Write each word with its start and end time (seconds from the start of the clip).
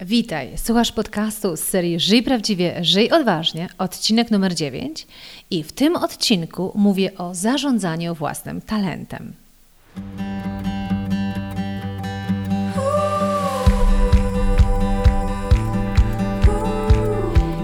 Witaj, 0.00 0.58
słuchasz 0.58 0.92
podcastu 0.92 1.56
z 1.56 1.60
serii 1.60 2.00
Żyj 2.00 2.22
Prawdziwie, 2.22 2.84
Żyj 2.84 3.10
Odważnie, 3.10 3.68
odcinek 3.78 4.30
numer 4.30 4.54
9 4.54 5.06
i 5.50 5.62
w 5.62 5.72
tym 5.72 5.96
odcinku 5.96 6.72
mówię 6.74 7.10
o 7.18 7.34
zarządzaniu 7.34 8.14
własnym 8.14 8.60
talentem. 8.60 9.32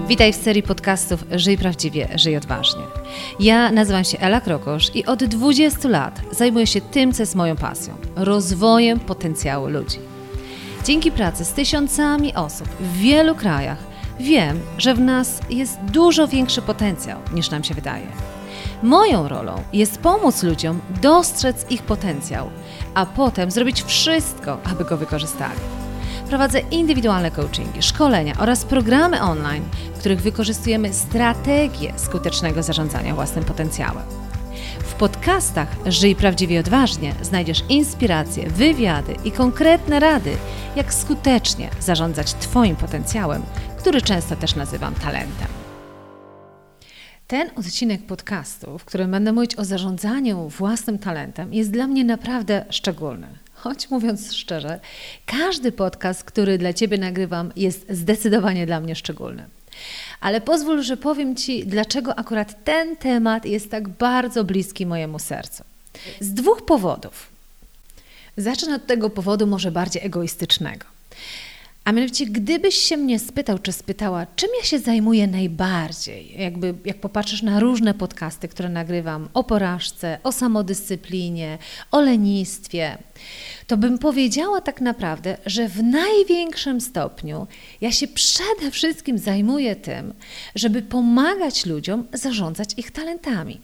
Witaj 0.07 0.33
w 0.33 0.35
serii 0.35 0.63
podcastów 0.63 1.23
Żyj 1.31 1.57
Prawdziwie, 1.57 2.07
Żyj 2.15 2.37
Odważnie. 2.37 2.83
Ja 3.39 3.71
nazywam 3.71 4.03
się 4.03 4.19
Ela 4.19 4.41
Krokosz 4.41 4.95
i 4.95 5.05
od 5.05 5.23
20 5.23 5.89
lat 5.89 6.21
zajmuję 6.31 6.67
się 6.67 6.81
tym, 6.81 7.13
co 7.13 7.21
jest 7.21 7.35
moją 7.35 7.55
pasją 7.55 7.93
rozwojem 8.15 8.99
potencjału 8.99 9.67
ludzi. 9.67 10.10
Dzięki 10.83 11.11
pracy 11.11 11.45
z 11.45 11.53
tysiącami 11.53 12.35
osób 12.35 12.67
w 12.79 12.97
wielu 12.97 13.35
krajach 13.35 13.77
wiem, 14.19 14.59
że 14.77 14.93
w 14.93 14.99
nas 14.99 15.39
jest 15.49 15.79
dużo 15.79 16.27
większy 16.27 16.61
potencjał 16.61 17.19
niż 17.33 17.49
nam 17.49 17.63
się 17.63 17.73
wydaje. 17.73 18.07
Moją 18.83 19.27
rolą 19.27 19.63
jest 19.73 19.97
pomóc 19.97 20.43
ludziom 20.43 20.81
dostrzec 21.01 21.71
ich 21.71 21.83
potencjał, 21.83 22.49
a 22.93 23.05
potem 23.05 23.51
zrobić 23.51 23.83
wszystko, 23.83 24.57
aby 24.63 24.85
go 24.85 24.97
wykorzystali. 24.97 25.59
Prowadzę 26.27 26.59
indywidualne 26.59 27.31
coachingi, 27.31 27.81
szkolenia 27.81 28.33
oraz 28.39 28.65
programy 28.65 29.21
online, 29.21 29.63
w 29.95 29.99
których 29.99 30.21
wykorzystujemy 30.21 30.93
strategię 30.93 31.93
skutecznego 31.95 32.63
zarządzania 32.63 33.15
własnym 33.15 33.45
potencjałem. 33.45 34.03
Podcastach 35.01 35.67
Żyj 35.85 36.15
Prawdziwie 36.15 36.59
Odważnie 36.59 37.13
znajdziesz 37.21 37.63
inspiracje, 37.69 38.49
wywiady 38.49 39.15
i 39.25 39.31
konkretne 39.31 39.99
rady, 39.99 40.37
jak 40.75 40.93
skutecznie 40.93 41.69
zarządzać 41.79 42.33
Twoim 42.33 42.75
potencjałem, 42.75 43.43
który 43.77 44.01
często 44.01 44.35
też 44.35 44.55
nazywam 44.55 44.95
talentem. 44.95 45.47
Ten 47.27 47.49
odcinek 47.55 48.05
podcastu, 48.05 48.77
w 48.77 48.85
którym 48.85 49.11
będę 49.11 49.33
mówić 49.33 49.55
o 49.55 49.65
zarządzaniu 49.65 50.49
własnym 50.49 50.99
talentem, 50.99 51.53
jest 51.53 51.71
dla 51.71 51.87
mnie 51.87 52.03
naprawdę 52.03 52.65
szczególny. 52.69 53.27
Choć 53.53 53.89
mówiąc 53.89 54.33
szczerze, 54.33 54.79
każdy 55.25 55.71
podcast, 55.71 56.23
który 56.23 56.57
dla 56.57 56.73
Ciebie 56.73 56.97
nagrywam, 56.97 57.51
jest 57.55 57.85
zdecydowanie 57.89 58.65
dla 58.65 58.79
mnie 58.79 58.95
szczególny. 58.95 59.45
Ale 60.21 60.41
pozwól, 60.41 60.81
że 60.81 60.97
powiem 60.97 61.35
Ci, 61.35 61.65
dlaczego 61.65 62.19
akurat 62.19 62.63
ten 62.63 62.95
temat 62.95 63.45
jest 63.45 63.71
tak 63.71 63.89
bardzo 63.89 64.43
bliski 64.43 64.85
mojemu 64.85 65.19
sercu. 65.19 65.63
Z 66.19 66.33
dwóch 66.33 66.65
powodów. 66.65 67.27
Zacznę 68.37 68.75
od 68.75 68.85
tego 68.85 69.09
powodu 69.09 69.47
może 69.47 69.71
bardziej 69.71 70.05
egoistycznego. 70.05 70.85
A 71.83 71.91
mianowicie, 71.91 72.25
gdybyś 72.25 72.75
się 72.75 72.97
mnie 72.97 73.19
spytał, 73.19 73.59
czy 73.59 73.71
spytała, 73.71 74.25
czym 74.35 74.49
ja 74.59 74.65
się 74.65 74.79
zajmuję 74.79 75.27
najbardziej, 75.27 76.41
jakby 76.41 76.73
jak 76.85 76.97
popatrzysz 76.97 77.41
na 77.41 77.59
różne 77.59 77.93
podcasty, 77.93 78.47
które 78.47 78.69
nagrywam 78.69 79.29
o 79.33 79.43
porażce, 79.43 80.19
o 80.23 80.31
samodyscyplinie, 80.31 81.57
o 81.91 82.01
lenistwie, 82.01 82.97
to 83.67 83.77
bym 83.77 83.97
powiedziała 83.97 84.61
tak 84.61 84.81
naprawdę, 84.81 85.37
że 85.45 85.67
w 85.69 85.83
największym 85.83 86.81
stopniu 86.81 87.47
ja 87.81 87.91
się 87.91 88.07
przede 88.07 88.71
wszystkim 88.71 89.17
zajmuję 89.17 89.75
tym, 89.75 90.13
żeby 90.55 90.81
pomagać 90.81 91.65
ludziom 91.65 92.07
zarządzać 92.13 92.69
ich 92.77 92.91
talentami. 92.91 93.61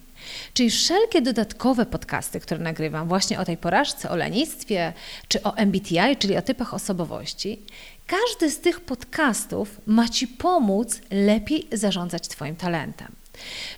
Czyli 0.53 0.69
wszelkie 0.69 1.21
dodatkowe 1.21 1.85
podcasty, 1.85 2.39
które 2.39 2.59
nagrywam 2.59 3.07
właśnie 3.07 3.39
o 3.39 3.45
tej 3.45 3.57
porażce, 3.57 4.09
o 4.09 4.15
lenistwie, 4.15 4.93
czy 5.27 5.43
o 5.43 5.55
MBTI, 5.55 6.15
czyli 6.19 6.37
o 6.37 6.41
typach 6.41 6.73
osobowości, 6.73 7.59
każdy 8.07 8.51
z 8.51 8.59
tych 8.59 8.79
podcastów 8.79 9.81
ma 9.85 10.09
Ci 10.09 10.27
pomóc 10.27 11.01
lepiej 11.11 11.67
zarządzać 11.71 12.27
Twoim 12.27 12.55
talentem. 12.55 13.11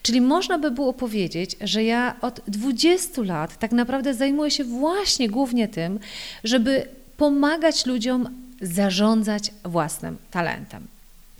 Czyli 0.01 0.21
można 0.21 0.59
by 0.59 0.71
było 0.71 0.93
powiedzieć, 0.93 1.55
że 1.61 1.83
ja 1.83 2.15
od 2.21 2.41
20 2.47 3.21
lat 3.21 3.59
tak 3.59 3.71
naprawdę 3.71 4.13
zajmuję 4.13 4.51
się 4.51 4.63
właśnie 4.63 5.29
głównie 5.29 5.67
tym, 5.67 5.99
żeby 6.43 6.87
pomagać 7.17 7.85
ludziom 7.85 8.29
zarządzać 8.61 9.51
własnym 9.65 10.17
talentem. 10.31 10.87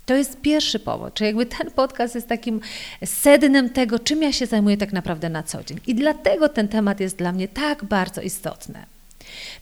To 0.06 0.14
jest 0.14 0.40
pierwszy 0.40 0.78
powód, 0.78 1.14
czyli 1.14 1.26
jakby 1.26 1.46
ten 1.46 1.70
podcast 1.70 2.14
jest 2.14 2.28
takim 2.28 2.60
sednem 3.04 3.70
tego, 3.70 3.98
czym 3.98 4.22
ja 4.22 4.32
się 4.32 4.46
zajmuję 4.46 4.76
tak 4.76 4.92
naprawdę 4.92 5.28
na 5.28 5.42
co 5.42 5.64
dzień. 5.64 5.80
I 5.86 5.94
dlatego 5.94 6.48
ten 6.48 6.68
temat 6.68 7.00
jest 7.00 7.16
dla 7.16 7.32
mnie 7.32 7.48
tak 7.48 7.84
bardzo 7.84 8.20
istotny. 8.20 8.78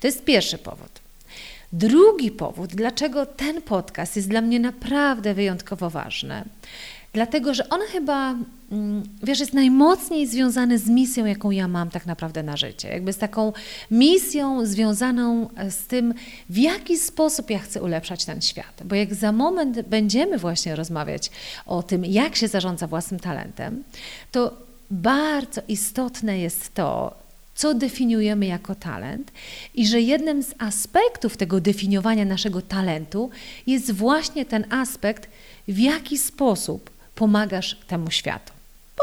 To 0.00 0.06
jest 0.06 0.25
pierwszy 0.25 0.59
powód. 0.59 1.08
Drugi 1.73 2.31
powód, 2.31 2.71
dlaczego 2.71 3.27
ten 3.27 3.62
podcast 3.62 4.17
jest 4.17 4.29
dla 4.29 4.41
mnie 4.41 4.61
naprawdę 4.61 5.34
wyjątkowo 5.34 5.91
ważny, 5.91 6.45
dlatego 7.12 7.55
że 7.55 7.69
on 7.69 7.81
chyba, 7.93 8.34
mm, 8.73 9.03
wiesz, 9.23 9.41
jest 9.41 9.55
najmocniej 9.55 10.27
związany 10.27 10.78
z 10.78 10.89
misją, 10.89 11.25
jaką 11.25 11.51
ja 11.51 11.69
mam 11.69 11.91
tak 11.91 12.07
naprawdę 12.07 12.43
na 12.43 12.57
życie. 12.57 12.89
Jakby 12.89 13.12
z 13.12 13.19
taką 13.19 13.53
misją 13.91 14.67
związaną 14.67 15.49
z 15.71 15.87
tym, 15.87 16.15
w 16.51 16.57
jaki 16.57 16.97
sposób 16.97 17.51
ja 17.51 17.59
chcę 17.59 17.83
ulepszać 17.83 18.25
ten 18.25 18.41
świat. 18.43 18.83
Bo 18.84 18.95
jak 18.95 19.15
za 19.15 19.33
moment 19.33 19.83
będziemy 19.83 20.39
właśnie 20.39 20.77
rozmawiać 20.77 21.31
o 21.67 21.83
tym, 21.83 22.05
jak 22.05 22.37
się 22.37 22.49
zarządza 22.49 22.87
własnym 22.87 23.21
talentem, 23.21 23.84
to 24.33 24.69
bardzo 24.91 25.61
istotne 25.69 26.39
jest 26.39 26.75
to, 26.75 27.15
co 27.59 27.75
definiujemy 27.75 28.47
jako 28.47 28.75
talent 28.75 29.33
i 29.75 29.87
że 29.87 30.01
jednym 30.01 30.43
z 30.43 30.55
aspektów 30.59 31.37
tego 31.37 31.61
definiowania 31.61 32.25
naszego 32.25 32.63
talentu 32.63 33.31
jest 33.67 33.93
właśnie 33.93 34.47
ten 34.47 34.65
aspekt, 34.71 35.29
w 35.69 35.79
jaki 35.79 36.19
sposób 36.19 36.91
pomagasz 37.15 37.77
temu 37.87 38.11
światu. 38.11 38.53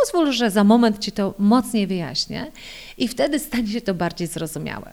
Pozwól, 0.01 0.31
że 0.31 0.51
za 0.51 0.63
moment 0.63 0.99
Ci 0.99 1.11
to 1.11 1.33
mocniej 1.39 1.87
wyjaśnię 1.87 2.51
i 2.97 3.07
wtedy 3.07 3.39
stanie 3.39 3.67
się 3.67 3.81
to 3.81 3.93
bardziej 3.93 4.27
zrozumiałe. 4.27 4.91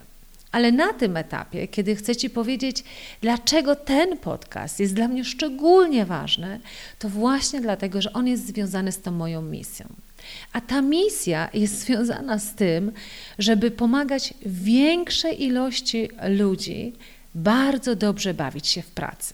Ale 0.51 0.71
na 0.71 0.93
tym 0.93 1.17
etapie, 1.17 1.67
kiedy 1.67 1.95
chcę 1.95 2.15
Ci 2.15 2.29
powiedzieć, 2.29 2.83
dlaczego 3.21 3.75
ten 3.75 4.17
podcast 4.17 4.79
jest 4.79 4.93
dla 4.93 5.07
mnie 5.07 5.25
szczególnie 5.25 6.05
ważny, 6.05 6.59
to 6.99 7.09
właśnie 7.09 7.61
dlatego, 7.61 8.01
że 8.01 8.13
on 8.13 8.27
jest 8.27 8.47
związany 8.47 8.91
z 8.91 9.01
tą 9.01 9.11
moją 9.11 9.41
misją. 9.41 9.85
A 10.53 10.61
ta 10.61 10.81
misja 10.81 11.49
jest 11.53 11.79
związana 11.79 12.39
z 12.39 12.55
tym, 12.55 12.91
żeby 13.39 13.71
pomagać 13.71 14.33
większej 14.45 15.43
ilości 15.43 16.09
ludzi 16.29 16.93
bardzo 17.35 17.95
dobrze 17.95 18.33
bawić 18.33 18.67
się 18.67 18.81
w 18.81 18.91
pracy. 18.91 19.33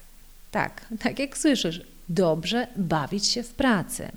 Tak, 0.51 0.85
tak 0.99 1.19
jak 1.19 1.37
słyszysz, 1.37 1.81
dobrze 2.09 2.67
bawić 2.75 3.27
się 3.27 3.43
w 3.43 3.53
pracy. 3.53 4.11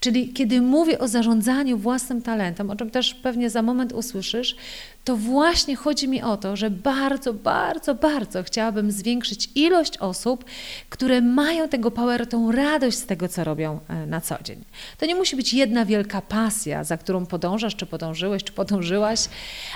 Czyli 0.00 0.32
kiedy 0.32 0.60
mówię 0.60 0.98
o 0.98 1.08
zarządzaniu 1.08 1.78
własnym 1.78 2.22
talentem, 2.22 2.70
o 2.70 2.76
czym 2.76 2.90
też 2.90 3.14
pewnie 3.14 3.50
za 3.50 3.62
moment 3.62 3.92
usłyszysz, 3.92 4.56
to 5.04 5.16
właśnie 5.16 5.76
chodzi 5.76 6.08
mi 6.08 6.22
o 6.22 6.36
to, 6.36 6.56
że 6.56 6.70
bardzo, 6.70 7.34
bardzo, 7.34 7.94
bardzo 7.94 8.42
chciałabym 8.42 8.92
zwiększyć 8.92 9.50
ilość 9.54 9.98
osób, 9.98 10.44
które 10.90 11.20
mają 11.20 11.68
tego 11.68 11.90
power, 11.90 12.26
tą 12.26 12.52
radość 12.52 12.98
z 12.98 13.06
tego, 13.06 13.28
co 13.28 13.44
robią 13.44 13.80
e, 13.88 14.06
na 14.06 14.20
co 14.20 14.36
dzień. 14.42 14.64
To 14.98 15.06
nie 15.06 15.14
musi 15.14 15.36
być 15.36 15.54
jedna 15.54 15.84
wielka 15.84 16.20
pasja, 16.22 16.84
za 16.84 16.96
którą 16.96 17.26
podążasz, 17.26 17.76
czy 17.76 17.86
podążyłeś, 17.86 18.44
czy 18.44 18.52
podążyłaś, 18.52 19.28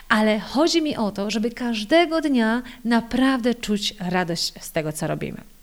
ale 0.09 0.41
chodzi 0.41 0.83
mi 0.83 0.97
o 0.97 1.11
to, 1.11 1.31
żeby 1.31 1.51
każdego 1.51 2.21
dnia 2.21 2.63
naprawdę 2.85 3.55
czuć 3.55 3.95
radość 4.01 4.53
z 4.61 4.73
tego, 4.73 4.93
co 4.93 5.07
robimy. 5.07 5.58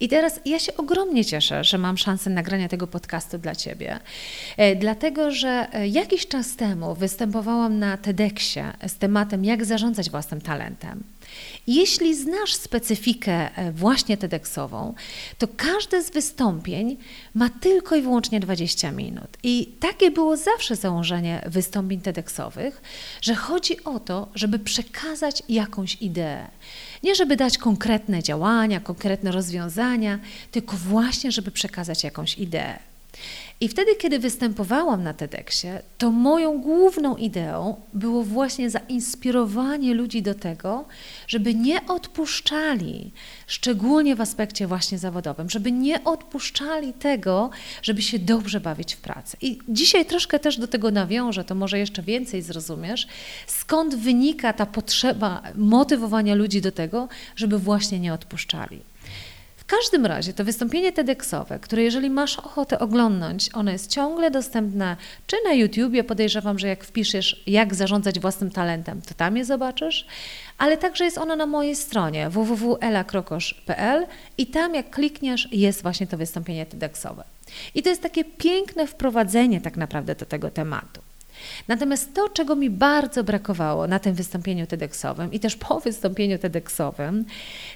I 0.00 0.08
teraz 0.08 0.40
ja 0.44 0.58
się 0.58 0.76
ogromnie 0.76 1.24
cieszę, 1.24 1.64
że 1.64 1.78
mam 1.78 1.98
szansę 1.98 2.30
nagrania 2.30 2.68
tego 2.68 2.86
podcastu 2.86 3.38
dla 3.38 3.54
Ciebie, 3.54 4.00
e, 4.56 4.76
dlatego 4.76 5.30
że 5.30 5.68
e, 5.72 5.88
jakiś 5.88 6.26
czas 6.26 6.56
temu 6.56 6.94
występowałam 6.94 7.78
na 7.78 7.96
TEDxie 7.96 8.72
z 8.88 8.94
tematem, 8.94 9.44
jak 9.44 9.64
zarządzać 9.64 10.10
własnym 10.10 10.40
talentem. 10.40 11.02
Jeśli 11.66 12.14
znasz 12.14 12.54
specyfikę 12.54 13.56
e, 13.56 13.72
właśnie 13.72 14.16
TEDxową, 14.16 14.94
to 15.38 15.48
każde 15.56 16.02
z 16.02 16.10
wystąpień 16.10 16.96
ma 17.34 17.48
tylko 17.48 17.96
i 17.96 18.02
wyłącznie 18.02 18.40
20 18.40 18.92
minut. 18.92 19.28
I 19.42 19.66
takie 19.80 20.10
było 20.10 20.36
zawsze 20.36 20.76
założenie 20.76 21.42
wystąpień 21.46 22.00
TEDxowych, 22.00 22.82
że 23.22 23.34
chodzi 23.34 23.84
o 23.84 24.00
to, 24.00 24.28
żeby 24.34 24.58
przekazać 24.58 25.42
jakąś 25.48 25.96
ideę. 26.00 26.46
Nie 27.02 27.14
żeby 27.14 27.36
dać 27.36 27.58
konkretne 27.58 28.22
działania, 28.22 28.80
konkretne 28.80 29.32
rozwiązania, 29.32 30.18
tylko 30.50 30.76
właśnie, 30.76 31.32
żeby 31.32 31.50
przekazać 31.50 32.04
jakąś 32.04 32.38
ideę. 32.38 32.89
I 33.62 33.68
wtedy, 33.68 33.96
kiedy 33.96 34.18
występowałam 34.18 35.02
na 35.02 35.14
TEDxie, 35.14 35.82
to 35.98 36.10
moją 36.10 36.60
główną 36.60 37.16
ideą 37.16 37.80
było 37.92 38.22
właśnie 38.22 38.70
zainspirowanie 38.70 39.94
ludzi 39.94 40.22
do 40.22 40.34
tego, 40.34 40.84
żeby 41.26 41.54
nie 41.54 41.86
odpuszczali, 41.86 43.12
szczególnie 43.46 44.16
w 44.16 44.20
aspekcie 44.20 44.66
właśnie 44.66 44.98
zawodowym, 44.98 45.50
żeby 45.50 45.72
nie 45.72 46.04
odpuszczali 46.04 46.92
tego, 46.92 47.50
żeby 47.82 48.02
się 48.02 48.18
dobrze 48.18 48.60
bawić 48.60 48.94
w 48.94 49.00
pracy. 49.00 49.36
I 49.40 49.58
dzisiaj 49.68 50.06
troszkę 50.06 50.38
też 50.38 50.58
do 50.58 50.68
tego 50.68 50.90
nawiążę, 50.90 51.44
to 51.44 51.54
może 51.54 51.78
jeszcze 51.78 52.02
więcej 52.02 52.42
zrozumiesz, 52.42 53.06
skąd 53.46 53.94
wynika 53.94 54.52
ta 54.52 54.66
potrzeba 54.66 55.42
motywowania 55.54 56.34
ludzi 56.34 56.60
do 56.60 56.72
tego, 56.72 57.08
żeby 57.36 57.58
właśnie 57.58 58.00
nie 58.00 58.14
odpuszczali 58.14 58.89
każdym 59.70 60.06
razie 60.06 60.32
to 60.32 60.44
wystąpienie 60.44 60.92
TEDxowe, 60.92 61.58
które 61.58 61.82
jeżeli 61.82 62.10
masz 62.10 62.38
ochotę 62.38 62.78
oglądnąć, 62.78 63.50
ono 63.54 63.70
jest 63.70 63.90
ciągle 63.90 64.30
dostępne 64.30 64.96
czy 65.26 65.36
na 65.44 65.52
YouTubie, 65.52 66.04
podejrzewam, 66.04 66.58
że 66.58 66.68
jak 66.68 66.84
wpiszesz 66.84 67.42
jak 67.46 67.74
zarządzać 67.74 68.20
własnym 68.20 68.50
talentem, 68.50 69.02
to 69.02 69.14
tam 69.14 69.36
je 69.36 69.44
zobaczysz, 69.44 70.06
ale 70.58 70.76
także 70.76 71.04
jest 71.04 71.18
ono 71.18 71.36
na 71.36 71.46
mojej 71.46 71.76
stronie 71.76 72.30
www.elakrokosz.pl 72.30 74.06
i 74.38 74.46
tam 74.46 74.74
jak 74.74 74.90
klikniesz 74.90 75.48
jest 75.52 75.82
właśnie 75.82 76.06
to 76.06 76.16
wystąpienie 76.16 76.66
TEDxowe. 76.66 77.24
I 77.74 77.82
to 77.82 77.88
jest 77.88 78.02
takie 78.02 78.24
piękne 78.24 78.86
wprowadzenie 78.86 79.60
tak 79.60 79.76
naprawdę 79.76 80.14
do 80.14 80.26
tego 80.26 80.50
tematu. 80.50 81.00
Natomiast 81.68 82.14
to, 82.14 82.28
czego 82.28 82.56
mi 82.56 82.70
bardzo 82.70 83.24
brakowało 83.24 83.86
na 83.86 83.98
tym 83.98 84.14
wystąpieniu 84.14 84.66
TEDxowym 84.66 85.32
i 85.32 85.40
też 85.40 85.56
po 85.56 85.80
wystąpieniu 85.80 86.38
TEDxowym, 86.38 87.24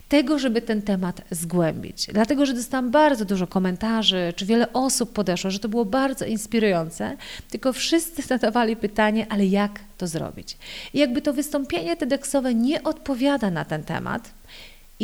tego, 0.08 0.38
żeby 0.38 0.62
ten 0.62 0.82
temat 0.82 1.20
zgłębić. 1.31 2.06
Dlatego, 2.12 2.46
że 2.46 2.55
dostałam 2.55 2.90
bardzo 2.90 3.25
dużo 3.25 3.46
komentarzy, 3.46 4.32
czy 4.37 4.46
wiele 4.46 4.72
osób 4.72 5.12
podeszło, 5.12 5.50
że 5.50 5.58
to 5.58 5.69
było 5.69 5.84
bardzo 5.84 6.25
inspirujące, 6.25 7.16
tylko 7.50 7.72
wszyscy 7.72 8.22
zadawali 8.32 8.76
pytanie, 8.76 9.26
ale 9.31 9.46
jak 9.46 9.81
to 9.99 10.06
zrobić? 10.06 10.56
I 10.94 10.99
jakby 10.99 11.22
to 11.22 11.32
wystąpienie 11.32 11.96
TEDxowe 11.96 12.55
nie 12.55 12.82
odpowiada 12.82 13.50
na 13.50 13.64
ten 13.64 13.82
temat, 13.82 14.31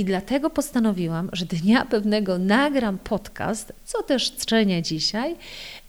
i 0.00 0.05
dlatego 0.05 0.50
postanowiłam, 0.50 1.31
że 1.32 1.47
dnia 1.47 1.85
pewnego 1.85 2.38
nagram 2.38 2.99
podcast, 2.99 3.73
co 3.85 4.02
też 4.02 4.37
czynię 4.37 4.82
dzisiaj, 4.82 5.37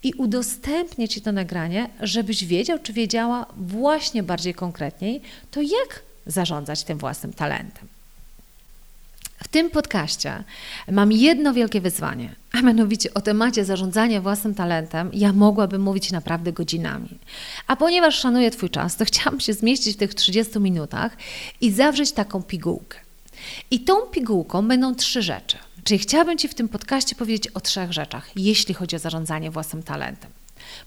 i 0.02 0.12
udostępnię 0.14 1.08
Ci 1.08 1.20
to 1.20 1.32
nagranie, 1.32 1.90
żebyś 2.00 2.44
wiedział, 2.44 2.78
czy 2.78 2.92
wiedziała 2.92 3.46
właśnie 3.56 4.22
bardziej 4.22 4.54
konkretniej, 4.54 5.20
to 5.50 5.62
jak 5.62 6.02
zarządzać 6.26 6.84
tym 6.84 6.98
własnym 6.98 7.32
talentem. 7.32 7.88
W 9.44 9.48
tym 9.48 9.70
podcaście 9.70 10.44
mam 10.90 11.12
jedno 11.12 11.52
wielkie 11.52 11.80
wyzwanie, 11.80 12.34
a 12.52 12.62
mianowicie 12.62 13.14
o 13.14 13.20
temacie 13.20 13.64
zarządzania 13.64 14.20
własnym 14.20 14.54
talentem 14.54 15.10
ja 15.12 15.32
mogłabym 15.32 15.82
mówić 15.82 16.12
naprawdę 16.12 16.52
godzinami. 16.52 17.18
A 17.66 17.76
ponieważ 17.76 18.18
szanuję 18.18 18.50
Twój 18.50 18.70
czas, 18.70 18.96
to 18.96 19.04
chciałam 19.10 19.40
się 19.40 19.52
zmieścić 19.52 19.96
w 19.96 19.98
tych 19.98 20.14
30 20.14 20.60
minutach 20.60 21.16
i 21.60 21.70
zawrzeć 21.70 22.12
taką 22.12 22.42
pigułkę. 22.42 23.01
I 23.70 23.80
tą 23.80 24.00
pigułką 24.00 24.68
będą 24.68 24.94
trzy 24.94 25.22
rzeczy. 25.22 25.58
Czyli 25.84 25.98
chciałabym 25.98 26.38
Ci 26.38 26.48
w 26.48 26.54
tym 26.54 26.68
podcaście 26.68 27.16
powiedzieć 27.16 27.48
o 27.48 27.60
trzech 27.60 27.92
rzeczach, 27.92 28.30
jeśli 28.36 28.74
chodzi 28.74 28.96
o 28.96 28.98
zarządzanie 28.98 29.50
własnym 29.50 29.82
talentem. 29.82 30.30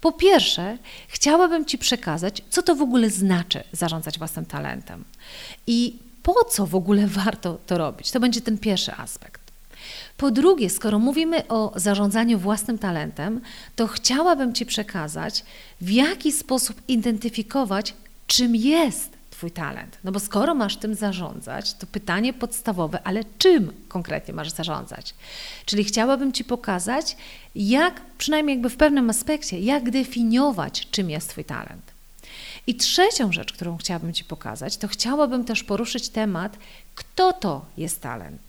Po 0.01 0.11
pierwsze, 0.11 0.77
chciałabym 1.07 1.65
Ci 1.65 1.77
przekazać, 1.77 2.41
co 2.49 2.63
to 2.63 2.75
w 2.75 2.81
ogóle 2.81 3.09
znaczy 3.09 3.63
zarządzać 3.71 4.17
własnym 4.17 4.45
talentem 4.45 5.03
i 5.67 5.95
po 6.23 6.43
co 6.43 6.65
w 6.65 6.75
ogóle 6.75 7.07
warto 7.23 7.57
to 7.67 7.77
robić. 7.77 8.11
To 8.11 8.19
będzie 8.19 8.41
ten 8.41 8.57
pierwszy 8.57 8.93
aspekt. 8.93 9.41
Po 10.17 10.31
drugie, 10.31 10.69
skoro 10.69 10.99
mówimy 10.99 11.47
o 11.47 11.71
zarządzaniu 11.75 12.39
własnym 12.39 12.77
talentem, 12.77 13.41
to 13.75 13.87
chciałabym 13.87 14.53
Ci 14.53 14.65
przekazać, 14.65 15.43
w 15.81 15.89
jaki 15.89 16.31
sposób 16.31 16.81
identyfikować, 16.87 17.93
czym 18.27 18.55
jest 18.55 19.14
Twój 19.35 19.51
talent. 19.51 19.97
No 20.03 20.11
bo 20.11 20.19
skoro 20.19 20.55
masz 20.55 20.77
tym 20.77 20.95
zarządzać, 20.95 21.73
to 21.73 21.87
pytanie 21.87 22.33
podstawowe, 22.33 22.99
ale 23.03 23.23
czym 23.37 23.73
konkretnie 23.87 24.33
masz 24.33 24.51
zarządzać? 24.51 25.13
Czyli 25.65 25.83
chciałabym 25.83 26.31
Ci 26.31 26.43
pokazać, 26.43 27.17
jak, 27.55 28.01
przynajmniej 28.17 28.55
jakby 28.55 28.69
w 28.69 28.77
pewnym 28.77 29.09
aspekcie, 29.09 29.59
jak 29.59 29.89
definiować, 29.89 30.87
czym 30.91 31.09
jest 31.09 31.29
Twój 31.29 31.45
talent. 31.45 31.91
I 32.67 32.75
trzecią 32.75 33.31
rzecz, 33.31 33.53
którą 33.53 33.77
chciałabym 33.77 34.13
Ci 34.13 34.23
pokazać, 34.23 34.77
to 34.77 34.87
chciałabym 34.87 35.45
też 35.45 35.63
poruszyć 35.63 36.09
temat, 36.09 36.57
kto 36.95 37.33
to 37.33 37.65
jest 37.77 38.01
talent. 38.01 38.41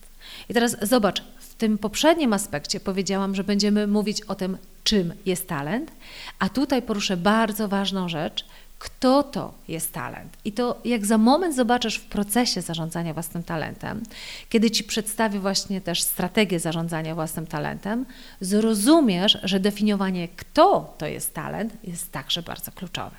I 0.48 0.54
teraz 0.54 0.76
zobacz, 0.82 1.22
w 1.38 1.54
tym 1.54 1.78
poprzednim 1.78 2.32
aspekcie 2.32 2.80
powiedziałam, 2.80 3.34
że 3.34 3.44
będziemy 3.44 3.86
mówić 3.86 4.22
o 4.22 4.34
tym, 4.34 4.58
czym 4.84 5.14
jest 5.26 5.48
talent, 5.48 5.92
a 6.38 6.48
tutaj 6.48 6.82
poruszę 6.82 7.16
bardzo 7.16 7.68
ważną 7.68 8.08
rzecz, 8.08 8.44
kto 8.78 9.23
to 9.23 9.55
jest 9.69 9.93
talent. 9.93 10.37
I 10.44 10.52
to 10.52 10.81
jak 10.84 11.06
za 11.06 11.19
moment 11.19 11.56
zobaczysz 11.56 11.96
w 11.96 12.05
procesie 12.05 12.62
zarządzania 12.62 13.14
własnym 13.14 13.43
talentem, 13.43 14.02
kiedy 14.49 14.70
Ci 14.70 14.84
przedstawię 14.84 15.40
właśnie 15.40 15.81
też 15.81 16.02
strategię 16.02 16.61
zarządzania 16.61 17.14
własnym 17.14 17.46
talentem, 17.46 18.06
zrozumiesz, 18.40 19.38
że 19.43 19.61
definiowanie 19.61 20.28
kto 20.28 20.94
to 20.99 21.06
jest 21.06 21.34
talent 21.34 21.73
jest 21.84 22.12
także 22.12 22.43
bardzo 22.43 22.73
kluczowe. 22.73 23.17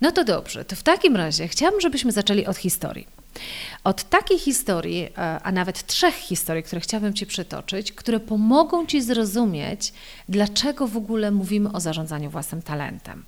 No 0.00 0.12
to 0.12 0.24
dobrze, 0.24 0.64
to 0.64 0.76
w 0.76 0.82
takim 0.82 1.16
razie 1.16 1.48
chciałabym, 1.48 1.80
żebyśmy 1.80 2.12
zaczęli 2.12 2.46
od 2.46 2.56
historii. 2.56 3.21
Od 3.84 4.04
takiej 4.04 4.38
historii, 4.38 5.08
e, 5.18 5.40
a 5.42 5.52
nawet 5.52 5.86
trzech 5.86 6.14
historii, 6.14 6.62
które 6.62 6.80
chciałabym 6.80 7.14
Ci 7.14 7.26
przytoczyć, 7.26 7.92
które 7.92 8.20
pomogą 8.20 8.86
Ci 8.86 9.02
zrozumieć, 9.02 9.92
dlaczego 10.28 10.88
w 10.88 10.96
ogóle 10.96 11.30
mówimy 11.30 11.72
o 11.72 11.80
zarządzaniu 11.80 12.30
własnym 12.30 12.62
talentem. 12.62 13.24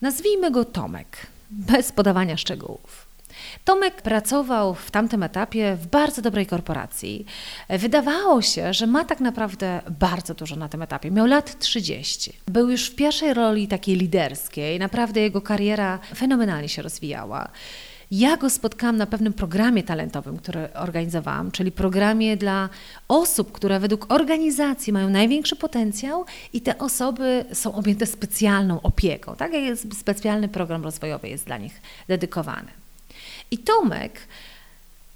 Nazwijmy 0.00 0.50
go 0.50 0.64
Tomek, 0.64 1.26
bez 1.50 1.92
podawania 1.92 2.36
szczegółów. 2.36 3.06
Tomek 3.64 4.02
pracował 4.02 4.74
w 4.74 4.90
tamtym 4.90 5.22
etapie 5.22 5.76
w 5.76 5.86
bardzo 5.86 6.22
dobrej 6.22 6.46
korporacji. 6.46 7.26
Wydawało 7.68 8.42
się, 8.42 8.74
że 8.74 8.86
ma 8.86 9.04
tak 9.04 9.20
naprawdę 9.20 9.80
bardzo 9.98 10.34
dużo 10.34 10.56
na 10.56 10.68
tym 10.68 10.82
etapie. 10.82 11.10
Miał 11.10 11.26
lat 11.26 11.58
30. 11.58 12.32
Był 12.46 12.70
już 12.70 12.90
w 12.90 12.94
pierwszej 12.94 13.34
roli 13.34 13.68
takiej 13.68 13.96
liderskiej. 13.96 14.78
Naprawdę 14.78 15.20
jego 15.20 15.40
kariera 15.40 15.98
fenomenalnie 16.14 16.68
się 16.68 16.82
rozwijała. 16.82 17.48
Ja 18.10 18.36
go 18.36 18.50
spotkałam 18.50 18.96
na 18.96 19.06
pewnym 19.06 19.32
programie 19.32 19.82
talentowym, 19.82 20.36
który 20.36 20.72
organizowałam, 20.74 21.50
czyli 21.50 21.72
programie 21.72 22.36
dla 22.36 22.68
osób, 23.08 23.52
które 23.52 23.80
według 23.80 24.12
organizacji 24.12 24.92
mają 24.92 25.10
największy 25.10 25.56
potencjał 25.56 26.24
i 26.52 26.60
te 26.60 26.78
osoby 26.78 27.44
są 27.52 27.74
objęte 27.74 28.06
specjalną 28.06 28.82
opieką. 28.82 29.36
Tak 29.36 29.52
jak 29.52 29.78
specjalny 29.98 30.48
program 30.48 30.84
rozwojowy 30.84 31.28
jest 31.28 31.46
dla 31.46 31.58
nich 31.58 31.80
dedykowany. 32.08 32.68
I 33.50 33.58
Tomek 33.58 34.20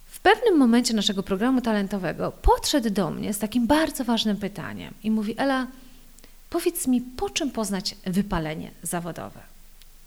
w 0.06 0.20
pewnym 0.20 0.58
momencie 0.58 0.94
naszego 0.94 1.22
programu 1.22 1.60
talentowego 1.60 2.32
podszedł 2.32 2.90
do 2.90 3.10
mnie 3.10 3.34
z 3.34 3.38
takim 3.38 3.66
bardzo 3.66 4.04
ważnym 4.04 4.36
pytaniem 4.36 4.94
i 5.02 5.10
mówi: 5.10 5.34
Ela, 5.38 5.66
powiedz 6.50 6.86
mi, 6.86 7.00
po 7.00 7.31
czym 7.31 7.50
poznać 7.50 7.96
wypalenie 8.06 8.70
zawodowe? 8.82 9.50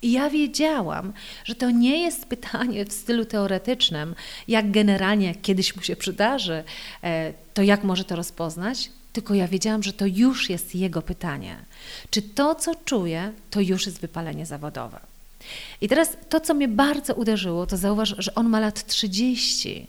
I 0.04 0.12
ja 0.12 0.30
wiedziałam, 0.30 1.12
że 1.44 1.54
to 1.54 1.70
nie 1.70 2.02
jest 2.02 2.26
pytanie 2.26 2.84
w 2.84 2.92
stylu 2.92 3.24
teoretycznym, 3.24 4.14
jak 4.48 4.70
generalnie, 4.70 5.34
kiedyś 5.34 5.76
mu 5.76 5.82
się 5.82 5.96
przydarzy, 5.96 6.64
e, 7.04 7.32
to 7.54 7.62
jak 7.62 7.84
może 7.84 8.04
to 8.04 8.16
rozpoznać, 8.16 8.90
tylko 9.12 9.34
ja 9.34 9.48
wiedziałam, 9.48 9.82
że 9.82 9.92
to 9.92 10.06
już 10.06 10.50
jest 10.50 10.74
jego 10.74 11.02
pytanie. 11.02 11.56
Czy 12.10 12.22
to, 12.22 12.54
co 12.54 12.74
czuję, 12.74 13.32
to 13.50 13.60
już 13.60 13.86
jest 13.86 14.00
wypalenie 14.00 14.46
zawodowe? 14.46 15.13
I 15.80 15.88
teraz 15.88 16.16
to, 16.28 16.40
co 16.40 16.54
mnie 16.54 16.68
bardzo 16.68 17.14
uderzyło, 17.14 17.66
to 17.66 17.76
zauważ, 17.76 18.14
że 18.18 18.34
on 18.34 18.48
ma 18.48 18.60
lat 18.60 18.86
30. 18.86 19.86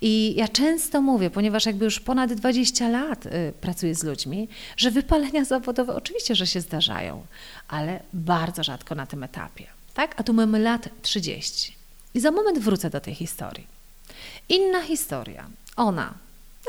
I 0.00 0.34
ja 0.36 0.48
często 0.48 1.02
mówię, 1.02 1.30
ponieważ 1.30 1.66
jakby 1.66 1.84
już 1.84 2.00
ponad 2.00 2.32
20 2.32 2.88
lat 2.88 3.26
y, 3.26 3.52
pracuję 3.60 3.94
z 3.94 4.04
ludźmi, 4.04 4.48
że 4.76 4.90
wypalenia 4.90 5.44
zawodowe 5.54 5.94
oczywiście, 5.94 6.34
że 6.34 6.46
się 6.46 6.60
zdarzają, 6.60 7.26
ale 7.68 8.00
bardzo 8.12 8.64
rzadko 8.64 8.94
na 8.94 9.06
tym 9.06 9.22
etapie. 9.22 9.66
Tak? 9.94 10.20
A 10.20 10.22
tu 10.22 10.32
mamy 10.34 10.58
lat 10.58 10.88
30. 11.02 11.76
I 12.14 12.20
za 12.20 12.30
moment 12.30 12.58
wrócę 12.58 12.90
do 12.90 13.00
tej 13.00 13.14
historii. 13.14 13.66
Inna 14.48 14.82
historia. 14.82 15.48
Ona, 15.76 16.14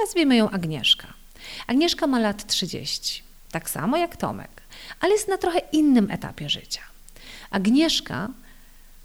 nazwijmy 0.02 0.36
ją 0.36 0.50
Agnieszka. 0.50 1.14
Agnieszka 1.68 2.08
ma 2.08 2.20
lat 2.20 2.48
30, 2.48 3.24
tak 3.52 3.70
samo 3.70 3.98
jak 3.98 4.18
Tomek, 4.18 4.62
ale 5.00 5.12
jest 5.12 5.28
na 5.28 5.38
trochę 5.38 5.60
innym 5.72 6.12
etapie 6.12 6.50
życia. 6.50 6.82
Agnieszka 7.52 8.30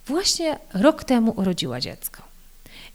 właśnie 0.07 0.59
rok 0.75 1.05
temu 1.05 1.35
urodziła 1.37 1.81
dziecko. 1.81 2.23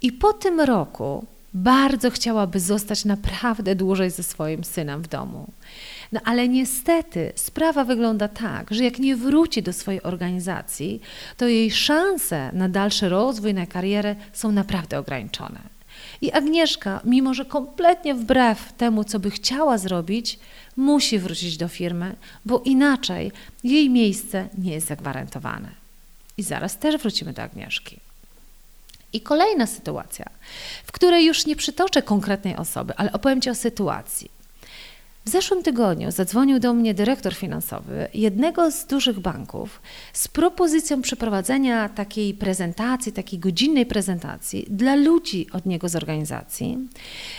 I 0.01 0.12
po 0.12 0.34
tym 0.34 0.60
roku 0.60 1.25
bardzo 1.53 2.12
chciałaby 2.12 2.60
zostać 2.60 3.06
naprawdę 3.06 3.75
dłużej 3.75 4.12
ze 4.12 4.24
swoim 4.24 4.63
synem 4.63 5.01
w 5.01 5.08
domu. 5.08 5.48
No 6.12 6.20
ale 6.25 6.48
niestety 6.48 7.32
sprawa 7.36 7.84
wygląda 7.84 8.27
tak, 8.27 8.74
że 8.74 8.84
jak 8.84 9.00
nie 9.00 9.15
wróci 9.15 9.63
do 9.63 9.74
swojej 9.74 10.03
organizacji, 10.03 11.01
to 11.38 11.48
jej 11.48 11.72
szanse 11.72 12.51
na 12.53 12.70
dalszy 12.70 13.10
rozwój, 13.10 13.53
na 13.53 13.65
karierę 13.65 14.15
są 14.34 14.51
naprawdę 14.51 15.00
ograniczone. 15.00 15.79
I 16.22 16.32
Agnieszka, 16.32 17.02
mimo 17.04 17.34
że 17.34 17.46
kompletnie 17.46 18.16
wbrew 18.16 18.74
temu, 18.74 19.04
co 19.04 19.20
by 19.20 19.32
chciała 19.32 19.78
zrobić, 19.78 20.40
musi 20.78 21.20
wrócić 21.20 21.58
do 21.58 21.68
firmy, 21.68 22.16
bo 22.46 22.62
inaczej 22.66 23.32
jej 23.64 23.90
miejsce 23.90 24.50
nie 24.58 24.74
jest 24.74 24.88
zagwarantowane. 24.88 25.70
I 26.38 26.44
zaraz 26.44 26.78
też 26.78 26.98
wrócimy 26.98 27.34
do 27.34 27.42
Agnieszki. 27.42 28.00
I 29.14 29.22
kolejna 29.22 29.68
sytuacja, 29.68 30.26
w 30.86 30.92
której 30.92 31.26
już 31.26 31.46
nie 31.46 31.56
przytoczę 31.56 32.02
konkretnej 32.02 32.56
osoby, 32.56 32.94
ale 32.98 33.12
opowiem 33.12 33.42
Ci 33.42 33.50
o 33.50 33.56
sytuacji. 33.56 34.38
W 35.26 35.30
zeszłym 35.30 35.64
tygodniu 35.64 36.12
zadzwonił 36.12 36.60
do 36.60 36.74
mnie 36.74 36.94
dyrektor 36.94 37.36
finansowy 37.36 38.08
jednego 38.14 38.72
z 38.72 38.86
dużych 38.86 39.20
banków 39.20 39.82
z 40.14 40.28
propozycją 40.28 41.02
przeprowadzenia 41.02 41.90
takiej 41.90 42.34
prezentacji, 42.34 43.12
takiej 43.12 43.40
godzinnej 43.40 43.86
prezentacji 43.86 44.66
dla 44.70 44.96
ludzi 44.96 45.48
od 45.52 45.66
niego 45.66 45.90
z 45.90 45.96
organizacji, 45.96 46.78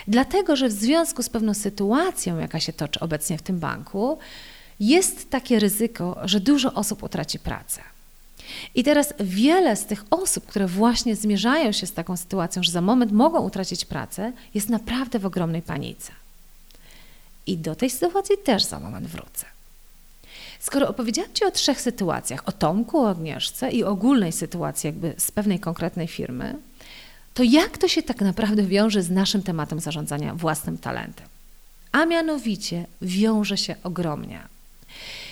dlatego 0.09 0.57
że 0.57 0.69
w 0.69 0.73
związku 0.73 1.23
z 1.23 1.29
pewną 1.29 1.55
sytuacją, 1.55 2.39
jaka 2.39 2.61
się 2.61 2.73
toczy 2.73 3.01
obecnie 3.01 3.39
w 3.39 3.43
tym 3.43 3.59
banku, 3.59 4.19
jest 4.81 5.31
takie 5.31 5.59
ryzyko, 5.59 6.17
że 6.25 6.41
dużo 6.41 6.75
osób 6.75 7.03
utraci 7.03 7.39
pracę. 7.39 7.83
I 8.75 8.85
teraz 8.85 9.15
wiele 9.21 9.77
z 9.77 9.87
tych 9.87 10.05
osób, 10.11 10.47
które 10.47 10.67
właśnie 10.67 11.17
zmierzają 11.17 11.73
się 11.73 11.87
z 11.87 11.93
taką 11.93 12.17
sytuacją, 12.17 12.63
że 12.63 12.73
za 12.73 12.81
moment 12.81 13.13
mogą 13.13 13.41
utracić 13.41 13.85
pracę, 13.85 14.33
jest 14.55 14.69
naprawdę 14.69 15.19
w 15.19 15.27
ogromnej 15.27 15.63
panice. 15.63 16.13
I 17.47 17.59
do 17.59 17.75
tej 17.75 17.91
sytuacji 17.91 18.37
też 18.45 18.65
za 18.65 18.81
moment 18.81 19.07
wrócę. 19.07 19.47
Skoro 20.61 20.89
opowiedziałam 20.89 21.33
Ci 21.35 21.45
o 21.45 21.51
trzech 21.51 21.81
sytuacjach, 21.81 22.49
o 22.49 22.53
Tomku, 22.53 22.99
o 22.99 23.11
Agnieszce 23.11 23.71
i 23.71 23.85
ogólnej 23.85 24.33
sytuacji 24.33 24.87
jakby 24.87 25.15
z 25.19 25.31
pewnej 25.31 25.61
konkretnej 25.61 26.09
firmy, 26.09 26.57
to 27.35 27.43
jak 27.43 27.79
to 27.79 27.89
się 27.89 28.03
tak 28.03 28.21
naprawdę 28.21 28.63
wiąże 28.63 29.03
z 29.03 29.11
naszym 29.11 29.43
tematem 29.43 29.81
zarządzania 29.81 30.35
własnym 30.35 30.79
talentem? 30.79 31.27
A 31.93 32.05
mianowicie 32.05 32.87
wiąże 33.03 33.57
się 33.57 33.77
ogromnie. 33.85 34.41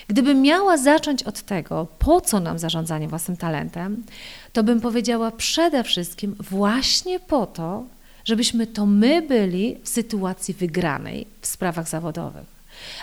Gdybym 0.08 0.42
miała 0.42 0.78
zacząć 0.78 1.22
od 1.22 1.42
tego, 1.42 1.86
po 1.98 2.20
co 2.20 2.40
nam 2.40 2.58
zarządzanie 2.58 3.08
własnym 3.08 3.36
talentem, 3.36 4.04
to 4.52 4.64
bym 4.64 4.80
powiedziała 4.80 5.30
przede 5.30 5.84
wszystkim 5.84 6.36
właśnie 6.40 7.20
po 7.20 7.46
to, 7.46 7.84
żebyśmy 8.28 8.66
to 8.66 8.86
my 8.86 9.22
byli 9.22 9.76
w 9.82 9.88
sytuacji 9.88 10.54
wygranej 10.54 11.26
w 11.40 11.46
sprawach 11.46 11.88
zawodowych. 11.88 12.46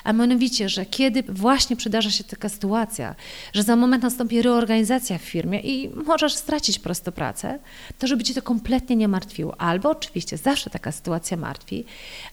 A 0.03 0.13
mianowicie, 0.13 0.70
że 0.70 0.86
kiedy 0.86 1.24
właśnie 1.24 1.75
przydarza 1.75 2.12
się 2.12 2.24
taka 2.24 2.50
sytuacja, 2.50 3.15
że 3.53 3.63
za 3.63 3.75
moment 3.75 4.03
nastąpi 4.03 4.41
reorganizacja 4.41 5.17
w 5.17 5.22
firmie 5.22 5.60
i 5.60 5.89
możesz 5.89 6.34
stracić 6.36 6.79
prosto 6.79 7.12
pracę, 7.12 7.60
to 8.00 8.08
żeby 8.08 8.24
cię 8.24 8.34
to 8.34 8.41
kompletnie 8.41 8.96
nie 8.96 9.08
martwiło. 9.08 9.62
Albo 9.62 9.89
oczywiście 9.89 10.38
zawsze 10.38 10.70
taka 10.70 10.91
sytuacja 10.91 11.38
martwi, 11.38 11.86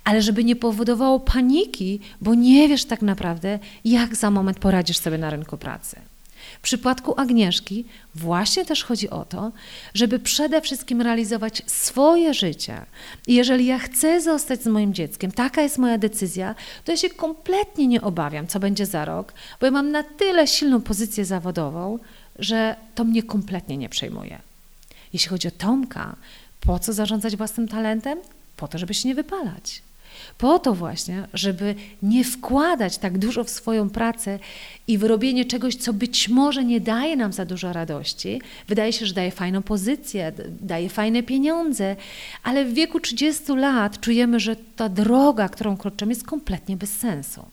ale 0.04 0.22
żeby 0.22 0.44
nie 0.44 0.56
powodowało 0.56 1.20
paniki, 1.20 2.00
bo 2.20 2.34
nie 2.34 2.68
wiesz 2.68 2.84
tak 2.84 3.02
naprawdę, 3.02 3.58
jak 3.84 4.16
za 4.16 4.30
moment 4.30 4.58
poradzisz 4.58 4.99
sobie 4.99 5.18
na 5.18 5.30
rynku 5.30 5.56
pracy. 5.56 6.12
W 6.62 6.64
przypadku 6.64 7.21
Agnieszki 7.21 7.85
właśnie 8.14 8.64
też 8.64 8.85
chodzi 8.85 9.11
o 9.11 9.25
to, 9.25 9.52
żeby 9.95 10.19
przede 10.19 10.61
wszystkim 10.61 11.00
realizować 11.00 11.62
swoje 11.66 12.35
życie. 12.35 12.87
I 13.26 13.35
jeżeli 13.35 13.66
ja 13.66 13.78
chcę 13.78 14.21
zostać 14.21 14.62
z 14.62 14.66
moim 14.66 14.95
dzieckiem, 14.95 15.33
taka 15.33 15.62
jest 15.62 15.78
moja 15.78 15.99
decyzja, 15.99 16.54
to 16.85 16.92
ja 16.92 16.97
się 16.97 17.11
kompletnie 17.11 17.87
nie 17.87 18.02
obawiam, 18.02 18.47
co 18.47 18.61
będzie 18.61 18.87
za 18.87 19.04
rok, 19.04 19.33
bo 19.61 19.66
ja 19.66 19.73
mam 19.73 19.90
na 19.90 20.02
tyle 20.02 20.47
silną 20.47 20.81
pozycję 20.81 21.25
zawodową, 21.25 21.99
że 22.38 22.76
to 22.95 23.04
mnie 23.04 23.23
kompletnie 23.23 23.76
nie 23.76 23.88
przejmuje. 23.88 24.38
Jeśli 25.12 25.28
chodzi 25.28 25.49
o 25.49 25.50
Tomka, 25.50 26.16
po 26.61 26.78
co 26.78 26.92
zarządzać 26.92 27.37
własnym 27.37 27.69
talentem? 27.69 28.19
Po 28.57 28.69
to, 28.69 28.78
żeby 28.78 28.95
się 28.95 29.09
nie 29.09 29.14
wypalać. 29.14 29.83
Po 30.38 30.58
to 30.58 30.74
właśnie, 30.74 31.28
żeby 31.34 31.74
nie 32.02 32.24
wkładać 32.24 32.98
tak 32.98 33.18
dużo 33.18 33.44
w 33.44 33.50
swoją 33.50 33.90
pracę 33.90 34.38
i 34.86 34.98
w 34.98 35.02
robienie 35.02 35.44
czegoś, 35.44 35.76
co 35.76 35.92
być 35.92 36.28
może 36.28 36.64
nie 36.64 36.80
daje 36.80 37.16
nam 37.16 37.32
za 37.32 37.44
dużo 37.44 37.72
radości. 37.72 38.40
Wydaje 38.68 38.92
się, 38.92 39.06
że 39.06 39.14
daje 39.14 39.30
fajną 39.30 39.62
pozycję, 39.62 40.32
daje 40.60 40.88
fajne 40.88 41.22
pieniądze, 41.22 41.96
ale 42.42 42.64
w 42.64 42.74
wieku 42.74 43.00
30 43.00 43.52
lat 43.52 44.00
czujemy, 44.00 44.40
że 44.40 44.56
ta 44.76 44.88
droga, 44.88 45.48
którą 45.48 45.76
kroczymy, 45.76 46.12
jest 46.12 46.26
kompletnie 46.26 46.76
bez 46.76 46.96
sensu. 46.96 47.46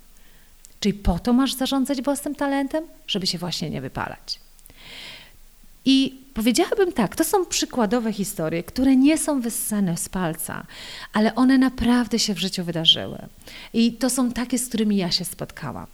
Czyli 0.79 0.93
po 0.93 1.19
to 1.19 1.33
masz 1.33 1.53
zarządzać 1.53 2.01
własnym 2.01 2.35
talentem, 2.35 2.83
żeby 3.07 3.27
się 3.27 3.37
właśnie 3.37 3.69
nie 3.69 3.81
wypalać. 3.81 4.39
I 5.85 6.18
powiedziałabym 6.39 6.91
tak, 6.91 7.15
to 7.15 7.23
są 7.23 7.45
przykładowe 7.45 8.13
historie, 8.13 8.63
które 8.63 8.95
nie 8.95 9.17
są 9.17 9.41
wyssane 9.41 9.97
z 9.97 10.09
palca, 10.09 10.65
ale 11.13 11.35
one 11.35 11.57
naprawdę 11.57 12.19
się 12.19 12.33
w 12.33 12.39
życiu 12.39 12.63
wydarzyły. 12.63 13.17
I 13.73 13.93
to 13.93 14.09
są 14.09 14.31
takie, 14.31 14.57
z 14.57 14.67
którymi 14.67 14.97
ja 14.97 15.11
się 15.11 15.25
spotkałam. 15.25 15.87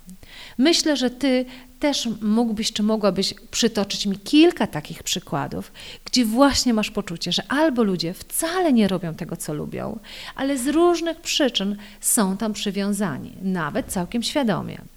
Myślę, 0.58 0.98
że 0.98 1.10
Ty 1.10 1.46
też 1.80 2.10
mógłbyś 2.22 2.74
czy 2.74 2.84
mogłabyś 2.84 3.34
przytoczyć 3.52 4.06
mi 4.06 4.18
kilka 4.18 4.68
takich 4.68 5.04
przykładów, 5.04 5.72
gdzie 6.06 6.26
właśnie 6.26 6.74
masz 6.74 6.92
poczucie, 6.92 7.32
że 7.32 7.44
albo 7.48 7.84
ludzie 7.84 8.14
wcale 8.14 8.74
nie 8.74 8.88
robią 8.88 9.14
tego, 9.16 9.38
co 9.38 9.54
lubią, 9.54 10.00
ale 10.36 10.58
z 10.58 10.68
różnych 10.68 11.22
przyczyn 11.22 11.76
są 12.02 12.38
tam 12.38 12.54
przywiązani, 12.54 13.34
nawet 13.42 13.86
całkiem 13.86 14.24
świadomie. 14.24 14.95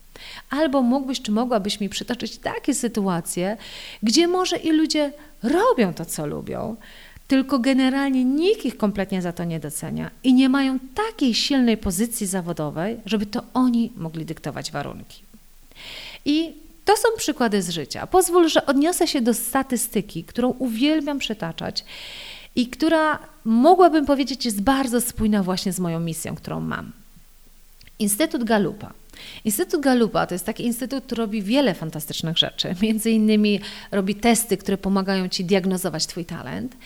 Albo 0.51 0.83
mógłbyś 0.83 1.23
czy 1.23 1.33
mogłabyś 1.33 1.81
mi 1.81 1.89
przytoczyć 1.89 2.39
takie 2.39 2.75
sytuacje, 2.75 3.57
gdzie 4.03 4.29
może 4.29 4.57
i 4.57 4.73
ludzie 4.73 5.13
robią 5.43 5.95
to, 5.95 6.05
co 6.05 6.27
lubią, 6.27 6.77
tylko 7.29 7.59
generalnie 7.59 8.25
nikt 8.25 8.65
ich 8.65 8.77
kompletnie 8.77 9.23
za 9.23 9.33
to 9.33 9.45
nie 9.45 9.61
docenia 9.61 10.11
i 10.25 10.35
nie 10.35 10.49
mają 10.49 10.79
takiej 10.95 11.35
silnej 11.35 11.77
pozycji 11.77 12.27
zawodowej, 12.27 12.97
żeby 13.07 13.27
to 13.27 13.43
oni 13.55 13.93
mogli 13.97 14.25
dyktować 14.25 14.73
warunki. 14.73 15.23
I 16.25 16.53
to 16.85 16.97
są 16.97 17.09
przykłady 17.17 17.63
z 17.63 17.71
życia. 17.71 18.07
Pozwól, 18.07 18.49
że 18.49 18.67
odniosę 18.67 19.07
się 19.07 19.21
do 19.21 19.35
statystyki, 19.35 20.25
którą 20.25 20.49
uwielbiam 20.51 21.19
przytaczać 21.19 21.85
i 22.57 22.67
która 22.67 23.19
mogłabym 23.45 24.07
powiedzieć 24.07 24.45
jest 24.45 24.63
bardzo 24.63 25.01
spójna 25.01 25.43
właśnie 25.43 25.73
z 25.73 25.81
moją 25.81 26.01
misją, 26.01 26.35
którą 26.35 26.61
mam. 26.61 26.93
Instytut 27.99 28.45
Galupa 28.45 28.93
Instytut 29.45 29.81
Galupa 29.81 30.27
to 30.27 30.35
jest 30.35 30.47
taki 30.47 30.65
instytut, 30.65 31.05
który 31.05 31.23
robi 31.23 31.43
wiele 31.43 31.75
fantastycznych 31.75 32.39
rzeczy. 32.39 32.75
Między 32.83 33.11
innymi 33.11 33.61
robi 33.91 34.15
testy, 34.15 34.57
które 34.57 34.79
pomagają 34.79 35.29
ci 35.29 35.45
diagnozować 35.45 36.07
Twój 36.07 36.25
talent, 36.25 36.77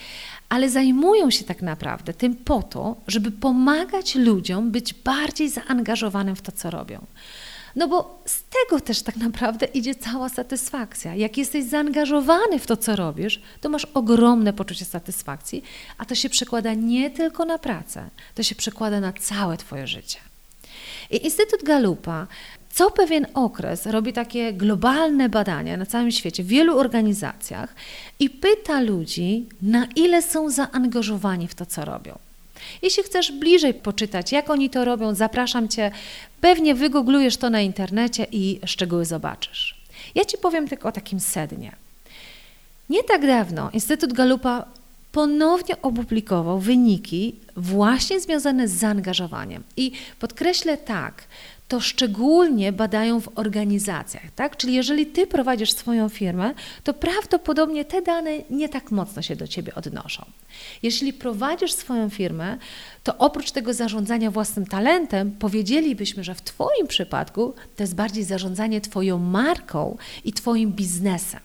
ale 0.48 0.70
zajmują 0.70 1.30
się 1.30 1.44
tak 1.44 1.62
naprawdę 1.62 2.14
tym 2.14 2.36
po 2.36 2.62
to, 2.62 2.96
żeby 3.06 3.30
pomagać 3.30 4.14
ludziom 4.14 4.70
być 4.70 4.94
bardziej 4.94 5.50
zaangażowanym 5.50 6.36
w 6.36 6.42
to, 6.42 6.52
co 6.52 6.70
robią. 6.70 7.06
No 7.76 7.88
bo 7.88 8.22
z 8.24 8.42
tego 8.42 8.80
też 8.80 9.02
tak 9.02 9.16
naprawdę 9.16 9.66
idzie 9.66 9.94
cała 9.94 10.28
satysfakcja. 10.28 11.14
Jak 11.14 11.36
jesteś 11.36 11.64
zaangażowany 11.64 12.58
w 12.58 12.66
to, 12.66 12.76
co 12.76 12.96
robisz, 12.96 13.40
to 13.60 13.68
masz 13.68 13.84
ogromne 13.84 14.52
poczucie 14.52 14.84
satysfakcji, 14.84 15.62
a 15.98 16.04
to 16.04 16.14
się 16.14 16.28
przekłada 16.28 16.74
nie 16.74 17.10
tylko 17.10 17.44
na 17.44 17.58
pracę, 17.58 18.10
to 18.34 18.42
się 18.42 18.54
przekłada 18.54 19.00
na 19.00 19.12
całe 19.12 19.56
Twoje 19.56 19.86
życie. 19.86 20.18
I 21.10 21.24
Instytut 21.24 21.62
Galupa 21.62 22.26
co 22.72 22.90
pewien 22.90 23.26
okres 23.34 23.86
robi 23.86 24.12
takie 24.12 24.52
globalne 24.52 25.28
badania 25.28 25.76
na 25.76 25.86
całym 25.86 26.10
świecie, 26.10 26.42
w 26.42 26.46
wielu 26.46 26.78
organizacjach 26.78 27.74
i 28.18 28.30
pyta 28.30 28.80
ludzi, 28.80 29.46
na 29.62 29.86
ile 29.96 30.22
są 30.22 30.50
zaangażowani 30.50 31.48
w 31.48 31.54
to, 31.54 31.66
co 31.66 31.84
robią. 31.84 32.18
Jeśli 32.82 33.02
chcesz 33.02 33.32
bliżej 33.32 33.74
poczytać, 33.74 34.32
jak 34.32 34.50
oni 34.50 34.70
to 34.70 34.84
robią, 34.84 35.14
zapraszam 35.14 35.68
Cię. 35.68 35.90
Pewnie 36.40 36.74
wygooglujesz 36.74 37.36
to 37.36 37.50
na 37.50 37.60
internecie 37.60 38.26
i 38.32 38.60
szczegóły 38.66 39.04
zobaczysz. 39.04 39.82
Ja 40.14 40.24
Ci 40.24 40.38
powiem 40.38 40.68
tylko 40.68 40.88
o 40.88 40.92
takim 40.92 41.20
sednie. 41.20 41.72
Nie 42.90 43.04
tak 43.04 43.26
dawno 43.26 43.70
Instytut 43.70 44.12
Galupa 44.12 44.64
ponownie 45.12 45.82
opublikował 45.82 46.58
wyniki 46.58 47.36
właśnie 47.56 48.20
związane 48.20 48.68
z 48.68 48.72
zaangażowaniem. 48.72 49.62
I 49.76 49.92
podkreślę 50.18 50.78
tak, 50.78 51.24
to 51.68 51.80
szczególnie 51.80 52.72
badają 52.72 53.20
w 53.20 53.38
organizacjach, 53.38 54.30
tak? 54.36 54.56
Czyli 54.56 54.74
jeżeli 54.74 55.06
ty 55.06 55.26
prowadzisz 55.26 55.72
swoją 55.72 56.08
firmę, 56.08 56.54
to 56.84 56.94
prawdopodobnie 56.94 57.84
te 57.84 58.02
dane 58.02 58.30
nie 58.50 58.68
tak 58.68 58.90
mocno 58.90 59.22
się 59.22 59.36
do 59.36 59.48
ciebie 59.48 59.74
odnoszą. 59.74 60.24
Jeśli 60.82 61.12
prowadzisz 61.12 61.72
swoją 61.72 62.10
firmę, 62.10 62.58
to 63.04 63.18
oprócz 63.18 63.50
tego 63.50 63.74
zarządzania 63.74 64.30
własnym 64.30 64.66
talentem, 64.66 65.30
powiedzielibyśmy, 65.30 66.24
że 66.24 66.34
w 66.34 66.42
twoim 66.42 66.86
przypadku 66.86 67.54
to 67.76 67.82
jest 67.82 67.94
bardziej 67.94 68.24
zarządzanie 68.24 68.80
twoją 68.80 69.18
marką 69.18 69.96
i 70.24 70.32
twoim 70.32 70.72
biznesem. 70.72 71.40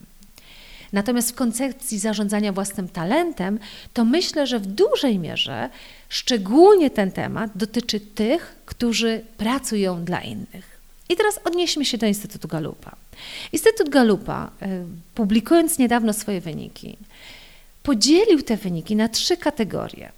Natomiast 0.93 1.31
w 1.31 1.35
koncepcji 1.35 1.99
zarządzania 1.99 2.51
własnym 2.51 2.89
talentem, 2.89 3.59
to 3.93 4.05
myślę, 4.05 4.47
że 4.47 4.59
w 4.59 4.65
dużej 4.65 5.19
mierze 5.19 5.69
szczególnie 6.09 6.89
ten 6.89 7.11
temat 7.11 7.51
dotyczy 7.55 7.99
tych, 7.99 8.55
którzy 8.65 9.21
pracują 9.37 10.03
dla 10.03 10.21
innych. 10.21 10.77
I 11.09 11.15
teraz 11.15 11.39
odnieśmy 11.45 11.85
się 11.85 11.97
do 11.97 12.05
Instytutu 12.05 12.47
Galupa. 12.47 12.95
Instytut 13.53 13.89
Galupa, 13.89 14.51
e, 14.61 14.85
publikując 15.15 15.77
niedawno 15.79 16.13
swoje 16.13 16.41
wyniki, 16.41 16.97
podzielił 17.83 18.41
te 18.41 18.57
wyniki 18.57 18.95
na 18.95 19.09
trzy 19.09 19.37
kategorie. 19.37 20.11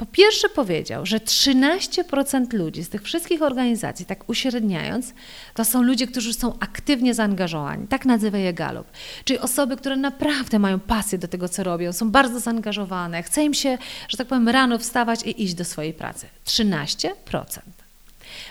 Po 0.00 0.06
pierwsze 0.06 0.48
powiedział, 0.48 1.06
że 1.06 1.18
13% 1.18 2.52
ludzi 2.52 2.84
z 2.84 2.88
tych 2.88 3.02
wszystkich 3.02 3.42
organizacji, 3.42 4.06
tak 4.06 4.28
uśredniając, 4.28 5.14
to 5.54 5.64
są 5.64 5.82
ludzie, 5.82 6.06
którzy 6.06 6.34
są 6.34 6.58
aktywnie 6.60 7.14
zaangażowani. 7.14 7.86
Tak 7.86 8.04
nazywa 8.04 8.38
je 8.38 8.52
Galup. 8.52 8.86
Czyli 9.24 9.38
osoby, 9.38 9.76
które 9.76 9.96
naprawdę 9.96 10.58
mają 10.58 10.80
pasję 10.80 11.18
do 11.18 11.28
tego, 11.28 11.48
co 11.48 11.64
robią, 11.64 11.92
są 11.92 12.10
bardzo 12.10 12.40
zaangażowane, 12.40 13.22
chce 13.22 13.44
im 13.44 13.54
się, 13.54 13.78
że 14.08 14.16
tak 14.16 14.26
powiem, 14.26 14.48
rano 14.48 14.78
wstawać 14.78 15.22
i 15.22 15.42
iść 15.42 15.54
do 15.54 15.64
swojej 15.64 15.92
pracy. 15.92 16.26
13%. 16.46 17.10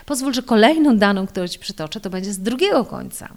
Pozwól, 0.06 0.34
że 0.34 0.42
kolejną 0.42 0.96
daną, 0.96 1.26
którą 1.26 1.48
Ci 1.48 1.58
przytoczę, 1.58 2.00
to 2.00 2.10
będzie 2.10 2.32
z 2.32 2.38
drugiego 2.38 2.84
końca. 2.84 3.28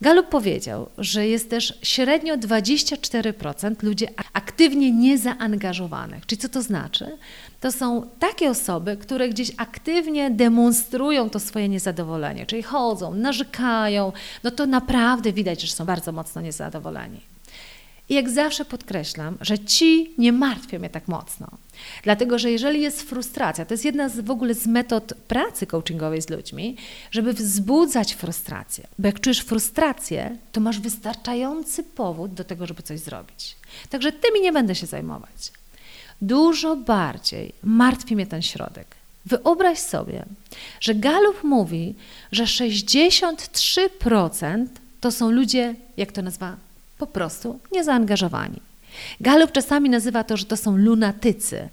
Galup 0.00 0.28
powiedział, 0.28 0.88
że 0.98 1.26
jest 1.26 1.50
też 1.50 1.78
średnio 1.82 2.36
24% 2.36 3.82
ludzi 3.82 4.06
aktywnie 4.32 4.92
niezaangażowanych. 4.92 6.26
Czyli 6.26 6.40
co 6.40 6.48
to 6.48 6.62
znaczy? 6.62 7.18
To 7.60 7.72
są 7.72 8.08
takie 8.18 8.50
osoby, 8.50 8.96
które 8.96 9.28
gdzieś 9.28 9.52
aktywnie 9.56 10.30
demonstrują 10.30 11.30
to 11.30 11.40
swoje 11.40 11.68
niezadowolenie, 11.68 12.46
czyli 12.46 12.62
chodzą, 12.62 13.14
narzekają, 13.14 14.12
no 14.44 14.50
to 14.50 14.66
naprawdę 14.66 15.32
widać, 15.32 15.62
że 15.62 15.72
są 15.72 15.84
bardzo 15.84 16.12
mocno 16.12 16.40
niezadowoleni. 16.40 17.20
I 18.08 18.14
jak 18.14 18.30
zawsze 18.30 18.64
podkreślam, 18.64 19.38
że 19.40 19.58
ci 19.58 20.10
nie 20.18 20.32
martwią 20.32 20.78
mnie 20.78 20.90
tak 20.90 21.08
mocno. 21.08 21.48
Dlatego, 22.02 22.38
że 22.38 22.50
jeżeli 22.50 22.80
jest 22.80 23.02
frustracja, 23.02 23.64
to 23.64 23.74
jest 23.74 23.84
jedna 23.84 24.08
z 24.08 24.20
w 24.20 24.30
ogóle 24.30 24.54
z 24.54 24.66
metod 24.66 25.14
pracy 25.28 25.66
coachingowej 25.66 26.22
z 26.22 26.30
ludźmi, 26.30 26.76
żeby 27.10 27.32
wzbudzać 27.32 28.14
frustrację. 28.14 28.86
Bo 28.98 29.08
jak 29.08 29.20
czujesz 29.20 29.40
frustrację, 29.40 30.36
to 30.52 30.60
masz 30.60 30.80
wystarczający 30.80 31.82
powód 31.82 32.34
do 32.34 32.44
tego, 32.44 32.66
żeby 32.66 32.82
coś 32.82 33.00
zrobić. 33.00 33.56
Także 33.90 34.12
tymi 34.12 34.40
nie 34.40 34.52
będę 34.52 34.74
się 34.74 34.86
zajmować. 34.86 35.52
Dużo 36.22 36.76
bardziej 36.76 37.52
martwi 37.62 38.16
mnie 38.16 38.26
ten 38.26 38.42
środek. 38.42 38.86
Wyobraź 39.26 39.78
sobie, 39.78 40.24
że 40.80 40.94
Galup 40.94 41.44
mówi, 41.44 41.94
że 42.32 42.44
63% 42.44 44.66
to 45.00 45.12
są 45.12 45.30
ludzie, 45.30 45.74
jak 45.96 46.12
to 46.12 46.22
nazywa, 46.22 46.56
po 46.98 47.06
prostu 47.06 47.58
niezaangażowani. 47.72 48.60
Galup 49.20 49.52
czasami 49.52 49.90
nazywa 49.90 50.24
to, 50.24 50.36
że 50.36 50.44
to 50.44 50.56
są 50.56 50.76
lunatycy. 50.76 51.68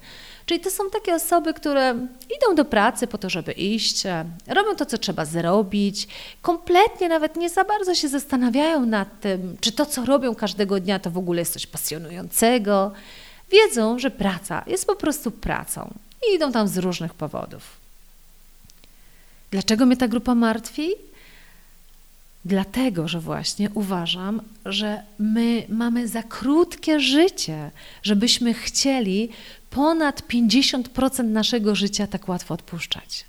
Czyli 0.46 0.60
to 0.60 0.70
są 0.70 0.90
takie 0.90 1.14
osoby, 1.14 1.54
które 1.54 1.94
idą 2.36 2.54
do 2.54 2.64
pracy 2.64 3.06
po 3.06 3.18
to, 3.18 3.30
żeby 3.30 3.52
iść, 3.52 4.06
e, 4.06 4.24
robią 4.46 4.76
to, 4.76 4.86
co 4.86 4.98
trzeba 4.98 5.24
zrobić, 5.24 6.08
kompletnie 6.42 7.08
nawet 7.08 7.36
nie 7.36 7.50
za 7.50 7.64
bardzo 7.64 7.94
się 7.94 8.08
zastanawiają 8.08 8.86
nad 8.86 9.20
tym, 9.20 9.56
czy 9.60 9.72
to, 9.72 9.86
co 9.86 10.04
robią 10.04 10.34
każdego 10.34 10.80
dnia, 10.80 10.98
to 10.98 11.10
w 11.10 11.18
ogóle 11.18 11.40
jest 11.40 11.52
coś 11.52 11.66
pasjonującego. 11.66 12.92
Wiedzą, 13.50 13.98
że 13.98 14.10
praca 14.10 14.64
jest 14.66 14.86
po 14.86 14.96
prostu 14.96 15.30
pracą 15.30 15.94
i 16.30 16.34
idą 16.34 16.52
tam 16.52 16.68
z 16.68 16.78
różnych 16.78 17.14
powodów. 17.14 17.62
Dlaczego 19.50 19.86
mnie 19.86 19.96
ta 19.96 20.08
grupa 20.08 20.34
martwi? 20.34 20.90
Dlatego, 22.46 23.08
że 23.08 23.20
właśnie 23.20 23.70
uważam, 23.74 24.40
że 24.64 25.02
my 25.18 25.66
mamy 25.68 26.08
za 26.08 26.22
krótkie 26.22 27.00
życie, 27.00 27.70
żebyśmy 28.02 28.54
chcieli 28.54 29.28
ponad 29.70 30.22
50% 30.28 31.24
naszego 31.24 31.74
życia 31.74 32.06
tak 32.06 32.28
łatwo 32.28 32.54
odpuszczać. 32.54 33.24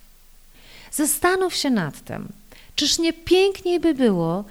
Zastanów 0.91 1.55
się 1.55 1.69
nad 1.69 2.01
tym, 2.01 2.27
czyż 2.75 2.99
nie 2.99 3.13
piękniej 3.13 3.79
by 3.79 3.93
było, 3.93 4.43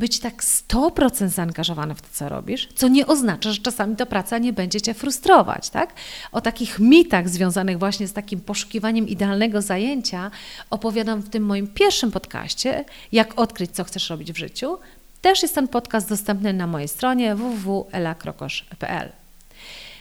być 0.00 0.18
tak 0.18 0.42
100% 0.42 1.28
zaangażowany 1.28 1.94
w 1.94 2.02
to, 2.02 2.08
co 2.12 2.28
robisz, 2.28 2.68
co 2.74 2.88
nie 2.88 3.06
oznacza, 3.06 3.52
że 3.52 3.60
czasami 3.60 3.96
ta 3.96 4.06
praca 4.06 4.38
nie 4.38 4.52
będzie 4.52 4.80
cię 4.80 4.94
frustrować, 4.94 5.70
tak? 5.70 5.94
O 6.32 6.40
takich 6.40 6.78
mitach 6.78 7.28
związanych 7.28 7.78
właśnie 7.78 8.08
z 8.08 8.12
takim 8.12 8.40
poszukiwaniem 8.40 9.08
idealnego 9.08 9.62
zajęcia 9.62 10.30
opowiadam 10.70 11.20
w 11.20 11.28
tym 11.28 11.44
moim 11.44 11.68
pierwszym 11.68 12.10
podcaście, 12.10 12.84
jak 13.12 13.40
odkryć, 13.40 13.70
co 13.70 13.84
chcesz 13.84 14.10
robić 14.10 14.32
w 14.32 14.36
życiu. 14.36 14.78
Też 15.22 15.42
jest 15.42 15.54
ten 15.54 15.68
podcast 15.68 16.08
dostępny 16.08 16.52
na 16.52 16.66
mojej 16.66 16.88
stronie 16.88 17.34
www.elakrokosz.pl. 17.34 19.12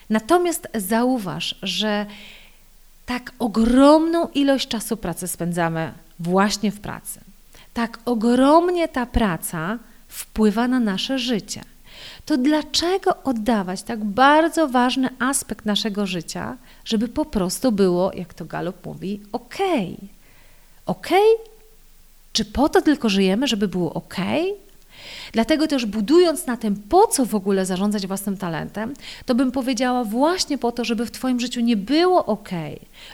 Natomiast 0.09 0.67
zauważ, 0.75 1.55
że 1.63 2.05
tak 3.05 3.31
ogromną 3.39 4.27
ilość 4.27 4.67
czasu 4.67 4.97
pracy 4.97 5.27
spędzamy 5.27 5.93
właśnie 6.19 6.71
w 6.71 6.79
pracy. 6.79 7.19
Tak 7.73 7.99
ogromnie 8.05 8.87
ta 8.87 9.05
praca 9.05 9.79
wpływa 10.09 10.67
na 10.67 10.79
nasze 10.79 11.19
życie. 11.19 11.61
To 12.25 12.37
dlaczego 12.37 13.23
oddawać 13.23 13.83
tak 13.83 14.03
bardzo 14.03 14.67
ważny 14.67 15.09
aspekt 15.19 15.65
naszego 15.65 16.05
życia, 16.05 16.57
żeby 16.85 17.07
po 17.07 17.25
prostu 17.25 17.71
było, 17.71 18.13
jak 18.13 18.33
to 18.33 18.45
Galup 18.45 18.85
mówi, 18.85 19.21
ok? 19.31 19.57
Ok? 20.85 21.07
Czy 22.33 22.45
po 22.45 22.69
to 22.69 22.81
tylko 22.81 23.09
żyjemy, 23.09 23.47
żeby 23.47 23.67
było 23.67 23.93
ok? 23.93 24.15
Dlatego 25.33 25.67
też 25.67 25.85
budując 25.85 26.45
na 26.47 26.57
tym, 26.57 26.75
po 26.75 27.07
co 27.07 27.25
w 27.25 27.35
ogóle 27.35 27.65
zarządzać 27.65 28.07
własnym 28.07 28.37
talentem, 28.37 28.93
to 29.25 29.35
bym 29.35 29.51
powiedziała 29.51 30.03
właśnie 30.03 30.57
po 30.57 30.71
to, 30.71 30.85
żeby 30.85 31.05
w 31.05 31.11
Twoim 31.11 31.39
życiu 31.39 31.61
nie 31.61 31.77
było 31.77 32.25
ok, 32.25 32.49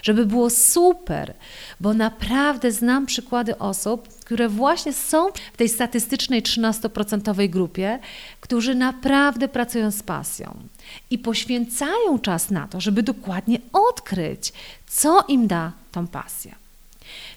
żeby 0.02 0.26
było 0.26 0.50
super, 0.50 1.34
bo 1.80 1.94
naprawdę 1.94 2.72
znam 2.72 3.06
przykłady 3.06 3.58
osób, 3.58 4.08
które 4.08 4.48
właśnie 4.48 4.92
są 4.92 5.28
w 5.52 5.56
tej 5.56 5.68
statystycznej 5.68 6.42
13% 6.42 7.48
grupie, 7.48 7.98
którzy 8.40 8.74
naprawdę 8.74 9.48
pracują 9.48 9.90
z 9.90 10.02
pasją 10.02 10.56
i 11.10 11.18
poświęcają 11.18 12.18
czas 12.22 12.50
na 12.50 12.68
to, 12.68 12.80
żeby 12.80 13.02
dokładnie 13.02 13.58
odkryć, 13.72 14.52
co 14.86 15.24
im 15.28 15.46
da 15.46 15.72
tą 15.92 16.06
pasję. 16.06 16.65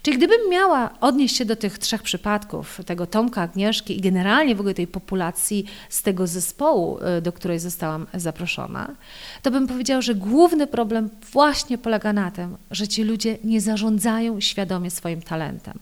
Czyli 0.01 0.17
gdybym 0.17 0.49
miała 0.49 0.89
odnieść 1.01 1.37
się 1.37 1.45
do 1.45 1.55
tych 1.55 1.77
trzech 1.77 2.03
przypadków, 2.03 2.81
tego 2.85 3.07
Tomka, 3.07 3.41
Agnieszki 3.41 3.97
i 3.97 4.01
generalnie 4.01 4.55
w 4.55 4.59
ogóle 4.59 4.73
tej 4.73 4.87
populacji 4.87 5.65
z 5.89 6.01
tego 6.01 6.27
zespołu, 6.27 6.99
y, 7.17 7.21
do 7.21 7.31
której 7.31 7.59
zostałam 7.59 8.07
zaproszona, 8.13 8.95
to 9.41 9.51
bym 9.51 9.67
powiedziała, 9.67 10.01
że 10.01 10.15
główny 10.15 10.67
problem 10.67 11.09
właśnie 11.31 11.77
polega 11.77 12.13
na 12.13 12.31
tym, 12.31 12.57
że 12.71 12.87
ci 12.87 13.03
ludzie 13.03 13.37
nie 13.43 13.61
zarządzają 13.61 14.39
świadomie 14.39 14.91
swoim 14.91 15.21
talentem. 15.21 15.79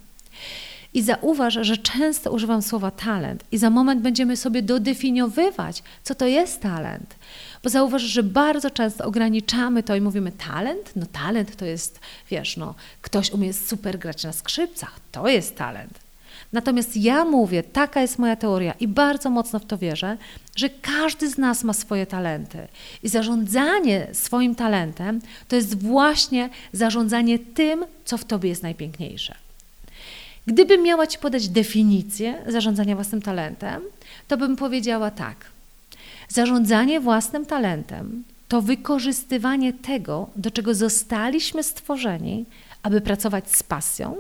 I 0.94 1.02
zauważ, 1.02 1.54
że 1.62 1.78
często 1.78 2.32
używam 2.32 2.62
słowa 2.62 2.92
talent, 2.92 3.44
i 3.52 3.58
za 3.58 3.70
moment 3.70 4.02
będziemy 4.02 4.38
sobie 4.38 4.62
dodefiniowywać, 4.62 5.84
co 6.04 6.16
to 6.16 6.26
jest 6.26 6.62
talent. 6.62 7.16
Bo 7.64 7.70
zauważ, 7.70 8.02
że 8.02 8.24
bardzo 8.24 8.70
często 8.70 9.06
ograniczamy 9.06 9.84
to 9.84 9.96
i 9.96 10.02
mówimy 10.02 10.32
talent, 10.32 10.92
no 10.96 11.06
talent 11.12 11.56
to 11.56 11.66
jest, 11.66 12.00
wiesz, 12.30 12.58
no 12.58 12.76
ktoś 13.02 13.32
umie 13.32 13.54
super 13.54 14.00
grać 14.00 14.24
na 14.24 14.34
skrzypcach, 14.34 15.00
to 15.12 15.28
jest 15.28 15.56
talent. 15.56 16.08
Natomiast 16.54 16.98
ja 16.98 17.26
mówię, 17.26 17.64
taka 17.64 18.02
jest 18.02 18.20
moja 18.20 18.36
teoria 18.36 18.74
i 18.80 18.88
bardzo 18.88 19.30
mocno 19.30 19.60
w 19.60 19.66
to 19.66 19.78
wierzę, 19.78 20.18
że 20.56 20.70
każdy 20.70 21.30
z 21.30 21.38
nas 21.38 21.64
ma 21.64 21.74
swoje 21.74 22.06
talenty. 22.06 22.68
I 23.04 23.10
zarządzanie 23.10 24.08
swoim 24.14 24.56
talentem 24.56 25.22
to 25.48 25.56
jest 25.56 25.84
właśnie 25.84 26.50
zarządzanie 26.74 27.40
tym, 27.40 27.86
co 28.06 28.18
w 28.18 28.26
tobie 28.26 28.50
jest 28.50 28.64
najpiękniejsze. 28.64 29.36
Gdybym 30.48 30.84
miała 30.84 31.08
Ci 31.08 31.20
podać 31.20 31.50
definicję 31.50 32.44
zarządzania 32.48 32.96
własnym 32.96 33.22
talentem, 33.22 33.82
to 34.28 34.38
bym 34.38 34.56
powiedziała 34.56 35.12
tak. 35.12 35.46
Zarządzanie 36.30 37.00
własnym 37.00 37.46
talentem 37.46 38.24
to 38.48 38.62
wykorzystywanie 38.62 39.74
tego, 39.74 40.30
do 40.36 40.52
czego 40.52 40.76
zostaliśmy 40.76 41.64
stworzeni, 41.64 42.46
aby 42.84 43.02
pracować 43.02 43.52
z 43.52 43.64
pasją 43.64 44.16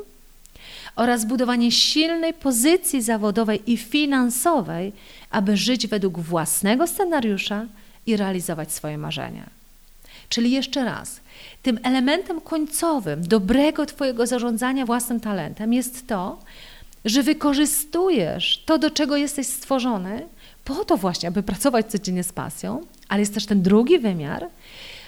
oraz 0.95 1.25
budowanie 1.25 1.71
silnej 1.71 2.33
pozycji 2.33 3.01
zawodowej 3.01 3.71
i 3.71 3.77
finansowej, 3.77 4.93
aby 5.29 5.57
żyć 5.57 5.87
według 5.87 6.19
własnego 6.19 6.87
scenariusza 6.87 7.65
i 8.05 8.17
realizować 8.17 8.71
swoje 8.71 8.97
marzenia. 8.97 9.49
Czyli 10.29 10.51
jeszcze 10.51 10.85
raz, 10.85 11.19
tym 11.63 11.79
elementem 11.83 12.41
końcowym 12.41 13.27
dobrego 13.27 13.85
Twojego 13.85 14.27
zarządzania 14.27 14.85
własnym 14.85 15.19
talentem 15.19 15.73
jest 15.73 16.07
to, 16.07 16.39
że 17.05 17.23
wykorzystujesz 17.23 18.63
to, 18.65 18.77
do 18.77 18.91
czego 18.91 19.17
jesteś 19.17 19.47
stworzony, 19.47 20.25
po 20.67 20.85
to 20.85 20.97
właśnie, 20.97 21.29
aby 21.29 21.43
pracować 21.43 21.85
codziennie 21.85 22.23
z 22.23 22.31
pasją, 22.31 22.81
ale 23.07 23.19
jest 23.19 23.33
też 23.33 23.45
ten 23.45 23.61
drugi 23.61 23.99
wymiar, 23.99 24.47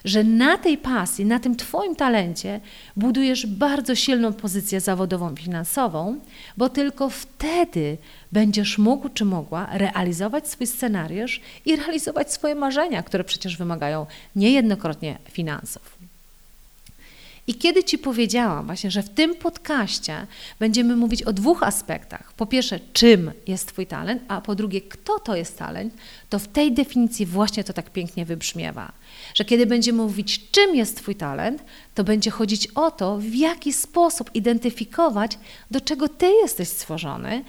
że 0.05 0.23
na 0.23 0.57
tej 0.57 0.77
pasji, 0.77 1.25
na 1.25 1.39
tym 1.39 1.55
Twoim 1.55 1.95
talencie 1.95 2.59
budujesz 2.95 3.45
bardzo 3.45 3.95
silną 3.95 4.33
pozycję 4.33 4.81
zawodową 4.81 5.33
i 5.33 5.37
finansową, 5.37 6.19
bo 6.57 6.69
tylko 6.69 7.09
wtedy 7.09 7.97
będziesz 8.31 8.77
mógł 8.77 9.09
czy 9.09 9.25
mogła 9.25 9.69
realizować 9.71 10.47
swój 10.47 10.67
scenariusz 10.67 11.41
i 11.65 11.75
realizować 11.75 12.33
swoje 12.33 12.55
marzenia, 12.55 13.03
które 13.03 13.23
przecież 13.23 13.57
wymagają 13.57 14.05
niejednokrotnie 14.35 15.17
finansów. 15.31 15.98
I 17.49 17.55
kiedy 17.55 17.83
Ci 17.83 17.97
powiedziałam 17.97 18.65
właśnie, 18.65 18.91
że 18.91 19.03
w 19.03 19.09
tym 19.09 19.35
podcaście 19.35 20.27
będziemy 20.59 20.95
mówić 20.95 21.23
o 21.23 21.33
dwóch 21.33 21.63
aspektach. 21.63 22.33
Po 22.33 22.45
pierwsze, 22.45 22.79
czym 22.93 23.31
jest 23.47 23.67
Twój 23.67 23.87
talent, 23.87 24.21
a 24.27 24.41
po 24.41 24.55
drugie, 24.55 24.81
kto 24.81 25.19
to 25.19 25.35
jest 25.35 25.57
talent, 25.57 25.93
to 26.29 26.39
w 26.39 26.47
tej 26.47 26.71
definicji 26.71 27.25
właśnie 27.25 27.63
to 27.63 27.73
tak 27.73 27.89
pięknie 27.89 28.25
wybrzmiewa. 28.25 28.91
Że 29.33 29.45
kiedy 29.45 29.65
będziemy 29.65 30.03
mówić, 30.03 30.51
czym 30.51 30.75
jest 30.75 30.97
Twój 30.97 31.15
talent, 31.15 31.63
to 31.95 32.03
będzie 32.03 32.31
chodzić 32.31 32.67
o 32.67 32.91
to, 32.91 33.17
w 33.17 33.35
jaki 33.35 33.73
sposób 33.73 34.35
identyfikować, 34.35 35.37
do 35.71 35.81
czego 35.81 36.09
Ty 36.09 36.31
jesteś 36.41 36.67
stworzony 36.67 37.43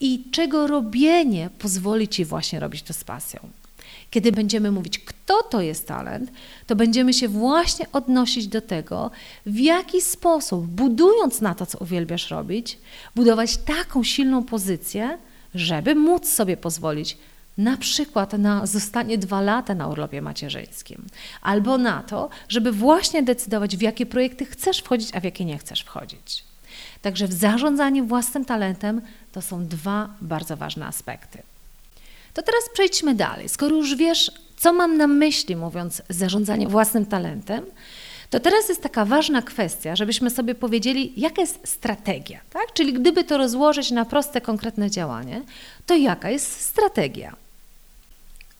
i 0.00 0.24
czego 0.30 0.66
robienie 0.66 1.50
pozwoli 1.58 2.08
Ci 2.08 2.24
właśnie 2.24 2.60
robić 2.60 2.82
to 2.82 2.92
z 2.92 3.04
pasją. 3.04 3.40
Kiedy 4.16 4.32
będziemy 4.32 4.70
mówić, 4.70 4.98
kto 4.98 5.42
to 5.42 5.60
jest 5.60 5.88
talent, 5.88 6.30
to 6.66 6.76
będziemy 6.76 7.14
się 7.14 7.28
właśnie 7.28 7.86
odnosić 7.92 8.46
do 8.46 8.60
tego, 8.60 9.10
w 9.46 9.58
jaki 9.58 10.00
sposób, 10.00 10.66
budując 10.66 11.40
na 11.40 11.54
to, 11.54 11.66
co 11.66 11.78
uwielbiasz 11.78 12.30
robić, 12.30 12.78
budować 13.14 13.56
taką 13.56 14.02
silną 14.02 14.44
pozycję, 14.44 15.18
żeby 15.54 15.94
móc 15.94 16.28
sobie 16.28 16.56
pozwolić 16.56 17.18
na 17.58 17.76
przykład 17.76 18.32
na 18.32 18.66
zostanie 18.66 19.18
dwa 19.18 19.40
lata 19.40 19.74
na 19.74 19.88
urlopie 19.88 20.22
macierzyńskim, 20.22 21.06
albo 21.42 21.78
na 21.78 22.02
to, 22.02 22.28
żeby 22.48 22.72
właśnie 22.72 23.22
decydować, 23.22 23.76
w 23.76 23.82
jakie 23.82 24.06
projekty 24.06 24.44
chcesz 24.44 24.78
wchodzić, 24.78 25.08
a 25.14 25.20
w 25.20 25.24
jakie 25.24 25.44
nie 25.44 25.58
chcesz 25.58 25.80
wchodzić. 25.80 26.44
Także 27.02 27.28
w 27.28 27.32
zarządzaniu 27.32 28.06
własnym 28.06 28.44
talentem 28.44 29.00
to 29.32 29.42
są 29.42 29.66
dwa 29.66 30.08
bardzo 30.20 30.56
ważne 30.56 30.86
aspekty. 30.86 31.42
To 32.36 32.42
teraz 32.42 32.64
przejdźmy 32.72 33.14
dalej. 33.14 33.48
Skoro 33.48 33.76
już 33.76 33.94
wiesz, 33.94 34.32
co 34.56 34.72
mam 34.72 34.96
na 34.96 35.06
myśli, 35.06 35.56
mówiąc 35.56 36.02
zarządzanie 36.08 36.68
własnym 36.68 37.06
talentem, 37.06 37.64
to 38.30 38.40
teraz 38.40 38.68
jest 38.68 38.82
taka 38.82 39.04
ważna 39.04 39.42
kwestia, 39.42 39.96
żebyśmy 39.96 40.30
sobie 40.30 40.54
powiedzieli, 40.54 41.12
jaka 41.16 41.40
jest 41.40 41.68
strategia. 41.68 42.40
Tak? 42.50 42.72
Czyli 42.72 42.92
gdyby 42.92 43.24
to 43.24 43.38
rozłożyć 43.38 43.90
na 43.90 44.04
proste, 44.04 44.40
konkretne 44.40 44.90
działanie, 44.90 45.42
to 45.86 45.94
jaka 45.94 46.30
jest 46.30 46.60
strategia? 46.60 47.36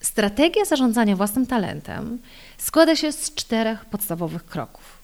Strategia 0.01 0.65
zarządzania 0.65 1.17
własnym 1.17 1.47
talentem 1.47 2.19
składa 2.59 2.97
się 2.97 3.13
z 3.13 3.35
czterech 3.35 3.85
podstawowych 3.85 4.47
kroków. 4.47 4.99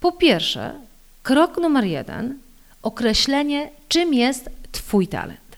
Po 0.00 0.12
pierwsze, 0.12 0.74
krok 1.22 1.58
numer 1.58 1.84
jeden 1.84 2.38
określenie, 2.82 3.70
czym 3.88 4.14
jest 4.14 4.50
Twój 4.72 5.08
talent. 5.08 5.56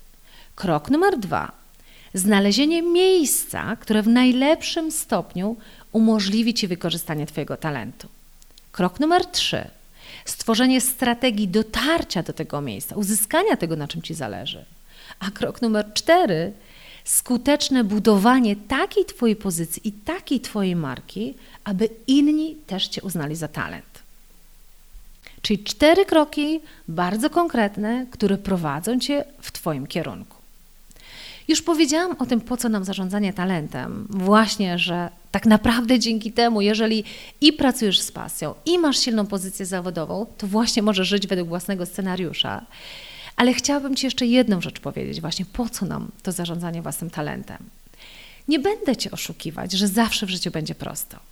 Krok 0.55 0.90
numer 0.90 1.18
dwa 1.18 1.62
znalezienie 2.14 2.83
miejsca, 2.83 3.77
które 3.77 4.03
w 4.03 4.09
najlepszym 4.09 4.92
stopniu 4.92 5.57
umożliwi 5.92 6.55
Ci 6.55 6.68
wykorzystanie 6.68 7.27
Twojego 7.27 7.57
talentu. 7.57 8.09
Krok 8.72 9.01
numer 9.01 9.27
trzy 9.27 9.64
stworzenie 10.25 10.81
strategii 10.81 11.48
dotarcia 11.48 12.22
do 12.22 12.33
tego 12.33 12.61
miejsca, 12.61 12.96
uzyskania 12.96 13.57
tego, 13.57 13.77
na 13.77 13.88
czym 13.88 14.03
Ci 14.03 14.14
zależy. 14.14 14.64
A 15.18 15.31
krok 15.31 15.62
numer 15.62 15.92
cztery 15.94 16.53
skuteczne 17.05 17.85
budowanie 17.85 18.57
takiej 18.57 19.05
Twojej 19.05 19.37
pozycji 19.37 19.88
i 19.88 19.92
takiej 19.92 20.40
Twojej 20.40 20.77
marki, 20.77 21.35
aby 21.64 21.88
inni 22.07 22.57
też 22.66 22.88
Cię 22.88 23.03
uznali 23.03 23.37
za 23.37 23.48
talent. 23.48 24.03
Czyli 25.42 25.64
cztery 25.64 26.05
kroki 26.05 26.61
bardzo 26.88 27.31
konkretne, 27.31 28.07
które 28.11 28.38
prowadzą 28.38 28.98
Cię 28.98 29.25
w 29.40 29.53
Twoim 29.53 29.87
kierunku. 29.87 30.41
Już 31.48 31.62
powiedziałam 31.62 32.16
o 32.18 32.26
tym, 32.26 32.40
po 32.40 32.57
co 32.57 32.68
nam 32.68 32.85
zarządzanie 32.85 33.33
talentem. 33.33 34.07
Właśnie, 34.11 34.78
że 34.78 35.11
tak 35.31 35.46
naprawdę 35.46 35.98
dzięki 35.98 36.33
temu, 36.33 36.61
jeżeli 36.61 37.05
i 37.40 37.52
pracujesz 37.52 38.00
z 38.00 38.12
pasją, 38.12 38.55
i 38.66 38.78
masz 38.78 38.98
silną 38.98 39.26
pozycję 39.26 39.66
zawodową, 39.66 40.26
to 40.38 40.46
właśnie 40.46 40.83
możesz 40.83 41.09
żyć 41.09 41.26
według 41.26 41.48
własnego 41.48 41.87
scenariusza. 41.87 42.66
Ale 43.37 43.55
chciałabym 43.55 43.96
Ci 43.96 44.07
jeszcze 44.07 44.26
jedną 44.26 44.61
rzecz 44.61 44.81
powiedzieć, 44.81 45.20
właśnie 45.20 45.44
po 45.52 45.68
co 45.68 45.87
nam 45.87 46.11
to 46.22 46.33
zarządzanie 46.33 46.83
własnym 46.83 47.11
talentem. 47.11 47.59
Nie 48.48 48.59
będę 48.59 48.96
Cię 48.96 49.11
oszukiwać, 49.11 49.72
że 49.72 49.88
zawsze 49.88 50.26
w 50.26 50.31
życiu 50.31 50.50
będzie 50.50 50.74
prosto. 50.74 51.32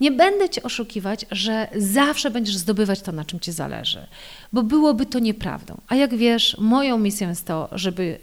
Nie 0.00 0.10
będę 0.10 0.48
Cię 0.48 0.62
oszukiwać, 0.62 1.26
że 1.30 1.68
zawsze 1.76 2.30
będziesz 2.30 2.56
zdobywać 2.56 3.00
to, 3.02 3.12
na 3.12 3.24
czym 3.24 3.40
Ci 3.40 3.52
zależy, 3.52 4.06
bo 4.52 4.62
byłoby 4.62 5.06
to 5.06 5.18
nieprawdą. 5.18 5.80
A 5.88 5.94
jak 5.94 6.16
wiesz, 6.16 6.56
moją 6.58 6.98
misją 6.98 7.28
jest 7.28 7.46
to, 7.46 7.68
żeby 7.72 8.18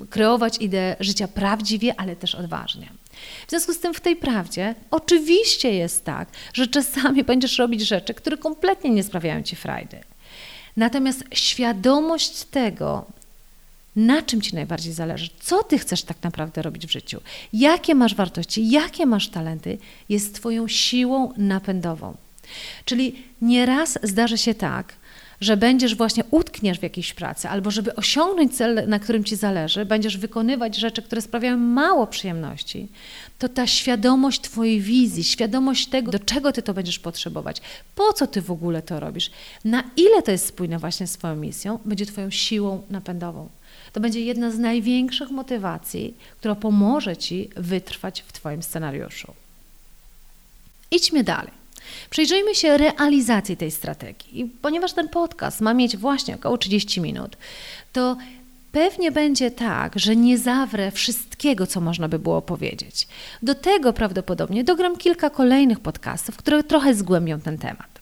e, 0.00 0.06
kreować 0.06 0.58
ideę 0.58 0.96
życia 1.00 1.28
prawdziwie, 1.28 1.94
ale 2.00 2.16
też 2.16 2.34
odważnie. 2.34 2.88
W 3.46 3.50
związku 3.50 3.72
z 3.72 3.78
tym 3.78 3.94
w 3.94 4.00
tej 4.00 4.16
prawdzie 4.16 4.74
oczywiście 4.90 5.74
jest 5.74 6.04
tak, 6.04 6.28
że 6.54 6.66
czasami 6.66 7.24
będziesz 7.32 7.58
robić 7.58 7.80
rzeczy, 7.80 8.14
które 8.14 8.36
kompletnie 8.36 8.90
nie 8.90 9.02
sprawiają 9.02 9.42
Ci 9.42 9.56
frajdy. 9.56 10.00
Natomiast 10.76 11.24
świadomość 11.34 12.44
tego, 12.44 13.06
na 13.96 14.22
czym 14.22 14.40
Ci 14.40 14.54
najbardziej 14.54 14.92
zależy, 14.92 15.30
co 15.40 15.62
Ty 15.62 15.78
chcesz 15.78 16.02
tak 16.02 16.16
naprawdę 16.22 16.62
robić 16.62 16.86
w 16.86 16.92
życiu, 16.92 17.20
jakie 17.52 17.94
masz 17.94 18.14
wartości, 18.14 18.70
jakie 18.70 19.06
masz 19.06 19.28
talenty, 19.28 19.78
jest 20.08 20.34
Twoją 20.34 20.68
siłą 20.68 21.32
napędową. 21.36 22.16
Czyli 22.84 23.14
nieraz 23.42 23.98
zdarzy 24.02 24.38
się 24.38 24.54
tak, 24.54 24.94
że 25.40 25.56
będziesz 25.56 25.94
właśnie 25.94 26.24
utkniesz 26.30 26.78
w 26.78 26.82
jakiejś 26.82 27.14
pracy, 27.14 27.48
albo 27.48 27.70
żeby 27.70 27.94
osiągnąć 27.94 28.56
cel, 28.56 28.88
na 28.88 28.98
którym 28.98 29.24
ci 29.24 29.36
zależy, 29.36 29.84
będziesz 29.84 30.18
wykonywać 30.18 30.76
rzeczy, 30.76 31.02
które 31.02 31.22
sprawiają 31.22 31.56
mało 31.56 32.06
przyjemności, 32.06 32.88
to 33.38 33.48
ta 33.48 33.66
świadomość 33.66 34.40
Twojej 34.40 34.80
wizji, 34.80 35.24
świadomość 35.24 35.86
tego, 35.86 36.12
do 36.12 36.18
czego 36.18 36.52
Ty 36.52 36.62
to 36.62 36.74
będziesz 36.74 36.98
potrzebować, 36.98 37.62
po 37.94 38.12
co 38.12 38.26
Ty 38.26 38.42
w 38.42 38.50
ogóle 38.50 38.82
to 38.82 39.00
robisz, 39.00 39.30
na 39.64 39.84
ile 39.96 40.22
to 40.22 40.30
jest 40.30 40.46
spójne 40.46 40.78
właśnie 40.78 41.06
z 41.06 41.12
Twoją 41.12 41.36
misją, 41.36 41.78
będzie 41.84 42.06
Twoją 42.06 42.30
siłą 42.30 42.82
napędową. 42.90 43.48
To 43.92 44.00
będzie 44.00 44.20
jedna 44.20 44.50
z 44.50 44.58
największych 44.58 45.30
motywacji, 45.30 46.14
która 46.38 46.54
pomoże 46.54 47.16
Ci 47.16 47.50
wytrwać 47.56 48.24
w 48.26 48.32
Twoim 48.32 48.62
scenariuszu. 48.62 49.34
Idźmy 50.90 51.24
dalej. 51.24 51.62
Przyjrzyjmy 52.10 52.54
się 52.54 52.76
realizacji 52.76 53.56
tej 53.56 53.70
strategii. 53.70 54.40
I 54.40 54.44
ponieważ 54.44 54.92
ten 54.92 55.08
podcast 55.08 55.60
ma 55.60 55.74
mieć 55.74 55.96
właśnie 55.96 56.34
około 56.34 56.58
30 56.58 57.00
minut, 57.00 57.36
to 57.92 58.16
pewnie 58.72 59.12
będzie 59.12 59.50
tak, 59.50 59.98
że 59.98 60.16
nie 60.16 60.38
zawrę 60.38 60.90
wszystkiego, 60.90 61.66
co 61.66 61.80
można 61.80 62.08
by 62.08 62.18
było 62.18 62.42
powiedzieć. 62.42 63.08
Do 63.42 63.54
tego 63.54 63.92
prawdopodobnie 63.92 64.64
dogram 64.64 64.96
kilka 64.96 65.30
kolejnych 65.30 65.80
podcastów, 65.80 66.36
które 66.36 66.64
trochę 66.64 66.94
zgłębią 66.94 67.40
ten 67.40 67.58
temat. 67.58 68.00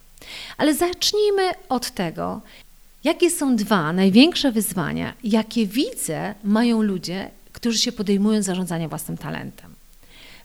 Ale 0.59 0.75
zacznijmy 0.75 1.43
od 1.69 1.91
tego, 1.91 2.41
jakie 3.05 3.31
są 3.31 3.57
dwa 3.57 3.93
największe 3.93 4.53
wyzwania, 4.53 5.13
jakie 5.25 5.67
widzę 5.67 6.35
mają 6.45 6.83
ludzie, 6.83 7.31
którzy 7.53 7.79
się 7.79 7.93
podejmują 7.93 8.43
zarządzania 8.43 8.89
własnym 8.89 9.19
talentem. 9.19 9.75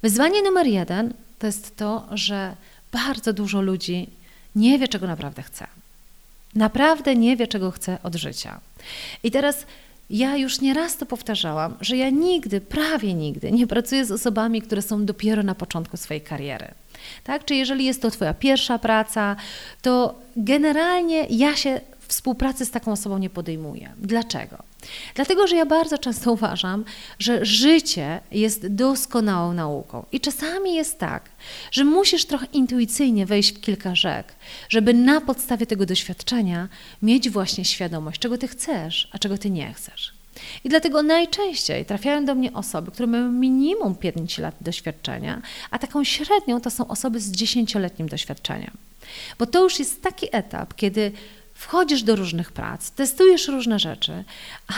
Wyzwanie 0.02 0.42
numer 0.42 0.68
jeden 0.68 1.14
to 1.40 1.48
jest 1.48 1.78
to, 1.78 2.08
że 2.12 2.56
bardzo 2.92 3.34
dużo 3.34 3.62
ludzi 3.62 4.10
nie 4.56 4.80
wie, 4.80 4.88
czego 4.88 5.08
naprawdę 5.08 5.44
chce. 5.44 5.68
Naprawdę 6.56 7.16
nie 7.16 7.38
wie, 7.38 7.48
czego 7.48 7.72
chce 7.72 7.98
od 8.04 8.16
życia. 8.16 8.60
I 9.24 9.32
teraz 9.32 9.66
ja 10.10 10.38
już 10.38 10.62
nieraz 10.62 10.98
to 10.98 11.06
powtarzałam, 11.06 11.76
że 11.82 11.98
ja 11.98 12.10
nigdy, 12.10 12.62
prawie 12.62 13.14
nigdy 13.14 13.52
nie 13.52 13.68
pracuję 13.68 14.06
z 14.06 14.12
osobami, 14.12 14.62
które 14.62 14.82
są 14.82 15.06
dopiero 15.06 15.44
na 15.44 15.56
początku 15.56 15.98
swojej 15.98 16.22
kariery. 16.22 16.68
Tak? 17.24 17.46
Czy 17.46 17.56
jeżeli 17.56 17.86
jest 17.86 18.02
to 18.02 18.12
Twoja 18.12 18.34
pierwsza 18.34 18.80
praca, 18.80 19.36
to 19.82 20.16
generalnie 20.36 21.26
ja 21.30 21.56
się 21.56 21.82
współpracy 22.16 22.66
z 22.66 22.72
taką 22.72 22.92
osobą 22.92 23.18
nie 23.18 23.30
podejmuję. 23.30 23.94
Dlaczego? 23.98 24.64
Dlatego, 25.16 25.48
że 25.48 25.56
ja 25.56 25.66
bardzo 25.66 25.98
często 25.98 26.32
uważam, 26.32 26.86
że 27.20 27.46
życie 27.46 28.20
jest 28.32 28.68
doskonałą 28.68 29.54
nauką. 29.54 30.06
I 30.12 30.20
czasami 30.20 30.76
jest 30.76 31.00
tak, 31.00 31.30
że 31.72 31.84
musisz 31.84 32.26
trochę 32.26 32.46
intuicyjnie 32.54 33.26
wejść 33.26 33.54
w 33.54 33.62
kilka 33.62 33.96
rzek, 33.96 34.34
żeby 34.70 34.94
na 34.94 35.22
podstawie 35.22 35.66
tego 35.66 35.86
doświadczenia 35.86 36.68
mieć 37.02 37.30
właśnie 37.30 37.66
świadomość, 37.66 38.20
czego 38.20 38.38
ty 38.38 38.48
chcesz, 38.48 39.10
a 39.12 39.20
czego 39.20 39.38
ty 39.38 39.50
nie 39.50 39.74
chcesz. 39.74 40.14
I 40.64 40.70
dlatego 40.70 41.04
najczęściej 41.04 41.86
trafiają 41.86 42.26
do 42.26 42.36
mnie 42.36 42.54
osoby, 42.54 42.92
które 42.92 43.08
mają 43.08 43.32
minimum 43.32 43.96
5 43.96 44.38
lat 44.38 44.56
doświadczenia, 44.62 45.42
a 45.72 45.80
taką 45.80 46.04
średnią 46.04 46.62
to 46.62 46.70
są 46.70 46.88
osoby 46.88 47.20
z 47.20 47.32
10-letnim 47.32 48.10
doświadczeniem. 48.10 48.72
Bo 49.40 49.46
to 49.46 49.64
już 49.64 49.80
jest 49.80 50.02
taki 50.02 50.28
etap, 50.32 50.74
kiedy 50.76 51.12
wchodzisz 51.66 52.04
do 52.04 52.16
różnych 52.16 52.52
prac, 52.52 52.92
testujesz 52.92 53.48
różne 53.48 53.80
rzeczy, 53.80 54.24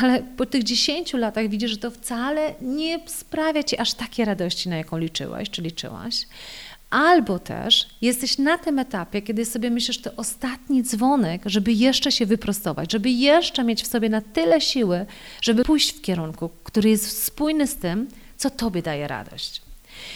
ale 0.01 0.23
po 0.37 0.45
tych 0.45 0.63
10 0.63 1.13
latach 1.13 1.49
widzisz, 1.49 1.71
że 1.71 1.77
to 1.77 1.91
wcale 1.91 2.53
nie 2.61 2.99
sprawia 3.05 3.63
ci 3.63 3.77
aż 3.77 3.93
takiej 3.93 4.25
radości, 4.25 4.69
na 4.69 4.77
jaką 4.77 4.97
liczyłaś 4.97 5.49
czy 5.49 5.61
liczyłaś. 5.61 6.27
Albo 6.89 7.39
też 7.39 7.87
jesteś 8.01 8.37
na 8.37 8.57
tym 8.57 8.79
etapie, 8.79 9.21
kiedy 9.21 9.45
sobie 9.45 9.69
myślisz, 9.69 10.01
to 10.01 10.11
ostatni 10.17 10.83
dzwonek, 10.83 11.41
żeby 11.45 11.71
jeszcze 11.73 12.11
się 12.11 12.25
wyprostować, 12.25 12.91
żeby 12.91 13.09
jeszcze 13.09 13.63
mieć 13.63 13.83
w 13.83 13.87
sobie 13.87 14.09
na 14.09 14.21
tyle 14.21 14.61
siły, 14.61 15.05
żeby 15.41 15.63
pójść 15.63 15.93
w 15.93 16.01
kierunku, 16.01 16.49
który 16.63 16.89
jest 16.89 17.23
spójny 17.23 17.67
z 17.67 17.75
tym, 17.75 18.07
co 18.37 18.49
tobie 18.49 18.81
daje 18.81 19.07
radość. 19.07 19.61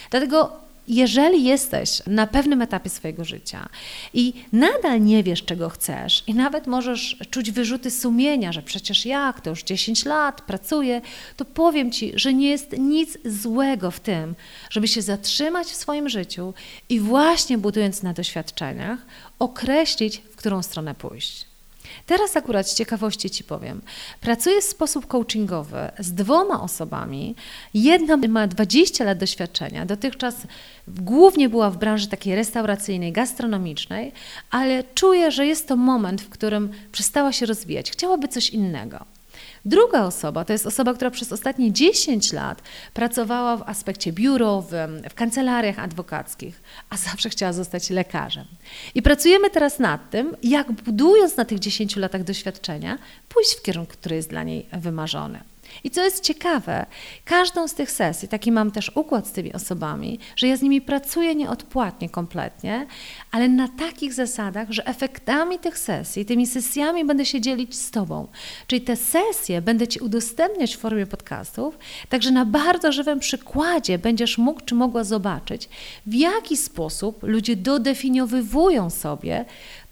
Dlatego 0.09 0.59
jeżeli 0.87 1.43
jesteś 1.43 2.01
na 2.07 2.27
pewnym 2.27 2.61
etapie 2.61 2.89
swojego 2.89 3.25
życia 3.25 3.69
i 4.13 4.33
nadal 4.53 5.01
nie 5.01 5.23
wiesz, 5.23 5.43
czego 5.43 5.69
chcesz, 5.69 6.23
i 6.27 6.33
nawet 6.33 6.67
możesz 6.67 7.17
czuć 7.29 7.51
wyrzuty 7.51 7.91
sumienia, 7.91 8.51
że 8.51 8.61
przecież 8.61 9.05
jak, 9.05 9.41
to 9.41 9.49
już 9.49 9.63
10 9.63 10.05
lat 10.05 10.41
pracuję, 10.41 11.01
to 11.37 11.45
powiem 11.45 11.91
ci, 11.91 12.11
że 12.15 12.33
nie 12.33 12.49
jest 12.49 12.77
nic 12.77 13.17
złego 13.25 13.91
w 13.91 13.99
tym, 13.99 14.35
żeby 14.69 14.87
się 14.87 15.01
zatrzymać 15.01 15.67
w 15.67 15.75
swoim 15.75 16.09
życiu 16.09 16.53
i 16.89 16.99
właśnie 16.99 17.57
budując 17.57 18.03
na 18.03 18.13
doświadczeniach, 18.13 18.99
określić, 19.39 20.17
w 20.17 20.35
którą 20.35 20.63
stronę 20.63 20.95
pójść. 20.95 21.50
Teraz 22.11 22.37
akurat 22.37 22.69
z 22.69 22.75
ciekawości 22.75 23.29
Ci 23.29 23.43
powiem. 23.43 23.81
Pracuję 24.21 24.61
w 24.61 24.63
sposób 24.63 25.07
coachingowy 25.07 25.91
z 25.99 26.13
dwoma 26.13 26.61
osobami. 26.61 27.35
Jedna 27.73 28.17
ma 28.17 28.47
20 28.47 29.03
lat 29.03 29.17
doświadczenia, 29.17 29.85
dotychczas 29.85 30.35
głównie 30.87 31.49
była 31.49 31.69
w 31.69 31.77
branży 31.77 32.07
takiej 32.07 32.35
restauracyjnej, 32.35 33.11
gastronomicznej, 33.11 34.11
ale 34.49 34.83
czuję, 34.83 35.31
że 35.31 35.45
jest 35.45 35.67
to 35.67 35.75
moment, 35.75 36.21
w 36.21 36.29
którym 36.29 36.71
przestała 36.91 37.31
się 37.31 37.45
rozwijać. 37.45 37.91
Chciałaby 37.91 38.27
coś 38.27 38.49
innego. 38.49 39.05
Druga 39.65 40.05
osoba 40.05 40.45
to 40.45 40.53
jest 40.53 40.65
osoba, 40.65 40.93
która 40.93 41.11
przez 41.11 41.31
ostatnie 41.31 41.71
10 41.71 42.33
lat 42.33 42.61
pracowała 42.93 43.57
w 43.57 43.63
aspekcie 43.69 44.13
biurowym, 44.13 45.01
w 45.09 45.13
kancelariach 45.13 45.79
adwokackich, 45.79 46.61
a 46.89 46.97
zawsze 46.97 47.29
chciała 47.29 47.53
zostać 47.53 47.89
lekarzem. 47.89 48.45
I 48.95 49.01
pracujemy 49.01 49.49
teraz 49.49 49.79
nad 49.79 50.09
tym, 50.09 50.35
jak 50.43 50.71
budując 50.71 51.37
na 51.37 51.45
tych 51.45 51.59
10 51.59 51.95
latach 51.95 52.23
doświadczenia, 52.23 52.97
pójść 53.29 53.53
w 53.55 53.61
kierunku, 53.61 53.93
który 53.93 54.15
jest 54.15 54.29
dla 54.29 54.43
niej 54.43 54.65
wymarzony. 54.73 55.50
I 55.83 55.91
co 55.91 56.03
jest 56.03 56.23
ciekawe, 56.23 56.85
każdą 57.25 57.67
z 57.67 57.73
tych 57.73 57.91
sesji, 57.91 58.27
taki 58.27 58.51
mam 58.51 58.71
też 58.71 58.91
układ 58.95 59.27
z 59.27 59.31
tymi 59.31 59.53
osobami, 59.53 60.19
że 60.35 60.47
ja 60.47 60.57
z 60.57 60.61
nimi 60.61 60.81
pracuję 60.81 61.35
nieodpłatnie 61.35 62.09
kompletnie, 62.09 62.87
ale 63.31 63.49
na 63.49 63.67
takich 63.67 64.13
zasadach, 64.13 64.71
że 64.71 64.87
efektami 64.87 65.59
tych 65.59 65.77
sesji, 65.77 66.25
tymi 66.25 66.47
sesjami 66.47 67.05
będę 67.05 67.25
się 67.25 67.41
dzielić 67.41 67.75
z 67.75 67.91
Tobą. 67.91 68.27
Czyli 68.67 68.81
te 68.81 68.95
sesje 68.95 69.61
będę 69.61 69.87
Ci 69.87 69.99
udostępniać 69.99 70.75
w 70.75 70.79
formie 70.79 71.05
podcastów, 71.05 71.77
także 72.09 72.31
na 72.31 72.45
bardzo 72.45 72.91
żywym 72.91 73.19
przykładzie 73.19 73.97
będziesz 73.97 74.37
mógł 74.37 74.61
czy 74.65 74.75
mogła 74.75 75.03
zobaczyć, 75.03 75.69
w 76.05 76.13
jaki 76.13 76.57
sposób 76.57 77.23
ludzie 77.23 77.55
dodefiniowywują 77.55 78.89
sobie 78.89 79.45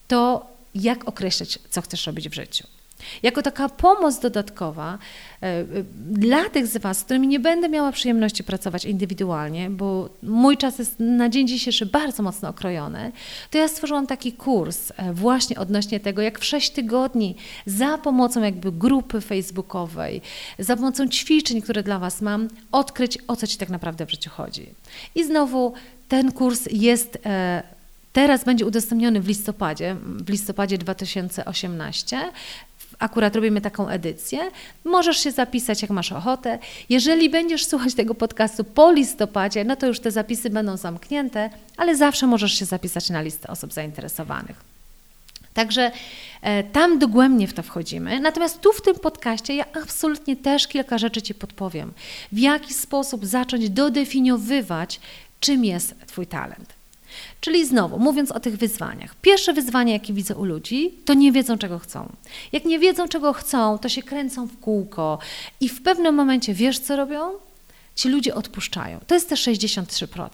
to, 0.07 0.47
jak 0.75 1.07
określać, 1.07 1.59
co 1.69 1.81
chcesz 1.81 2.07
robić 2.07 2.29
w 2.29 2.33
życiu. 2.33 2.78
Jako 3.23 3.41
taka 3.41 3.69
pomoc 3.69 4.19
dodatkowa 4.19 4.97
e, 5.41 5.45
e, 5.45 5.65
dla 5.95 6.49
tych 6.49 6.67
z 6.67 6.77
Was, 6.77 6.97
z 6.99 7.03
którymi 7.03 7.27
nie 7.27 7.39
będę 7.39 7.69
miała 7.69 7.91
przyjemności 7.91 8.43
pracować 8.43 8.85
indywidualnie, 8.85 9.69
bo 9.69 10.09
mój 10.23 10.57
czas 10.57 10.79
jest 10.79 10.95
na 10.99 11.29
dzień 11.29 11.47
dzisiejszy 11.47 11.85
bardzo 11.85 12.23
mocno 12.23 12.49
okrojony, 12.49 13.11
to 13.51 13.57
ja 13.57 13.67
stworzyłam 13.67 14.07
taki 14.07 14.33
kurs 14.33 14.91
e, 14.97 15.13
właśnie 15.13 15.59
odnośnie 15.59 15.99
tego, 15.99 16.21
jak 16.21 16.39
w 16.39 16.45
6 16.45 16.69
tygodni 16.69 17.35
za 17.65 17.97
pomocą 17.97 18.43
jakby 18.43 18.71
grupy 18.71 19.21
facebookowej, 19.21 20.21
za 20.59 20.75
pomocą 20.75 21.07
ćwiczeń, 21.07 21.61
które 21.61 21.83
dla 21.83 21.99
Was 21.99 22.21
mam, 22.21 22.47
odkryć, 22.71 23.17
o 23.27 23.35
co 23.35 23.47
Ci 23.47 23.57
tak 23.57 23.69
naprawdę 23.69 24.05
w 24.05 24.11
życiu 24.11 24.29
chodzi. 24.29 24.69
I 25.15 25.23
znowu 25.23 25.73
ten 26.07 26.31
kurs 26.31 26.67
jest 26.71 27.17
Teraz 28.13 28.43
będzie 28.43 28.65
udostępniony 28.65 29.21
w 29.21 29.27
listopadzie, 29.27 29.95
w 30.03 30.29
listopadzie 30.29 30.77
2018 30.77 32.31
akurat 32.99 33.35
robimy 33.35 33.61
taką 33.61 33.87
edycję. 33.87 34.39
Możesz 34.83 35.17
się 35.17 35.31
zapisać, 35.31 35.81
jak 35.81 35.91
masz 35.91 36.11
ochotę. 36.11 36.59
Jeżeli 36.89 37.29
będziesz 37.29 37.65
słuchać 37.65 37.93
tego 37.93 38.15
podcastu 38.15 38.63
po 38.63 38.91
listopadzie, 38.91 39.63
no 39.63 39.75
to 39.75 39.87
już 39.87 39.99
te 39.99 40.11
zapisy 40.11 40.49
będą 40.49 40.77
zamknięte, 40.77 41.49
ale 41.77 41.95
zawsze 41.95 42.27
możesz 42.27 42.53
się 42.53 42.65
zapisać 42.65 43.09
na 43.09 43.21
listę 43.21 43.47
osób 43.47 43.73
zainteresowanych. 43.73 44.69
Także 45.53 45.91
e, 46.41 46.63
tam 46.63 46.99
dogłębnie 46.99 47.47
w 47.47 47.53
to 47.53 47.63
wchodzimy. 47.63 48.19
Natomiast 48.19 48.61
tu 48.61 48.73
w 48.73 48.81
tym 48.81 48.95
podcaście 48.95 49.55
ja 49.55 49.65
absolutnie 49.83 50.35
też 50.35 50.67
kilka 50.67 50.97
rzeczy 50.97 51.21
Ci 51.21 51.33
podpowiem. 51.33 51.93
W 52.31 52.37
jaki 52.37 52.73
sposób 52.73 53.25
zacząć 53.25 53.69
dodefiniowywać, 53.69 54.99
czym 55.39 55.65
jest 55.65 55.95
Twój 56.07 56.27
talent. 56.27 56.78
Czyli 57.39 57.65
znowu, 57.65 57.99
mówiąc 57.99 58.31
o 58.31 58.39
tych 58.39 58.57
wyzwaniach. 58.57 59.15
Pierwsze 59.15 59.53
wyzwanie, 59.53 59.93
jakie 59.93 60.13
widzę 60.13 60.35
u 60.35 60.45
ludzi, 60.45 60.93
to 61.05 61.13
nie 61.13 61.31
wiedzą, 61.31 61.57
czego 61.57 61.79
chcą. 61.79 62.09
Jak 62.51 62.65
nie 62.65 62.79
wiedzą, 62.79 63.07
czego 63.07 63.33
chcą, 63.33 63.77
to 63.77 63.89
się 63.89 64.03
kręcą 64.03 64.47
w 64.47 64.59
kółko 64.59 65.19
i 65.61 65.69
w 65.69 65.81
pewnym 65.81 66.15
momencie 66.15 66.53
wiesz, 66.53 66.79
co 66.79 66.95
robią? 66.95 67.31
Ci 67.95 68.09
ludzie 68.09 68.35
odpuszczają. 68.35 68.99
To 69.07 69.15
jest 69.15 69.29
te 69.29 69.35
63%. 69.35 70.29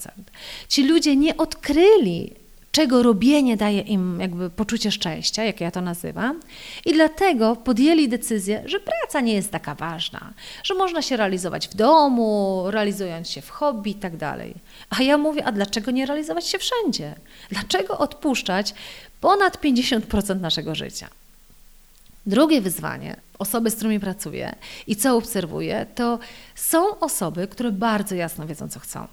Ci 0.70 0.84
ludzie 0.88 1.16
nie 1.16 1.38
odkryli 1.38 2.34
czego 2.76 3.04
robienie 3.04 3.58
daje 3.58 3.82
im 3.82 4.20
jakby 4.20 4.50
poczucie 4.50 4.92
szczęścia, 4.92 5.44
jak 5.44 5.62
ja 5.62 5.72
to 5.72 5.82
nazywam, 5.82 6.40
i 6.86 6.94
dlatego 6.94 7.56
podjęli 7.56 8.10
decyzję, 8.10 8.64
że 8.66 8.80
praca 8.80 9.22
nie 9.22 9.34
jest 9.34 9.52
taka 9.52 9.76
ważna, 9.76 10.34
że 10.64 10.74
można 10.74 11.02
się 11.02 11.18
realizować 11.18 11.68
w 11.68 11.76
domu, 11.76 12.64
realizując 12.68 13.30
się 13.30 13.42
w 13.42 13.50
hobby 13.50 13.92
i 13.92 13.96
tak 13.96 14.18
dalej. 14.18 14.54
A 14.90 15.04
ja 15.04 15.18
mówię, 15.18 15.46
a 15.46 15.52
dlaczego 15.52 15.92
nie 15.92 16.06
realizować 16.06 16.48
się 16.48 16.58
wszędzie? 16.58 17.16
Dlaczego 17.50 17.98
odpuszczać 17.98 18.74
ponad 19.22 19.58
50% 19.62 20.40
naszego 20.40 20.76
życia? 20.76 21.08
Drugie 22.26 22.62
wyzwanie, 22.62 23.16
osoby, 23.40 23.70
z 23.70 23.76
którymi 23.76 24.00
pracuję 24.00 24.56
i 24.88 24.96
co 24.96 25.18
obserwuję, 25.18 25.86
to 25.96 26.20
są 26.56 27.00
osoby, 27.00 27.48
które 27.48 27.72
bardzo 27.72 28.16
jasno 28.16 28.48
wiedzą, 28.48 28.70
co 28.70 28.80
chcą. 28.80 29.08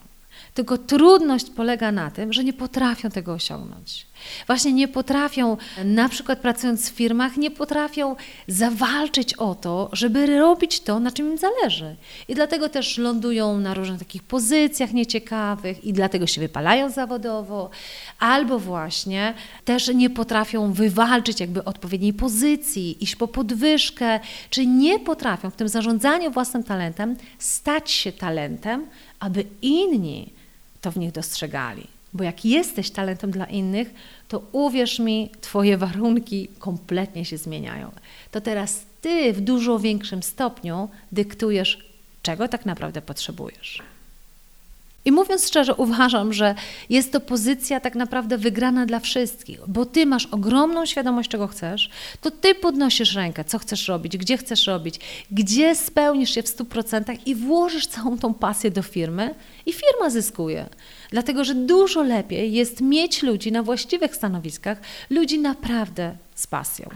Tylko 0.55 0.79
trudność 0.79 1.51
polega 1.51 1.93
na 1.93 2.11
tym, 2.11 2.33
że 2.33 2.45
nie 2.45 2.53
potrafią 2.53 3.11
tego 3.11 3.33
osiągnąć. 3.33 4.07
Właśnie 4.47 4.73
nie 4.73 4.89
potrafią, 4.89 5.57
na 5.85 6.09
przykład 6.09 6.39
pracując 6.39 6.91
w 6.91 6.95
firmach, 6.95 7.37
nie 7.37 7.51
potrafią 7.51 8.17
zawalczyć 8.49 9.35
o 9.35 9.55
to, 9.55 9.89
żeby 9.93 10.39
robić 10.39 10.81
to, 10.81 11.01
na 11.01 11.11
czym 11.11 11.31
im 11.31 11.39
zależy. 11.39 11.97
I 12.29 12.35
dlatego 12.35 12.69
też 12.69 12.99
lądują 12.99 13.59
na 13.59 13.75
różnych 13.75 13.99
takich 13.99 14.23
pozycjach 14.23 14.93
nieciekawych 14.93 15.85
i 15.85 15.93
dlatego 15.93 16.27
się 16.27 16.41
wypalają 16.41 16.91
zawodowo, 16.91 17.71
albo 18.19 18.59
właśnie 18.59 19.35
też 19.65 19.89
nie 19.89 20.11
potrafią 20.11 20.73
wywalczyć 20.73 21.41
jakby 21.41 21.65
odpowiedniej 21.65 22.13
pozycji, 22.13 23.05
iść 23.05 23.17
po 23.17 23.29
podwyżkę, 23.29 24.21
czy 24.51 24.67
nie 24.67 24.99
potrafią 24.99 25.51
w 25.51 25.57
tym 25.57 25.69
zarządzaniu 25.69 26.31
własnym 26.31 26.65
talentem 26.65 27.17
stać 27.39 27.91
się 27.91 28.13
talentem, 28.13 28.87
aby 29.21 29.45
inni 29.63 30.42
to 30.83 30.91
w 30.91 30.97
nich 30.99 31.13
dostrzegali. 31.13 31.87
Bo 32.13 32.25
jak 32.25 32.45
jesteś 32.45 32.91
talentem 32.91 33.31
dla 33.31 33.45
innych, 33.45 33.95
to 34.29 34.43
uwierz 34.53 34.99
mi, 34.99 35.31
Twoje 35.41 35.79
warunki 35.79 36.49
kompletnie 36.59 37.25
się 37.25 37.37
zmieniają. 37.37 37.91
To 38.31 38.41
teraz 38.41 38.85
Ty 39.01 39.33
w 39.33 39.41
dużo 39.41 39.79
większym 39.79 40.23
stopniu 40.23 40.89
dyktujesz, 41.13 41.79
czego 42.23 42.49
tak 42.49 42.67
naprawdę 42.67 43.03
potrzebujesz. 43.03 43.83
I 45.05 45.13
mówiąc 45.13 45.47
szczerze, 45.47 45.75
uważam, 45.75 46.33
że 46.33 46.55
jest 46.91 47.13
to 47.13 47.21
pozycja 47.21 47.81
tak 47.81 47.95
naprawdę 47.95 48.39
wygrana 48.39 48.87
dla 48.87 49.01
wszystkich, 49.01 49.59
bo 49.69 49.87
ty 49.87 50.07
masz 50.07 50.27
ogromną 50.27 50.87
świadomość, 50.87 51.31
czego 51.31 51.47
chcesz, 51.47 51.91
to 52.21 52.31
ty 52.31 52.55
podnosisz 52.55 53.15
rękę, 53.15 53.45
co 53.45 53.59
chcesz 53.59 53.89
robić, 53.89 54.17
gdzie 54.17 54.37
chcesz 54.37 54.67
robić, 54.67 55.01
gdzie 55.31 55.75
spełnisz 55.75 56.35
się 56.35 56.43
w 56.43 56.47
100% 56.47 57.19
i 57.27 57.35
włożysz 57.35 57.87
całą 57.87 58.19
tą 58.19 58.35
pasję 58.35 58.71
do 58.71 58.83
firmy 58.83 59.35
i 59.67 59.73
firma 59.73 60.11
zyskuje. 60.11 60.67
Dlatego, 61.11 61.45
że 61.45 61.55
dużo 61.55 62.03
lepiej 62.03 62.53
jest 62.53 62.81
mieć 62.81 63.23
ludzi 63.23 63.53
na 63.53 63.63
właściwych 63.63 64.17
stanowiskach, 64.17 64.79
ludzi 65.11 65.39
naprawdę 65.39 66.17
z 66.35 66.47
pasją. 66.47 66.89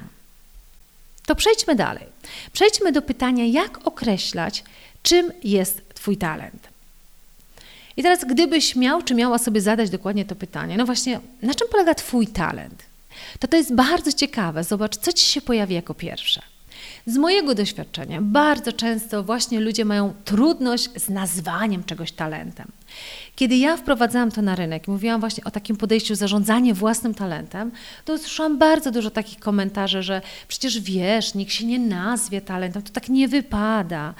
To 1.26 1.34
przejdźmy 1.34 1.74
dalej. 1.74 2.04
Przejdźmy 2.52 2.92
do 2.92 3.02
pytania, 3.02 3.44
jak 3.44 3.86
określać, 3.86 4.64
czym 5.02 5.32
jest 5.44 5.94
Twój 5.94 6.16
talent. 6.16 6.75
I 7.96 8.02
teraz, 8.02 8.24
gdybyś 8.24 8.76
miał 8.76 9.02
czy 9.02 9.14
miała 9.14 9.38
sobie 9.38 9.60
zadać 9.60 9.90
dokładnie 9.90 10.24
to 10.24 10.36
pytanie, 10.36 10.76
no 10.76 10.86
właśnie, 10.86 11.20
na 11.42 11.54
czym 11.54 11.68
polega 11.68 11.94
Twój 11.94 12.26
talent? 12.26 12.82
To 13.38 13.48
to 13.48 13.56
jest 13.56 13.74
bardzo 13.74 14.12
ciekawe. 14.12 14.64
Zobacz, 14.64 14.96
co 14.96 15.12
Ci 15.12 15.26
się 15.26 15.40
pojawi 15.40 15.74
jako 15.74 15.94
pierwsze. 15.94 16.42
Z 17.06 17.16
mojego 17.16 17.54
doświadczenia, 17.54 18.22
bardzo 18.22 18.72
często 18.72 19.22
właśnie 19.22 19.60
ludzie 19.60 19.84
mają 19.84 20.14
trudność 20.24 20.90
z 20.96 21.08
nazwaniem 21.08 21.84
czegoś 21.84 22.12
talentem. 22.12 22.72
Kiedy 23.36 23.56
ja 23.56 23.76
wprowadzałam 23.76 24.30
to 24.30 24.42
na 24.42 24.54
rynek 24.54 24.88
mówiłam 24.88 25.20
właśnie 25.20 25.44
o 25.44 25.50
takim 25.50 25.76
podejściu 25.76 26.14
zarządzanie 26.14 26.74
własnym 26.74 27.14
talentem, 27.14 27.70
to 28.04 28.12
usłyszałam 28.12 28.58
bardzo 28.58 28.90
dużo 28.90 29.10
takich 29.10 29.38
komentarzy, 29.38 30.02
że 30.02 30.22
przecież 30.48 30.80
wiesz, 30.80 31.34
nikt 31.34 31.52
się 31.52 31.66
nie 31.66 31.78
nazwie 31.78 32.40
talentem, 32.40 32.82
to 32.82 32.92
tak 32.92 33.08
nie 33.08 33.28
wypada. 33.28 34.14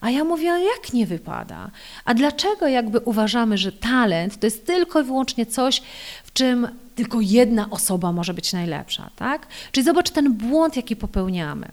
A 0.00 0.10
ja 0.10 0.24
mówię, 0.24 0.46
jak 0.46 0.92
nie 0.92 1.06
wypada? 1.06 1.70
A 2.04 2.14
dlaczego 2.14 2.68
jakby 2.68 3.00
uważamy, 3.00 3.58
że 3.58 3.72
talent 3.72 4.40
to 4.40 4.46
jest 4.46 4.66
tylko 4.66 5.00
i 5.00 5.04
wyłącznie 5.04 5.46
coś, 5.46 5.82
w 6.24 6.32
czym 6.32 6.68
tylko 6.94 7.20
jedna 7.20 7.70
osoba 7.70 8.12
może 8.12 8.34
być 8.34 8.52
najlepsza, 8.52 9.10
tak? 9.16 9.46
Czyli 9.72 9.84
zobacz 9.84 10.10
ten 10.10 10.32
błąd, 10.32 10.76
jaki 10.76 10.96
popełniamy. 10.96 11.68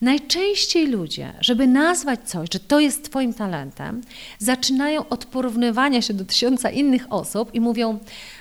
Najczęściej 0.00 0.86
ludzie, 0.86 1.32
żeby 1.40 1.66
nazwać 1.66 2.20
coś, 2.24 2.48
że 2.52 2.60
to 2.60 2.80
jest 2.80 3.10
Twoim 3.10 3.34
talentem, 3.34 4.02
zaczynają 4.38 5.08
od 5.08 5.24
porównywania 5.24 6.02
się 6.02 6.14
do 6.14 6.24
tysiąca 6.24 6.70
innych 6.70 7.12
osób 7.12 7.54
i 7.54 7.60
mówią, 7.60 7.98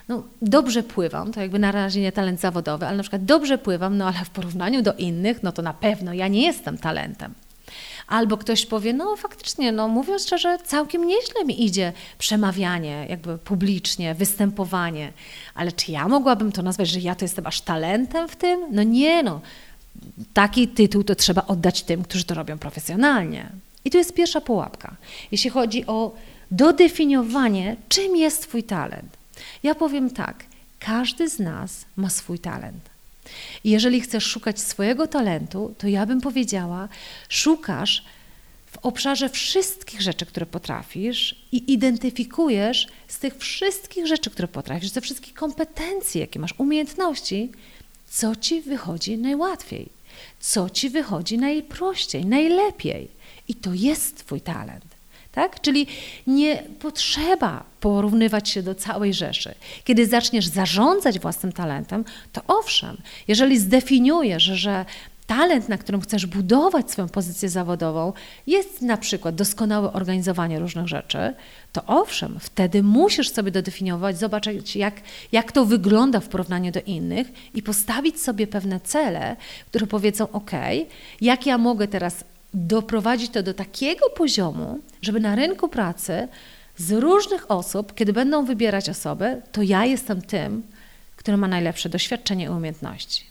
no 0.07 0.23
dobrze 0.41 0.83
pływam, 0.83 1.33
to 1.33 1.41
jakby 1.41 1.59
na 1.59 1.71
razie 1.71 2.01
nie 2.01 2.11
talent 2.11 2.39
zawodowy, 2.39 2.87
ale 2.87 2.97
na 2.97 3.03
przykład 3.03 3.25
dobrze 3.25 3.57
pływam, 3.57 3.97
no 3.97 4.07
ale 4.07 4.25
w 4.25 4.29
porównaniu 4.29 4.81
do 4.81 4.93
innych, 4.93 5.43
no 5.43 5.51
to 5.51 5.61
na 5.61 5.73
pewno 5.73 6.13
ja 6.13 6.27
nie 6.27 6.41
jestem 6.41 6.77
talentem. 6.77 7.33
Albo 8.07 8.37
ktoś 8.37 8.65
powie, 8.65 8.93
no 8.93 9.15
faktycznie, 9.15 9.71
no 9.71 9.87
mówiąc 9.87 10.21
szczerze, 10.21 10.57
całkiem 10.63 11.07
nieźle 11.07 11.45
mi 11.45 11.65
idzie 11.65 11.93
przemawianie, 12.17 13.05
jakby 13.09 13.37
publicznie, 13.37 14.15
występowanie, 14.15 15.13
ale 15.55 15.71
czy 15.71 15.91
ja 15.91 16.07
mogłabym 16.07 16.51
to 16.51 16.61
nazwać, 16.61 16.89
że 16.89 16.99
ja 16.99 17.15
to 17.15 17.25
jestem 17.25 17.47
aż 17.47 17.61
talentem 17.61 18.27
w 18.27 18.35
tym? 18.35 18.67
No 18.71 18.83
nie, 18.83 19.23
no 19.23 19.41
taki 20.33 20.67
tytuł 20.67 21.03
to 21.03 21.15
trzeba 21.15 21.45
oddać 21.47 21.83
tym, 21.83 22.03
którzy 22.03 22.23
to 22.23 22.33
robią 22.33 22.57
profesjonalnie. 22.57 23.49
I 23.85 23.91
tu 23.91 23.97
jest 23.97 24.13
pierwsza 24.13 24.41
pułapka. 24.41 24.95
Jeśli 25.31 25.49
chodzi 25.49 25.85
o 25.85 26.15
dodefiniowanie, 26.51 27.75
czym 27.89 28.15
jest 28.15 28.41
Twój 28.41 28.63
talent. 28.63 29.17
Ja 29.63 29.75
powiem 29.75 30.09
tak, 30.09 30.43
każdy 30.79 31.29
z 31.29 31.39
nas 31.39 31.85
ma 31.95 32.09
swój 32.09 32.39
talent. 32.39 32.94
I 33.63 33.69
jeżeli 33.69 34.01
chcesz 34.01 34.23
szukać 34.25 34.59
swojego 34.59 35.07
talentu, 35.07 35.75
to 35.77 35.87
ja 35.87 36.05
bym 36.05 36.21
powiedziała, 36.21 36.89
szukasz 37.29 38.03
w 38.71 38.77
obszarze 38.77 39.29
wszystkich 39.29 40.01
rzeczy, 40.01 40.25
które 40.25 40.45
potrafisz 40.45 41.45
i 41.51 41.73
identyfikujesz 41.73 42.87
z 43.07 43.19
tych 43.19 43.37
wszystkich 43.37 44.07
rzeczy, 44.07 44.29
które 44.29 44.47
potrafisz, 44.47 44.89
ze 44.89 45.01
wszystkich 45.01 45.33
kompetencji, 45.33 46.21
jakie 46.21 46.39
masz, 46.39 46.53
umiejętności, 46.57 47.51
co 48.09 48.35
ci 48.35 48.61
wychodzi 48.61 49.17
najłatwiej, 49.17 49.89
co 50.39 50.69
ci 50.69 50.89
wychodzi 50.89 51.37
najprościej, 51.37 52.25
najlepiej. 52.25 53.07
I 53.47 53.55
to 53.55 53.73
jest 53.73 54.17
Twój 54.25 54.41
talent. 54.41 54.94
Tak? 55.35 55.61
Czyli 55.61 55.87
nie 56.27 56.63
potrzeba 56.79 57.63
porównywać 57.79 58.49
się 58.49 58.63
do 58.63 58.75
całej 58.75 59.13
rzeszy. 59.13 59.55
Kiedy 59.83 60.07
zaczniesz 60.07 60.47
zarządzać 60.47 61.19
własnym 61.19 61.51
talentem, 61.51 62.05
to 62.33 62.41
owszem, 62.47 62.97
jeżeli 63.27 63.59
zdefiniujesz, 63.59 64.43
że 64.43 64.85
talent, 65.27 65.69
na 65.69 65.77
którym 65.77 66.01
chcesz 66.01 66.25
budować 66.25 66.91
swoją 66.91 67.09
pozycję 67.09 67.49
zawodową, 67.49 68.13
jest 68.47 68.81
na 68.81 68.97
przykład 68.97 69.35
doskonałe 69.35 69.93
organizowanie 69.93 70.59
różnych 70.59 70.87
rzeczy, 70.87 71.33
to 71.73 71.85
owszem, 71.85 72.37
wtedy 72.39 72.83
musisz 72.83 73.29
sobie 73.29 73.51
dodefiniować, 73.51 74.19
zobaczyć, 74.19 74.75
jak, 74.75 75.01
jak 75.31 75.51
to 75.51 75.65
wygląda 75.65 76.19
w 76.19 76.27
porównaniu 76.27 76.71
do 76.71 76.81
innych 76.81 77.27
i 77.53 77.63
postawić 77.63 78.21
sobie 78.21 78.47
pewne 78.47 78.79
cele, 78.79 79.35
które 79.69 79.87
powiedzą: 79.87 80.31
OK, 80.31 80.51
jak 81.21 81.45
ja 81.45 81.57
mogę 81.57 81.87
teraz 81.87 82.23
doprowadzić 82.55 83.31
to 83.31 83.43
do 83.43 83.53
takiego 83.53 84.09
poziomu, 84.09 84.79
żeby 85.01 85.19
na 85.19 85.35
rynku 85.35 85.67
pracy 85.67 86.27
z 86.77 86.91
różnych 86.91 87.51
osób, 87.51 87.93
kiedy 87.93 88.13
będą 88.13 88.45
wybierać 88.45 88.89
osoby, 88.89 89.41
to 89.51 89.61
ja 89.61 89.85
jestem 89.85 90.21
tym, 90.21 90.63
który 91.15 91.37
ma 91.37 91.47
najlepsze 91.47 91.89
doświadczenie 91.89 92.45
i 92.45 92.49
umiejętności. 92.49 93.23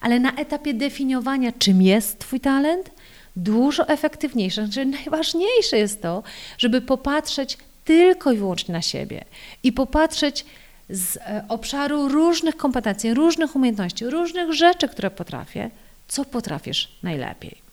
Ale 0.00 0.20
na 0.20 0.32
etapie 0.32 0.74
definiowania, 0.74 1.52
czym 1.52 1.82
jest 1.82 2.18
Twój 2.18 2.40
talent, 2.40 2.90
dużo 3.36 3.88
efektywniejsze, 3.88 4.64
znaczy 4.64 4.86
najważniejsze 4.86 5.78
jest 5.78 6.02
to, 6.02 6.22
żeby 6.58 6.80
popatrzeć 6.80 7.58
tylko 7.84 8.32
i 8.32 8.36
wyłącznie 8.36 8.72
na 8.72 8.82
siebie 8.82 9.24
i 9.62 9.72
popatrzeć 9.72 10.46
z 10.90 11.16
e, 11.16 11.44
obszaru 11.48 12.08
różnych 12.08 12.56
kompetencji, 12.56 13.14
różnych 13.14 13.56
umiejętności, 13.56 14.10
różnych 14.10 14.52
rzeczy, 14.52 14.88
które 14.88 15.10
potrafię, 15.10 15.70
co 16.08 16.24
potrafisz 16.24 16.98
najlepiej. 17.02 17.67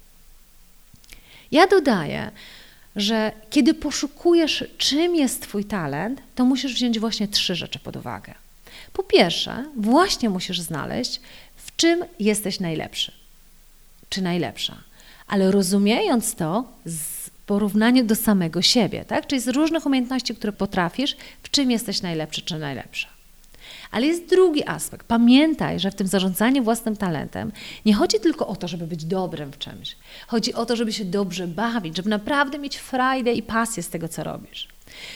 Ja 1.51 1.67
dodaję, 1.67 2.31
że 2.95 3.31
kiedy 3.49 3.73
poszukujesz, 3.73 4.63
czym 4.77 5.15
jest 5.15 5.41
Twój 5.41 5.65
talent, 5.65 6.21
to 6.36 6.45
musisz 6.45 6.73
wziąć 6.73 6.99
właśnie 6.99 7.27
trzy 7.27 7.55
rzeczy 7.55 7.79
pod 7.79 7.95
uwagę. 7.95 8.34
Po 8.93 9.03
pierwsze, 9.03 9.65
właśnie 9.77 10.29
musisz 10.29 10.62
znaleźć, 10.62 11.21
w 11.55 11.75
czym 11.75 12.05
jesteś 12.19 12.60
najlepszy, 12.60 13.12
czy 14.10 14.21
najlepsza. 14.21 14.77
Ale 15.27 15.51
rozumiejąc 15.51 16.36
to 16.36 16.63
w 16.86 17.29
porównaniu 17.45 18.03
do 18.03 18.15
samego 18.15 18.62
siebie, 18.62 19.05
tak? 19.05 19.27
czyli 19.27 19.41
z 19.41 19.47
różnych 19.47 19.86
umiejętności, 19.86 20.36
które 20.36 20.53
potrafisz, 20.53 21.15
w 21.43 21.49
czym 21.49 21.71
jesteś 21.71 22.01
najlepszy, 22.01 22.41
czy 22.41 22.60
najlepsza. 22.60 23.14
Ale 23.91 24.06
jest 24.08 24.30
drugi 24.30 24.67
aspekt. 24.67 25.08
Pamiętaj, 25.08 25.80
że 25.80 25.91
w 25.91 25.95
tym 25.95 26.08
zarządzaniu 26.08 26.63
własnym 26.63 26.98
talentem 26.98 27.52
nie 27.86 27.93
chodzi 27.93 28.19
tylko 28.19 28.48
o 28.48 28.56
to, 28.56 28.67
żeby 28.67 28.88
być 28.88 29.06
dobrym 29.06 29.52
w 29.52 29.58
czymś. 29.58 29.95
Chodzi 30.28 30.54
o 30.54 30.65
to, 30.65 30.76
żeby 30.76 30.93
się 30.93 31.06
dobrze 31.06 31.48
bawić, 31.48 31.98
żeby 31.98 32.10
naprawdę 32.10 32.60
mieć 32.60 32.78
frajdę 32.78 33.34
i 33.34 33.41
pasję 33.41 33.84
z 33.84 33.89
tego, 33.89 34.08
co 34.08 34.24
robisz. 34.24 34.67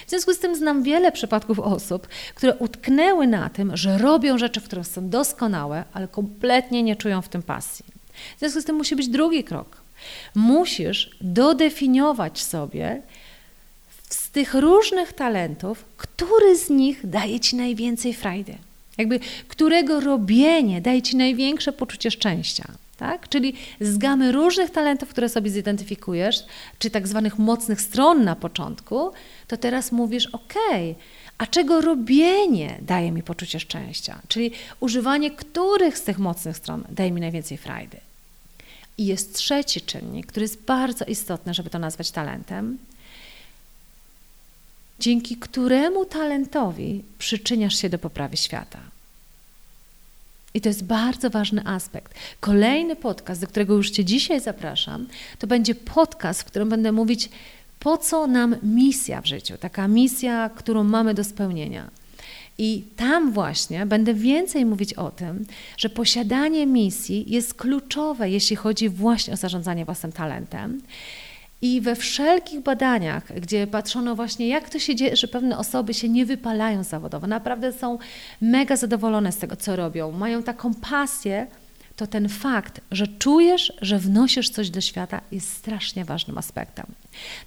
W 0.07 0.09
związku 0.09 0.33
z 0.33 0.39
tym 0.39 0.55
znam 0.55 0.83
wiele 0.83 1.11
przypadków 1.11 1.59
osób, 1.59 2.07
które 2.35 2.55
utknęły 2.55 3.27
na 3.27 3.49
tym, 3.49 3.77
że 3.77 3.97
robią 3.97 4.37
rzeczy, 4.37 4.61
w 4.61 4.63
których 4.63 4.87
są 4.87 5.09
doskonałe, 5.09 5.83
ale 5.93 6.07
kompletnie 6.07 6.83
nie 6.83 6.95
czują 6.95 7.21
w 7.21 7.29
tym 7.29 7.43
pasji. 7.43 7.85
W 8.35 8.39
związku 8.39 8.61
z 8.61 8.65
tym 8.65 8.75
musi 8.75 8.95
być 8.95 9.07
drugi 9.07 9.43
krok. 9.43 9.77
Musisz 10.35 11.17
dodefiniować 11.21 12.41
sobie, 12.41 13.01
z 14.09 14.29
tych 14.29 14.53
różnych 14.53 15.13
talentów, 15.13 15.85
który 16.19 16.57
z 16.57 16.69
nich 16.69 17.09
daje 17.09 17.39
ci 17.39 17.55
najwięcej 17.55 18.13
frajdy? 18.13 18.55
Jakby, 18.97 19.19
którego 19.47 19.99
robienie 19.99 20.81
daje 20.81 21.01
ci 21.01 21.17
największe 21.17 21.73
poczucie 21.73 22.11
szczęścia? 22.11 22.63
Tak? 22.97 23.29
Czyli 23.29 23.53
z 23.81 23.97
gamy 23.97 24.31
różnych 24.31 24.69
talentów, 24.69 25.09
które 25.09 25.29
sobie 25.29 25.49
zidentyfikujesz, 25.49 26.45
czy 26.79 26.89
tak 26.89 27.07
zwanych 27.07 27.39
mocnych 27.39 27.81
stron 27.81 28.23
na 28.23 28.35
początku, 28.35 29.11
to 29.47 29.57
teraz 29.57 29.91
mówisz, 29.91 30.27
ok, 30.27 30.53
a 31.37 31.47
czego 31.47 31.81
robienie 31.81 32.77
daje 32.81 33.11
mi 33.11 33.23
poczucie 33.23 33.59
szczęścia? 33.59 34.21
Czyli 34.27 34.51
używanie 34.79 35.31
których 35.31 35.97
z 35.97 36.03
tych 36.03 36.19
mocnych 36.19 36.57
stron 36.57 36.83
daje 36.89 37.11
mi 37.11 37.21
najwięcej 37.21 37.57
frajdy? 37.57 37.97
I 38.97 39.05
jest 39.05 39.35
trzeci 39.35 39.81
czynnik, 39.81 40.27
który 40.27 40.43
jest 40.43 40.61
bardzo 40.61 41.05
istotny, 41.05 41.53
żeby 41.53 41.69
to 41.69 41.79
nazwać 41.79 42.11
talentem, 42.11 42.77
dzięki 44.99 45.35
któremu 45.35 46.05
talentowi 46.05 47.03
przyczyniasz 47.17 47.75
się 47.75 47.89
do 47.89 47.99
poprawy 47.99 48.37
świata. 48.37 48.79
I 50.53 50.61
to 50.61 50.69
jest 50.69 50.83
bardzo 50.83 51.29
ważny 51.29 51.61
aspekt. 51.65 52.13
Kolejny 52.39 52.95
podcast, 52.95 53.41
do 53.41 53.47
którego 53.47 53.75
już 53.75 53.89
Cię 53.89 54.05
dzisiaj 54.05 54.41
zapraszam, 54.41 55.07
to 55.39 55.47
będzie 55.47 55.75
podcast, 55.75 56.41
w 56.41 56.45
którym 56.45 56.69
będę 56.69 56.91
mówić, 56.91 57.29
po 57.79 57.97
co 57.97 58.27
nam 58.27 58.55
misja 58.63 59.21
w 59.21 59.25
życiu, 59.25 59.57
taka 59.57 59.87
misja, 59.87 60.49
którą 60.55 60.83
mamy 60.83 61.13
do 61.13 61.23
spełnienia. 61.23 61.89
I 62.57 62.83
tam 62.95 63.31
właśnie 63.31 63.85
będę 63.85 64.13
więcej 64.13 64.65
mówić 64.65 64.93
o 64.93 65.11
tym, 65.11 65.45
że 65.77 65.89
posiadanie 65.89 66.65
misji 66.65 67.25
jest 67.27 67.53
kluczowe, 67.53 68.29
jeśli 68.29 68.55
chodzi 68.55 68.89
właśnie 68.89 69.33
o 69.33 69.37
zarządzanie 69.37 69.85
własnym 69.85 70.11
talentem. 70.11 70.81
I 71.61 71.81
we 71.81 71.95
wszelkich 71.95 72.59
badaniach, 72.59 73.39
gdzie 73.41 73.67
patrzono 73.67 74.15
właśnie, 74.15 74.47
jak 74.47 74.69
to 74.69 74.79
się 74.79 74.95
dzieje, 74.95 75.15
że 75.15 75.27
pewne 75.27 75.57
osoby 75.57 75.93
się 75.93 76.09
nie 76.09 76.25
wypalają 76.25 76.83
zawodowo, 76.83 77.27
naprawdę 77.27 77.73
są 77.73 77.97
mega 78.41 78.75
zadowolone 78.75 79.31
z 79.31 79.37
tego, 79.37 79.55
co 79.55 79.75
robią, 79.75 80.11
mają 80.11 80.43
taką 80.43 80.73
pasję, 80.73 81.47
to 81.99 82.07
ten 82.07 82.29
fakt, 82.29 82.81
że 82.91 83.07
czujesz, 83.07 83.73
że 83.81 83.99
wnosisz 83.99 84.49
coś 84.49 84.69
do 84.69 84.81
świata, 84.81 85.21
jest 85.31 85.53
strasznie 85.53 86.05
ważnym 86.05 86.37
aspektem. 86.37 86.85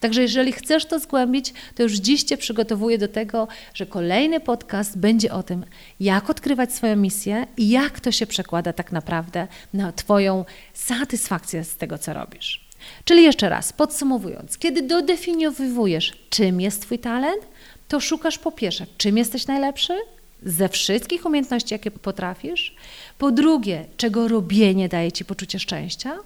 Także 0.01 0.23
jeżeli 0.23 0.53
chcesz 0.53 0.85
to 0.85 0.99
zgłębić, 0.99 1.53
to 1.75 1.83
już 1.83 1.93
dziś 1.93 2.23
Cię 2.23 2.37
przygotowuję 2.37 2.99
do 2.99 3.09
tego, 3.09 3.49
że 3.75 3.87
kolejny 3.87 4.41
podcast 4.41 4.99
będzie 4.99 5.33
o 5.33 5.43
tym, 5.43 5.65
jak 6.01 6.31
odkrywać 6.31 6.75
swoją 6.75 6.97
misję 6.97 7.47
i 7.57 7.69
jak 7.69 8.01
to 8.01 8.13
się 8.13 8.27
przekłada 8.27 8.73
tak 8.73 8.93
naprawdę 8.93 9.49
na 9.75 9.93
Twoją 9.93 10.45
satysfakcję 10.75 11.65
z 11.65 11.77
tego, 11.77 11.99
co 11.99 12.13
robisz. 12.13 12.62
Czyli 13.05 13.23
jeszcze 13.23 13.49
raz, 13.49 13.73
podsumowując, 13.73 14.59
kiedy 14.59 14.83
dodefiniowujesz, 14.83 16.13
czym 16.31 16.61
jest 16.61 16.83
Twój 16.83 16.99
talent, 16.99 17.43
to 17.89 18.01
szukasz 18.01 18.39
po 18.39 18.53
pierwsze, 18.53 18.87
czym 18.99 19.19
jesteś 19.19 19.47
najlepszy 19.47 19.95
ze 20.43 20.69
wszystkich 20.69 21.27
umiejętności, 21.27 21.75
jakie 21.75 21.91
potrafisz. 21.91 22.75
Po 23.19 23.31
drugie, 23.31 23.85
czego 23.97 24.29
robienie 24.29 24.89
daje 24.89 25.13
Ci 25.13 25.25
poczucie 25.25 25.59
szczęścia. 25.59 26.19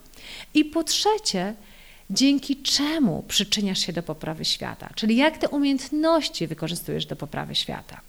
I 0.55 0.65
po 0.65 0.85
trzecie, 0.85 1.55
dzięki 2.11 2.57
czemu 2.57 3.25
przyczyniasz 3.29 3.79
się 3.79 3.93
do 3.93 4.03
poprawy 4.03 4.45
świata, 4.45 4.91
czyli 4.95 5.17
jak 5.17 5.39
te 5.39 5.49
umiejętności 5.49 6.47
wykorzystujesz 6.47 7.07
do 7.07 7.17
poprawy 7.17 7.55
świata. 7.55 8.01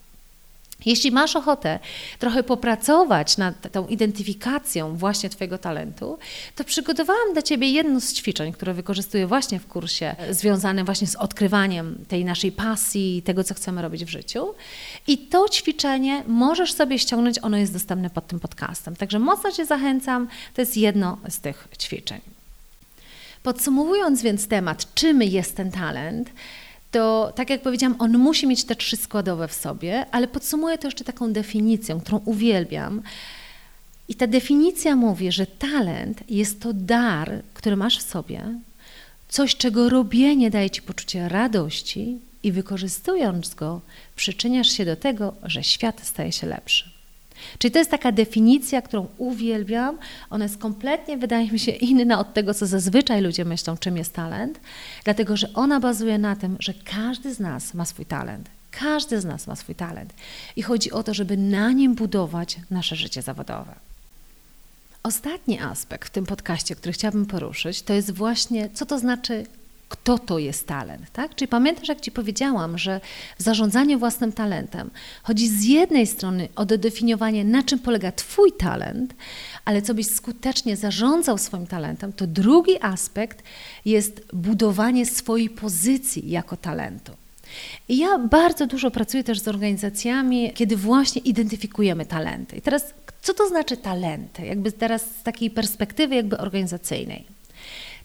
Jeśli 0.86 1.10
masz 1.10 1.36
ochotę 1.36 1.78
trochę 2.18 2.42
popracować 2.42 3.36
nad 3.36 3.72
tą 3.72 3.86
identyfikacją 3.86 4.96
właśnie 4.96 5.30
Twojego 5.30 5.58
talentu, 5.58 6.18
to 6.56 6.64
przygotowałam 6.64 7.32
dla 7.32 7.42
Ciebie 7.42 7.70
jedno 7.70 8.00
z 8.00 8.12
ćwiczeń, 8.12 8.52
które 8.52 8.74
wykorzystuję 8.74 9.26
właśnie 9.26 9.60
w 9.60 9.66
kursie 9.66 10.16
związanym 10.30 10.86
właśnie 10.86 11.06
z 11.06 11.16
odkrywaniem 11.16 12.04
tej 12.08 12.24
naszej 12.24 12.52
pasji, 12.52 13.22
tego, 13.24 13.44
co 13.44 13.54
chcemy 13.54 13.82
robić 13.82 14.04
w 14.04 14.08
życiu. 14.08 14.54
I 15.06 15.18
to 15.18 15.48
ćwiczenie 15.48 16.22
możesz 16.26 16.72
sobie 16.72 16.98
ściągnąć, 16.98 17.38
ono 17.42 17.56
jest 17.56 17.72
dostępne 17.72 18.10
pod 18.10 18.26
tym 18.26 18.40
podcastem. 18.40 18.96
Także 18.96 19.18
mocno 19.18 19.52
Cię 19.52 19.66
zachęcam, 19.66 20.28
to 20.54 20.62
jest 20.62 20.76
jedno 20.76 21.18
z 21.28 21.40
tych 21.40 21.68
ćwiczeń. 21.78 22.20
Podsumowując 23.42 24.22
więc 24.22 24.48
temat, 24.48 24.94
czym 24.94 25.22
jest 25.22 25.56
ten 25.56 25.70
talent, 25.70 26.30
to 26.90 27.32
tak 27.36 27.50
jak 27.50 27.62
powiedziałam, 27.62 27.96
on 27.98 28.18
musi 28.18 28.46
mieć 28.46 28.64
te 28.64 28.76
trzy 28.76 28.96
składowe 28.96 29.48
w 29.48 29.54
sobie, 29.54 30.06
ale 30.10 30.28
podsumuję 30.28 30.78
to 30.78 30.86
jeszcze 30.86 31.04
taką 31.04 31.32
definicją, 31.32 32.00
którą 32.00 32.20
uwielbiam. 32.24 33.02
I 34.08 34.14
ta 34.14 34.26
definicja 34.26 34.96
mówi, 34.96 35.32
że 35.32 35.46
talent 35.46 36.30
jest 36.30 36.60
to 36.60 36.72
dar, 36.72 37.42
który 37.54 37.76
masz 37.76 37.98
w 37.98 38.02
sobie, 38.02 38.42
coś, 39.28 39.56
czego 39.56 39.88
robienie 39.88 40.50
daje 40.50 40.70
ci 40.70 40.82
poczucie 40.82 41.28
radości 41.28 42.18
i 42.42 42.52
wykorzystując 42.52 43.54
go, 43.54 43.80
przyczyniasz 44.16 44.68
się 44.68 44.84
do 44.84 44.96
tego, 44.96 45.34
że 45.42 45.64
świat 45.64 46.00
staje 46.04 46.32
się 46.32 46.46
lepszy. 46.46 46.97
Czyli 47.58 47.72
to 47.72 47.78
jest 47.78 47.90
taka 47.90 48.12
definicja, 48.12 48.82
którą 48.82 49.06
uwielbiam. 49.18 49.98
Ona 50.30 50.44
jest 50.44 50.58
kompletnie, 50.58 51.18
wydaje 51.18 51.50
mi 51.52 51.58
się, 51.58 51.72
inna 51.72 52.18
od 52.18 52.34
tego, 52.34 52.54
co 52.54 52.66
zazwyczaj 52.66 53.22
ludzie 53.22 53.44
myślą, 53.44 53.76
czym 53.76 53.96
jest 53.96 54.12
talent, 54.14 54.60
dlatego 55.04 55.36
że 55.36 55.52
ona 55.54 55.80
bazuje 55.80 56.18
na 56.18 56.36
tym, 56.36 56.56
że 56.60 56.74
każdy 56.74 57.34
z 57.34 57.40
nas 57.40 57.74
ma 57.74 57.84
swój 57.84 58.06
talent. 58.06 58.48
Każdy 58.70 59.20
z 59.20 59.24
nas 59.24 59.46
ma 59.46 59.56
swój 59.56 59.74
talent. 59.74 60.14
I 60.56 60.62
chodzi 60.62 60.92
o 60.92 61.02
to, 61.02 61.14
żeby 61.14 61.36
na 61.36 61.72
nim 61.72 61.94
budować 61.94 62.56
nasze 62.70 62.96
życie 62.96 63.22
zawodowe. 63.22 63.74
Ostatni 65.02 65.60
aspekt 65.60 66.08
w 66.08 66.12
tym 66.12 66.26
podcaście, 66.26 66.76
który 66.76 66.92
chciałabym 66.92 67.26
poruszyć, 67.26 67.82
to 67.82 67.92
jest 67.92 68.10
właśnie, 68.10 68.68
co 68.74 68.86
to 68.86 68.98
znaczy 68.98 69.46
kto 69.88 70.18
to 70.18 70.38
jest 70.38 70.66
talent, 70.66 71.12
tak? 71.12 71.34
Czyli 71.34 71.48
pamiętasz, 71.48 71.88
jak 71.88 72.00
Ci 72.00 72.10
powiedziałam, 72.10 72.78
że 72.78 73.00
w 73.38 73.42
zarządzaniu 73.42 73.98
własnym 73.98 74.32
talentem 74.32 74.90
chodzi 75.22 75.48
z 75.48 75.64
jednej 75.64 76.06
strony 76.06 76.48
o 76.56 76.66
definiowanie, 76.66 77.44
na 77.44 77.62
czym 77.62 77.78
polega 77.78 78.12
Twój 78.12 78.52
talent, 78.52 79.14
ale 79.64 79.82
co 79.82 79.94
byś 79.94 80.06
skutecznie 80.06 80.76
zarządzał 80.76 81.38
swoim 81.38 81.66
talentem, 81.66 82.12
to 82.12 82.26
drugi 82.26 82.82
aspekt 82.82 83.42
jest 83.84 84.26
budowanie 84.32 85.06
swojej 85.06 85.50
pozycji 85.50 86.30
jako 86.30 86.56
talentu. 86.56 87.12
I 87.88 87.98
ja 87.98 88.18
bardzo 88.18 88.66
dużo 88.66 88.90
pracuję 88.90 89.24
też 89.24 89.40
z 89.40 89.48
organizacjami, 89.48 90.52
kiedy 90.54 90.76
właśnie 90.76 91.22
identyfikujemy 91.22 92.06
talenty. 92.06 92.56
I 92.56 92.60
teraz, 92.60 92.94
co 93.22 93.34
to 93.34 93.48
znaczy 93.48 93.76
talenty? 93.76 94.46
Jakby 94.46 94.72
teraz 94.72 95.02
z 95.02 95.22
takiej 95.22 95.50
perspektywy 95.50 96.14
jakby 96.14 96.38
organizacyjnej. 96.38 97.37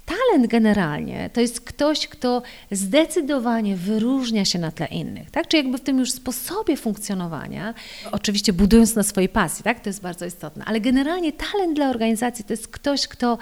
Talent 0.06 0.48
generalnie 0.48 1.30
to 1.34 1.42
jest 1.42 1.62
ktoś, 1.62 2.08
kto 2.08 2.42
zdecydowanie 2.72 3.76
wyróżnia 3.76 4.46
się 4.46 4.60
na 4.60 4.72
tle 4.72 4.88
innych, 4.88 5.32
tak? 5.32 5.48
Czy 5.48 5.58
jakby 5.58 5.78
w 5.78 5.82
tym 5.82 6.00
już 6.00 6.12
sposobie 6.12 6.78
funkcjonowania, 6.78 7.74
oczywiście 8.12 8.54
budując 8.54 8.96
na 8.96 9.04
swojej 9.04 9.30
pasji, 9.30 9.64
tak? 9.64 9.80
To 9.80 9.90
jest 9.90 10.02
bardzo 10.02 10.26
istotne, 10.26 10.66
ale 10.66 10.82
generalnie 10.82 11.32
talent 11.32 11.76
dla 11.76 11.90
organizacji 11.90 12.46
to 12.46 12.54
jest 12.54 12.68
ktoś, 12.68 13.08
kto 13.08 13.38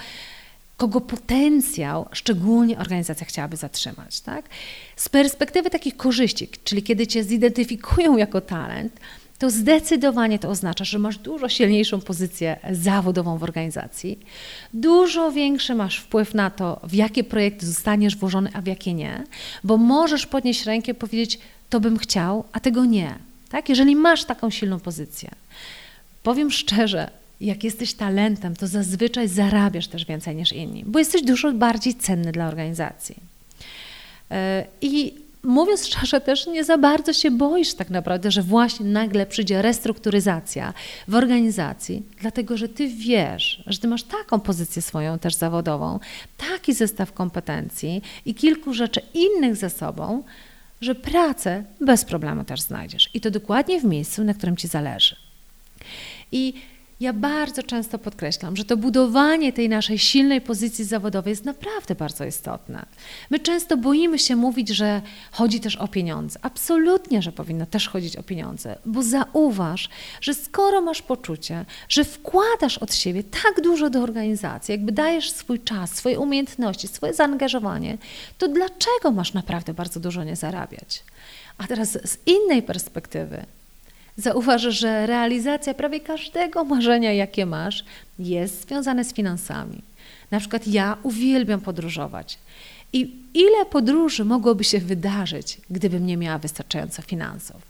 kogo 0.78 1.02
potencjał 1.02 2.06
szczególnie 2.12 2.78
organizacja 2.78 3.26
chciałaby 3.26 3.58
zatrzymać. 3.58 4.22
Tak? 4.22 4.46
Z 4.96 5.10
perspektywy 5.10 5.70
takich 5.70 5.98
korzyści, 5.98 6.50
czyli 6.64 6.84
kiedy 6.84 7.08
cię 7.08 7.24
zidentyfikują 7.24 8.18
jako 8.18 8.42
talent, 8.42 8.94
to 9.42 9.50
zdecydowanie 9.50 10.40
to 10.40 10.50
oznacza, 10.50 10.86
że 10.86 11.00
masz 11.00 11.18
dużo 11.18 11.50
silniejszą 11.50 12.02
pozycję 12.02 12.60
zawodową 12.72 13.38
w 13.38 13.44
organizacji, 13.44 14.20
dużo 14.74 15.32
większy 15.32 15.76
masz 15.76 15.98
wpływ 15.98 16.34
na 16.34 16.50
to, 16.50 16.80
w 16.84 16.94
jakie 16.94 17.24
projekty 17.24 17.66
zostaniesz 17.66 18.16
włożony, 18.16 18.50
a 18.54 18.62
w 18.62 18.68
jakie 18.68 18.94
nie, 18.94 19.24
bo 19.64 19.78
możesz 19.78 20.26
podnieść 20.26 20.66
rękę 20.66 20.92
i 20.92 20.96
powiedzieć, 20.96 21.40
to 21.70 21.80
bym 21.80 21.98
chciał, 21.98 22.44
a 22.52 22.60
tego 22.60 22.86
nie. 22.86 23.16
Tak? 23.50 23.70
Jeżeli 23.70 23.96
masz 23.96 24.26
taką 24.26 24.50
silną 24.50 24.80
pozycję. 24.80 25.30
Powiem 26.24 26.52
szczerze, 26.52 27.10
jak 27.42 27.64
jesteś 27.64 27.94
talentem, 27.94 28.56
to 28.56 28.68
zazwyczaj 28.68 29.28
zarabiasz 29.28 29.88
też 29.88 30.06
więcej 30.06 30.36
niż 30.36 30.54
inni, 30.54 30.84
bo 30.86 31.00
jesteś 31.00 31.22
dużo 31.22 31.52
bardziej 31.54 31.96
cenny 31.96 32.32
dla 32.32 32.48
organizacji. 32.48 33.16
E, 34.32 34.66
I 34.82 35.14
mówiąc 35.44 35.88
szczerze, 35.88 36.22
też 36.22 36.48
nie 36.48 36.64
za 36.64 36.78
bardzo 36.78 37.14
się 37.14 37.32
boisz 37.32 37.74
tak 37.74 37.90
naprawdę, 37.90 38.32
że 38.32 38.42
właśnie 38.42 38.86
nagle 38.86 39.26
przyjdzie 39.26 39.62
restrukturyzacja 39.62 40.74
w 41.08 41.16
organizacji, 41.16 42.04
dlatego 42.22 42.58
że 42.58 42.70
ty 42.70 42.88
wiesz, 42.88 43.64
że 43.68 43.80
ty 43.80 43.88
masz 43.88 44.04
taką 44.04 44.40
pozycję 44.40 44.82
swoją 44.82 45.20
też 45.20 45.36
zawodową, 45.36 46.00
taki 46.38 46.74
zestaw 46.74 47.14
kompetencji 47.14 48.02
i 48.26 48.36
kilku 48.36 48.74
rzeczy 48.74 49.02
innych 49.14 49.56
ze 49.56 49.70
sobą, 49.70 50.24
że 50.82 50.96
pracę 50.96 51.64
bez 51.82 52.06
problemu 52.06 52.44
też 52.44 52.62
znajdziesz. 52.62 53.10
I 53.14 53.22
to 53.22 53.32
dokładnie 53.32 53.80
w 53.80 53.84
miejscu, 53.84 54.24
na 54.24 54.34
którym 54.34 54.58
ci 54.58 54.68
zależy. 54.68 55.16
I 56.32 56.54
ja 57.02 57.14
bardzo 57.14 57.64
często 57.64 58.00
podkreślam, 58.00 58.58
że 58.58 58.66
to 58.66 58.78
budowanie 58.78 59.54
tej 59.54 59.70
naszej 59.70 60.00
silnej 60.00 60.42
pozycji 60.42 60.86
zawodowej 60.86 61.32
jest 61.32 61.46
naprawdę 61.46 61.96
bardzo 61.96 62.26
istotne. 62.26 62.86
My 63.30 63.40
często 63.40 63.78
boimy 63.78 64.20
się 64.20 64.36
mówić, 64.36 64.70
że 64.70 65.02
chodzi 65.32 65.60
też 65.60 65.76
o 65.76 65.88
pieniądze. 65.88 66.40
Absolutnie, 66.42 67.22
że 67.22 67.32
powinno 67.32 67.66
też 67.66 67.90
chodzić 67.90 68.16
o 68.16 68.24
pieniądze, 68.24 68.78
bo 68.86 69.04
zauważ, 69.04 69.90
że 70.22 70.34
skoro 70.34 70.82
masz 70.82 71.02
poczucie, 71.02 71.66
że 71.90 72.04
wkładasz 72.04 72.78
od 72.78 72.94
siebie 72.94 73.24
tak 73.24 73.62
dużo 73.64 73.90
do 73.90 74.00
organizacji, 74.00 74.72
jakby 74.72 74.92
dajesz 74.92 75.32
swój 75.32 75.60
czas, 75.60 75.92
swoje 75.92 76.20
umiejętności, 76.20 76.88
swoje 76.88 77.14
zaangażowanie, 77.14 77.98
to 78.38 78.48
dlaczego 78.48 79.12
masz 79.12 79.34
naprawdę 79.34 79.74
bardzo 79.74 80.00
dużo 80.00 80.24
nie 80.24 80.36
zarabiać? 80.36 81.04
A 81.58 81.68
teraz 81.68 81.90
z 81.92 82.18
innej 82.26 82.64
perspektywy, 82.64 83.46
Zauważ, 84.18 84.62
że 84.62 85.08
realizacja 85.08 85.74
prawie 85.74 86.00
każdego 86.00 86.64
marzenia, 86.74 87.14
jakie 87.14 87.46
masz, 87.46 87.86
jest 88.20 88.62
związane 88.68 89.04
z 89.04 89.14
finansami. 89.14 89.82
Na 90.32 90.40
przykład 90.40 90.68
ja 90.68 90.98
uwielbiam 91.04 91.62
podróżować. 91.62 92.38
I 92.94 93.16
ile 93.34 93.66
podróży 93.66 94.26
mogłoby 94.26 94.64
się 94.64 94.80
wydarzyć, 94.80 95.62
gdybym 95.70 96.06
nie 96.06 96.18
miała 96.18 96.38
wystarczająco 96.38 97.02
finansów? 97.02 97.62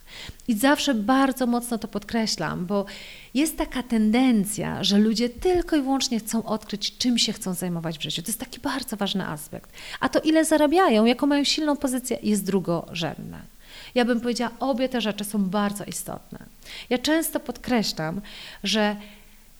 I 0.47 0.53
zawsze 0.53 0.93
bardzo 0.93 1.47
mocno 1.47 1.77
to 1.77 1.87
podkreślam, 1.87 2.65
bo 2.65 2.85
jest 3.33 3.57
taka 3.57 3.83
tendencja, 3.83 4.83
że 4.83 4.97
ludzie 4.97 5.29
tylko 5.29 5.75
i 5.75 5.81
wyłącznie 5.81 6.19
chcą 6.19 6.43
odkryć, 6.45 6.97
czym 6.97 7.17
się 7.17 7.33
chcą 7.33 7.53
zajmować 7.53 7.97
w 7.97 8.01
życiu. 8.01 8.21
To 8.21 8.27
jest 8.27 8.39
taki 8.39 8.59
bardzo 8.59 8.97
ważny 8.97 9.27
aspekt. 9.27 9.71
A 9.99 10.09
to, 10.09 10.19
ile 10.19 10.45
zarabiają, 10.45 11.05
jaką 11.05 11.27
mają 11.27 11.43
silną 11.43 11.77
pozycję, 11.77 12.17
jest 12.23 12.45
drugorzędne. 12.45 13.41
Ja 13.95 14.05
bym 14.05 14.19
powiedziała, 14.19 14.51
obie 14.59 14.89
te 14.89 15.01
rzeczy 15.01 15.23
są 15.23 15.43
bardzo 15.43 15.83
istotne. 15.83 16.39
Ja 16.89 16.97
często 16.97 17.39
podkreślam, 17.39 18.21
że 18.63 18.95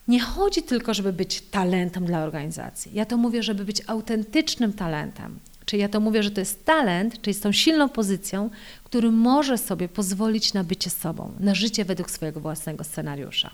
nie 0.08 0.20
chodzi 0.20 0.62
tylko, 0.62 0.94
żeby 0.94 1.12
być 1.12 1.40
talentem 1.40 2.06
dla 2.06 2.22
organizacji. 2.24 2.90
Ja 2.94 3.06
to 3.06 3.16
mówię, 3.16 3.42
żeby 3.42 3.64
być 3.64 3.82
autentycznym 3.86 4.72
talentem. 4.72 5.38
Czyli 5.64 5.82
ja 5.82 5.88
to 5.88 6.00
mówię, 6.00 6.22
że 6.22 6.30
to 6.30 6.40
jest 6.40 6.64
talent, 6.64 7.22
czyli 7.22 7.34
z 7.34 7.40
tą 7.40 7.52
silną 7.52 7.88
pozycją, 7.88 8.50
który 8.84 9.10
może 9.10 9.58
sobie 9.58 9.88
pozwolić 9.88 10.54
na 10.54 10.64
bycie 10.64 10.90
sobą, 10.90 11.32
na 11.40 11.54
życie 11.54 11.84
według 11.84 12.10
swojego 12.10 12.40
własnego 12.40 12.84
scenariusza. 12.84 13.50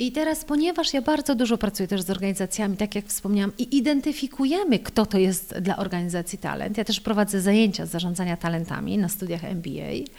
I 0.00 0.12
teraz, 0.12 0.44
ponieważ 0.44 0.94
ja 0.94 1.02
bardzo 1.02 1.34
dużo 1.34 1.58
pracuję 1.58 1.88
też 1.88 2.02
z 2.02 2.10
organizacjami, 2.10 2.76
tak 2.76 2.94
jak 2.94 3.06
wspomniałam, 3.06 3.52
i 3.58 3.76
identyfikujemy, 3.76 4.78
kto 4.78 5.06
to 5.06 5.18
jest 5.18 5.58
dla 5.58 5.76
organizacji 5.76 6.38
talent, 6.38 6.78
ja 6.78 6.84
też 6.84 7.00
prowadzę 7.00 7.40
zajęcia 7.40 7.86
z 7.86 7.90
zarządzania 7.90 8.36
talentami 8.36 8.98
na 8.98 9.08
studiach 9.08 9.44
MBA, 9.44 10.10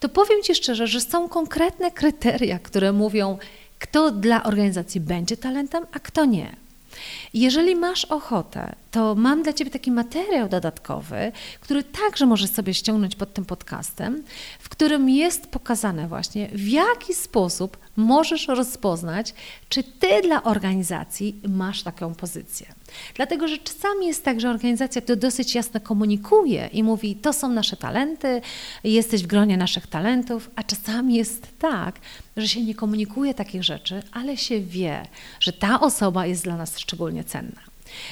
to 0.00 0.08
powiem 0.08 0.42
Ci 0.42 0.54
szczerze, 0.54 0.86
że 0.86 1.00
są 1.00 1.28
konkretne 1.28 1.90
kryteria, 1.90 2.58
które 2.58 2.92
mówią, 2.92 3.38
kto 3.78 4.10
dla 4.10 4.42
organizacji 4.42 5.00
będzie 5.00 5.36
talentem, 5.36 5.86
a 5.92 6.00
kto 6.00 6.24
nie. 6.24 6.67
Jeżeli 7.34 7.76
masz 7.76 8.04
ochotę, 8.04 8.74
to 8.90 9.14
mam 9.14 9.42
dla 9.42 9.52
Ciebie 9.52 9.70
taki 9.70 9.90
materiał 9.90 10.48
dodatkowy, 10.48 11.32
który 11.60 11.82
także 11.82 12.26
możesz 12.26 12.50
sobie 12.50 12.74
ściągnąć 12.74 13.16
pod 13.16 13.34
tym 13.34 13.44
podcastem, 13.44 14.22
w 14.58 14.68
którym 14.68 15.08
jest 15.10 15.46
pokazane 15.46 16.08
właśnie, 16.08 16.48
w 16.52 16.68
jaki 16.68 17.14
sposób 17.14 17.76
możesz 17.96 18.48
rozpoznać, 18.48 19.34
czy 19.68 19.82
Ty 19.82 20.22
dla 20.22 20.42
organizacji 20.42 21.40
masz 21.48 21.82
taką 21.82 22.14
pozycję. 22.14 22.66
Dlatego, 23.14 23.48
że 23.48 23.58
czasami 23.58 24.06
jest 24.06 24.24
tak, 24.24 24.40
że 24.40 24.50
organizacja 24.50 25.02
to 25.02 25.16
dosyć 25.16 25.54
jasno 25.54 25.80
komunikuje 25.80 26.68
i 26.72 26.82
mówi, 26.82 27.16
to 27.16 27.32
są 27.32 27.48
nasze 27.48 27.76
talenty, 27.76 28.40
jesteś 28.84 29.22
w 29.22 29.26
gronie 29.26 29.56
naszych 29.56 29.86
talentów, 29.86 30.50
a 30.56 30.62
czasami 30.62 31.14
jest 31.14 31.46
tak, 31.58 32.00
że 32.36 32.48
się 32.48 32.62
nie 32.62 32.74
komunikuje 32.74 33.34
takich 33.34 33.64
rzeczy, 33.64 34.02
ale 34.12 34.36
się 34.36 34.60
wie, 34.60 35.02
że 35.40 35.52
ta 35.52 35.80
osoba 35.80 36.26
jest 36.26 36.44
dla 36.44 36.56
nas 36.56 36.78
szczególnie 36.78 37.24
cenna. 37.24 37.60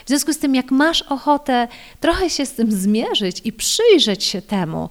W 0.04 0.08
związku 0.08 0.32
z 0.32 0.38
tym, 0.38 0.54
jak 0.54 0.70
masz 0.70 1.02
ochotę 1.02 1.68
trochę 2.00 2.30
się 2.30 2.46
z 2.46 2.52
tym 2.52 2.72
zmierzyć 2.72 3.40
i 3.44 3.52
przyjrzeć 3.52 4.24
się 4.24 4.42
temu, 4.42 4.88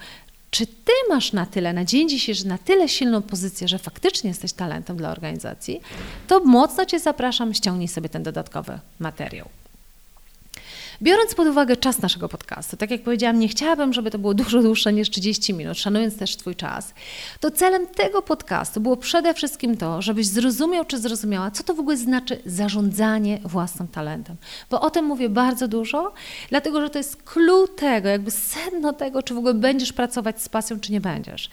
czy 0.56 0.68
ty 0.68 0.92
masz 1.10 1.34
na 1.34 1.46
tyle, 1.46 1.74
na 1.74 1.86
dzień 1.86 2.10
dzisiejszy, 2.10 2.48
na 2.48 2.58
tyle 2.58 2.90
silną 2.90 3.22
pozycję, 3.22 3.68
że 3.68 3.80
faktycznie 3.80 4.28
jesteś 4.28 4.54
talentem 4.54 4.98
dla 4.98 5.12
organizacji, 5.12 5.82
to 6.28 6.40
mocno 6.40 6.86
Cię 6.86 7.00
zapraszam, 7.00 7.54
ściągnij 7.54 7.88
sobie 7.88 8.10
ten 8.10 8.24
dodatkowy 8.24 8.80
materiał. 9.00 9.50
Biorąc 11.02 11.36
pod 11.36 11.48
uwagę 11.48 11.78
czas 11.78 12.02
naszego 12.02 12.30
podcastu, 12.30 12.78
tak 12.78 12.92
jak 12.92 13.04
powiedziałam, 13.04 13.40
nie 13.40 13.48
chciałabym, 13.48 13.94
żeby 13.94 14.12
to 14.12 14.20
było 14.20 14.34
dużo 14.34 14.62
dłuższe 14.62 14.94
niż 14.94 15.10
30 15.10 15.54
minut, 15.54 15.78
szanując 15.78 16.18
też 16.18 16.36
Twój 16.36 16.56
czas, 16.56 16.94
to 17.40 17.52
celem 17.52 17.88
tego 17.88 18.22
podcastu 18.22 18.82
było 18.82 18.98
przede 18.98 19.34
wszystkim 19.34 19.78
to, 19.78 20.02
żebyś 20.02 20.28
zrozumiał 20.28 20.86
czy 20.86 20.98
zrozumiała, 20.98 21.52
co 21.52 21.64
to 21.64 21.74
w 21.74 21.80
ogóle 21.80 21.98
znaczy 21.98 22.42
zarządzanie 22.46 23.40
własnym 23.44 23.88
talentem. 23.88 24.36
Bo 24.70 24.82
o 24.82 24.90
tym 24.90 25.06
mówię 25.06 25.30
bardzo 25.30 25.68
dużo, 25.68 26.14
dlatego 26.50 26.82
że 26.82 26.90
to 26.90 26.98
jest 26.98 27.24
clue 27.24 27.68
tego, 27.68 28.10
jakby 28.10 28.32
sedno 28.32 28.94
tego, 28.94 29.24
czy 29.24 29.34
w 29.34 29.38
ogóle 29.38 29.54
będziesz 29.54 29.94
pracować 29.94 30.42
z 30.42 30.50
pasją, 30.50 30.80
czy 30.80 30.92
nie 30.92 31.02
będziesz. 31.02 31.50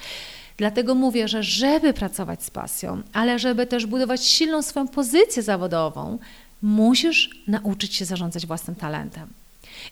Dlatego 0.57 0.95
mówię, 0.95 1.29
że 1.29 1.43
żeby 1.43 1.93
pracować 1.93 2.43
z 2.43 2.51
pasją, 2.51 3.03
ale 3.13 3.39
żeby 3.39 3.67
też 3.67 3.87
budować 3.87 4.27
silną 4.27 4.63
swoją 4.63 4.89
pozycję 4.89 5.43
zawodową, 5.43 6.19
musisz 6.63 7.31
nauczyć 7.47 7.95
się 7.95 8.05
zarządzać 8.05 8.47
własnym 8.47 8.77
talentem. 8.77 9.29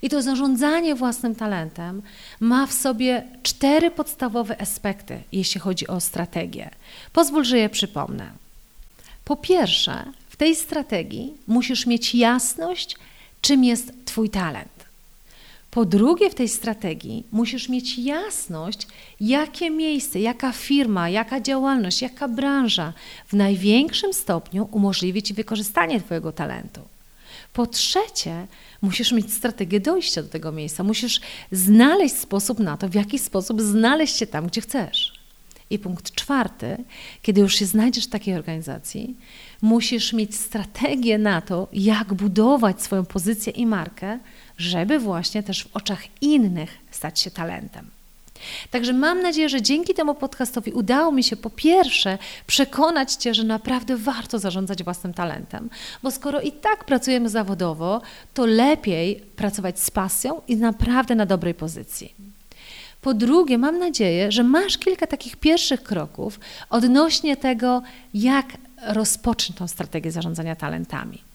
I 0.02 0.08
to 0.08 0.22
zarządzanie 0.22 0.94
własnym 0.94 1.34
talentem 1.34 2.02
ma 2.40 2.66
w 2.66 2.72
sobie 2.72 3.22
cztery 3.42 3.90
podstawowe 3.90 4.60
aspekty, 4.60 5.22
jeśli 5.32 5.60
chodzi 5.60 5.86
o 5.86 6.00
strategię. 6.00 6.70
Pozwól, 7.12 7.44
że 7.44 7.58
je 7.58 7.68
przypomnę. 7.68 8.30
Po 9.24 9.36
pierwsze, 9.36 10.04
w 10.28 10.36
tej 10.36 10.56
strategii 10.56 11.34
musisz 11.46 11.86
mieć 11.86 12.14
jasność, 12.14 12.96
czym 13.40 13.64
jest 13.64 13.92
Twój 14.04 14.30
talent. 14.30 14.79
Po 15.70 15.84
drugie, 15.84 16.30
w 16.30 16.34
tej 16.34 16.48
strategii 16.48 17.26
musisz 17.32 17.68
mieć 17.68 17.98
jasność, 17.98 18.86
jakie 19.20 19.70
miejsce, 19.70 20.20
jaka 20.20 20.52
firma, 20.52 21.08
jaka 21.08 21.40
działalność, 21.40 22.02
jaka 22.02 22.28
branża 22.28 22.92
w 23.26 23.32
największym 23.32 24.12
stopniu 24.12 24.68
umożliwi 24.72 25.22
Ci 25.22 25.34
wykorzystanie 25.34 26.00
Twojego 26.00 26.32
talentu. 26.32 26.80
Po 27.52 27.66
trzecie, 27.66 28.46
musisz 28.82 29.12
mieć 29.12 29.32
strategię 29.32 29.80
dojścia 29.80 30.22
do 30.22 30.28
tego 30.28 30.52
miejsca. 30.52 30.82
Musisz 30.82 31.20
znaleźć 31.52 32.16
sposób 32.16 32.58
na 32.58 32.76
to, 32.76 32.88
w 32.88 32.94
jaki 32.94 33.18
sposób 33.18 33.60
znaleźć 33.60 34.16
się 34.16 34.26
tam, 34.26 34.46
gdzie 34.46 34.60
chcesz. 34.60 35.20
I 35.70 35.78
punkt 35.78 36.14
czwarty, 36.14 36.76
kiedy 37.22 37.40
już 37.40 37.54
się 37.54 37.66
znajdziesz 37.66 38.06
w 38.06 38.10
takiej 38.10 38.34
organizacji, 38.34 39.16
musisz 39.62 40.12
mieć 40.12 40.36
strategię 40.36 41.18
na 41.18 41.40
to, 41.40 41.68
jak 41.72 42.14
budować 42.14 42.82
swoją 42.82 43.04
pozycję 43.04 43.52
i 43.52 43.66
markę, 43.66 44.18
żeby 44.60 44.98
właśnie 44.98 45.42
też 45.42 45.64
w 45.64 45.76
oczach 45.76 46.02
innych 46.20 46.78
stać 46.90 47.20
się 47.20 47.30
talentem. 47.30 47.90
Także 48.70 48.92
mam 48.92 49.22
nadzieję, 49.22 49.48
że 49.48 49.62
dzięki 49.62 49.94
temu 49.94 50.14
podcastowi 50.14 50.72
udało 50.72 51.12
mi 51.12 51.22
się 51.22 51.36
po 51.36 51.50
pierwsze 51.50 52.18
przekonać 52.46 53.12
Cię, 53.12 53.34
że 53.34 53.44
naprawdę 53.44 53.96
warto 53.96 54.38
zarządzać 54.38 54.84
własnym 54.84 55.14
talentem, 55.14 55.70
bo 56.02 56.10
skoro 56.10 56.40
i 56.40 56.52
tak 56.52 56.84
pracujemy 56.84 57.28
zawodowo, 57.28 58.02
to 58.34 58.46
lepiej 58.46 59.16
pracować 59.36 59.80
z 59.80 59.90
pasją 59.90 60.40
i 60.48 60.56
naprawdę 60.56 61.14
na 61.14 61.26
dobrej 61.26 61.54
pozycji. 61.54 62.14
Po 63.02 63.14
drugie, 63.14 63.58
mam 63.58 63.78
nadzieję, 63.78 64.32
że 64.32 64.42
masz 64.42 64.78
kilka 64.78 65.06
takich 65.06 65.36
pierwszych 65.36 65.82
kroków 65.82 66.40
odnośnie 66.70 67.36
tego, 67.36 67.82
jak 68.14 68.46
rozpocząć 68.86 69.58
tą 69.58 69.68
strategię 69.68 70.12
zarządzania 70.12 70.56
talentami. 70.56 71.29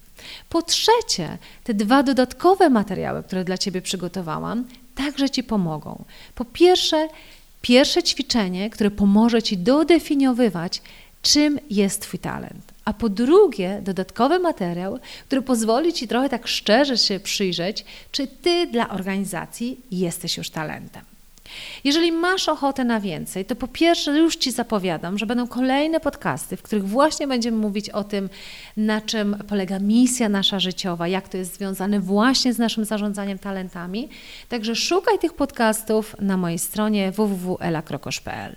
Po 0.50 0.62
trzecie, 0.62 1.38
te 1.64 1.74
dwa 1.74 2.04
dodatkowe 2.04 2.70
materiały, 2.70 3.24
które 3.24 3.44
dla 3.44 3.58
Ciebie 3.58 3.82
przygotowałam, 3.82 4.66
także 4.96 5.30
Ci 5.30 5.44
pomogą. 5.44 6.04
Po 6.36 6.46
pierwsze, 6.46 7.08
pierwsze 7.62 8.04
ćwiczenie, 8.04 8.70
które 8.70 8.92
pomoże 8.92 9.44
Ci 9.44 9.58
dodefiniowywać, 9.58 10.82
czym 11.22 11.60
jest 11.70 12.02
Twój 12.02 12.20
talent. 12.20 12.74
A 12.86 12.94
po 12.94 13.10
drugie, 13.10 13.82
dodatkowy 13.84 14.40
materiał, 14.40 15.00
który 15.26 15.42
pozwoli 15.42 15.94
Ci 15.94 16.08
trochę 16.08 16.30
tak 16.30 16.48
szczerze 16.48 16.98
się 16.98 17.20
przyjrzeć, 17.20 17.86
czy 18.12 18.28
Ty 18.28 18.68
dla 18.68 18.90
organizacji 18.90 19.80
jesteś 19.92 20.38
już 20.38 20.50
talentem. 20.50 21.15
Jeżeli 21.84 22.12
masz 22.12 22.50
ochotę 22.50 22.84
na 22.84 23.00
więcej, 23.00 23.46
to 23.46 23.56
po 23.56 23.68
pierwsze 23.68 24.12
już 24.12 24.36
Ci 24.36 24.52
zapowiadam, 24.52 25.18
że 25.18 25.26
będą 25.26 25.48
kolejne 25.48 26.00
podcasty, 26.00 26.58
w 26.58 26.62
których 26.62 26.88
właśnie 26.88 27.28
będziemy 27.28 27.58
mówić 27.58 27.90
o 27.90 28.04
tym, 28.04 28.30
na 28.78 29.02
czym 29.02 29.38
polega 29.48 29.80
misja 29.80 30.30
nasza 30.30 30.60
życiowa, 30.60 31.08
jak 31.08 31.30
to 31.30 31.38
jest 31.38 31.56
związane 31.56 32.00
właśnie 32.00 32.54
z 32.54 32.58
naszym 32.58 32.86
zarządzaniem 32.86 33.40
talentami. 33.40 34.10
Także 34.50 34.76
szukaj 34.76 35.20
tych 35.20 35.34
podcastów 35.34 36.16
na 36.20 36.38
mojej 36.38 36.60
stronie 36.60 37.12
www.elakrokosz.pl. 37.12 38.56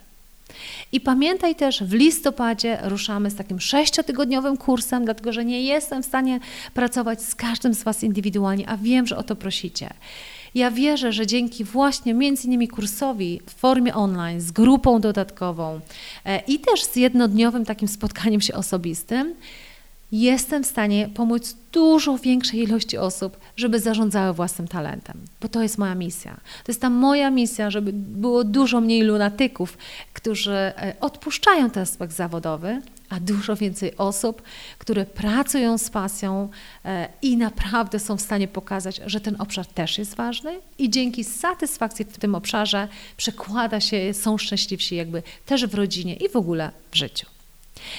I 0.93 1.01
pamiętaj 1.01 1.55
też, 1.55 1.83
w 1.83 1.93
listopadzie 1.93 2.79
ruszamy 2.83 3.31
z 3.31 3.37
takim 3.37 3.61
sześciotygodniowym 3.61 4.57
kursem, 4.57 5.05
dlatego 5.05 5.33
że 5.33 5.45
nie 5.45 5.63
jestem 5.63 6.03
w 6.03 6.07
stanie 6.07 6.41
pracować 6.75 7.23
z 7.23 7.35
każdym 7.35 7.75
z 7.75 7.83
Was 7.83 8.03
indywidualnie, 8.05 8.69
a 8.69 8.77
wiem, 8.77 9.07
że 9.07 9.17
o 9.17 9.23
to 9.23 9.37
prosicie. 9.37 9.91
Ja 10.55 10.71
wierzę, 10.71 11.13
że 11.13 11.27
dzięki 11.27 11.65
właśnie 11.65 12.15
między 12.15 12.47
innymi 12.47 12.69
kursowi 12.69 13.41
w 13.47 13.55
formie 13.55 13.95
online, 13.95 14.41
z 14.41 14.51
grupą 14.51 15.01
dodatkową 15.01 15.81
e, 16.25 16.43
i 16.47 16.59
też 16.59 16.85
z 16.85 16.97
jednodniowym 16.97 17.65
takim 17.65 17.89
spotkaniem 17.89 18.41
się 18.41 18.55
osobistym, 18.55 19.35
jestem 20.13 20.65
w 20.65 20.67
stanie 20.67 21.09
pomóc 21.15 21.57
dużo 21.73 22.19
większej 22.19 22.61
ilości 22.61 22.99
osób, 22.99 23.37
żeby 23.57 23.81
zarządzały 23.81 24.33
własnym 24.35 24.69
talentem, 24.69 25.17
bo 25.41 25.49
to 25.49 25.63
jest 25.63 25.79
moja 25.79 25.95
misja. 25.95 26.35
To 26.65 26.73
jest 26.73 26.81
ta 26.81 26.91
moja 26.91 27.31
misja, 27.31 27.71
żeby 27.71 27.93
było 27.93 28.45
dużo 28.45 28.81
mniej 28.81 29.03
lunatyków, 29.03 29.79
którzy 30.13 30.53
e, 30.53 30.95
odpuszczają 31.01 31.71
ten 31.71 31.83
aspekt 31.83 32.13
zawodowy, 32.15 32.83
a 33.09 33.21
dużo 33.21 33.57
więcej 33.57 33.97
osób, 33.97 34.43
które 34.79 35.07
pracują 35.07 35.79
z 35.79 35.91
pasją 35.91 36.49
e, 36.85 37.09
i 37.23 37.37
naprawdę 37.37 37.99
są 37.99 38.17
w 38.17 38.21
stanie 38.21 38.49
pokazać, 38.49 39.01
że 39.07 39.21
ten 39.21 39.37
obszar 39.39 39.67
też 39.67 39.99
jest 39.99 40.15
ważny 40.15 40.61
i 40.79 40.91
dzięki 40.91 41.25
satysfakcji 41.25 42.05
w 42.05 42.19
tym 42.19 42.35
obszarze 42.35 42.89
przekłada 43.17 43.81
się, 43.81 44.15
są 44.15 44.39
szczęśliwsi 44.39 44.97
jakby 44.97 45.23
też 45.47 45.67
w 45.67 45.75
rodzinie 45.75 46.15
i 46.15 46.29
w 46.29 46.37
ogóle 46.37 46.71
w 46.91 46.97
życiu. 46.97 47.27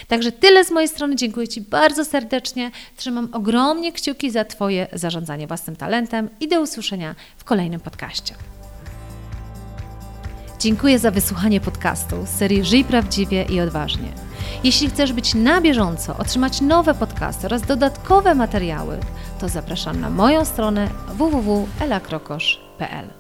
Także 0.08 0.32
tyle 0.32 0.66
z 0.66 0.72
mojej 0.72 0.90
strony. 0.90 1.16
Dziękuję 1.16 1.48
Ci 1.48 1.62
bardzo 1.62 2.06
serdecznie. 2.06 2.72
Trzymam 2.98 3.30
ogromnie 3.32 3.92
kciuki 3.92 4.32
za 4.32 4.46
Twoje 4.46 4.88
zarządzanie 4.94 5.48
własnym 5.48 5.76
talentem 5.76 6.30
i 6.40 6.48
do 6.48 6.62
usłyszenia 6.62 7.16
w 7.38 7.44
kolejnym 7.44 7.80
podcaście. 7.80 8.36
Dziękuję 10.60 11.00
za 11.00 11.12
wysłuchanie 11.12 11.62
podcastu 11.62 12.16
z 12.26 12.30
serii 12.30 12.64
Żyj 12.64 12.84
Prawdziwie 12.84 13.44
i 13.44 13.62
Odważnie. 13.62 14.14
Jeśli 14.64 14.90
chcesz 14.90 15.14
być 15.14 15.36
na 15.36 15.62
bieżąco, 15.62 16.18
otrzymać 16.18 16.62
nowe 16.62 16.94
podcasty 16.94 17.48
oraz 17.48 17.62
dodatkowe 17.62 18.36
materiały, 18.36 19.00
to 19.40 19.50
zapraszam 19.50 20.02
na 20.02 20.10
moją 20.10 20.46
stronę 20.46 20.90
www.elakrokosz.pl. 21.08 23.19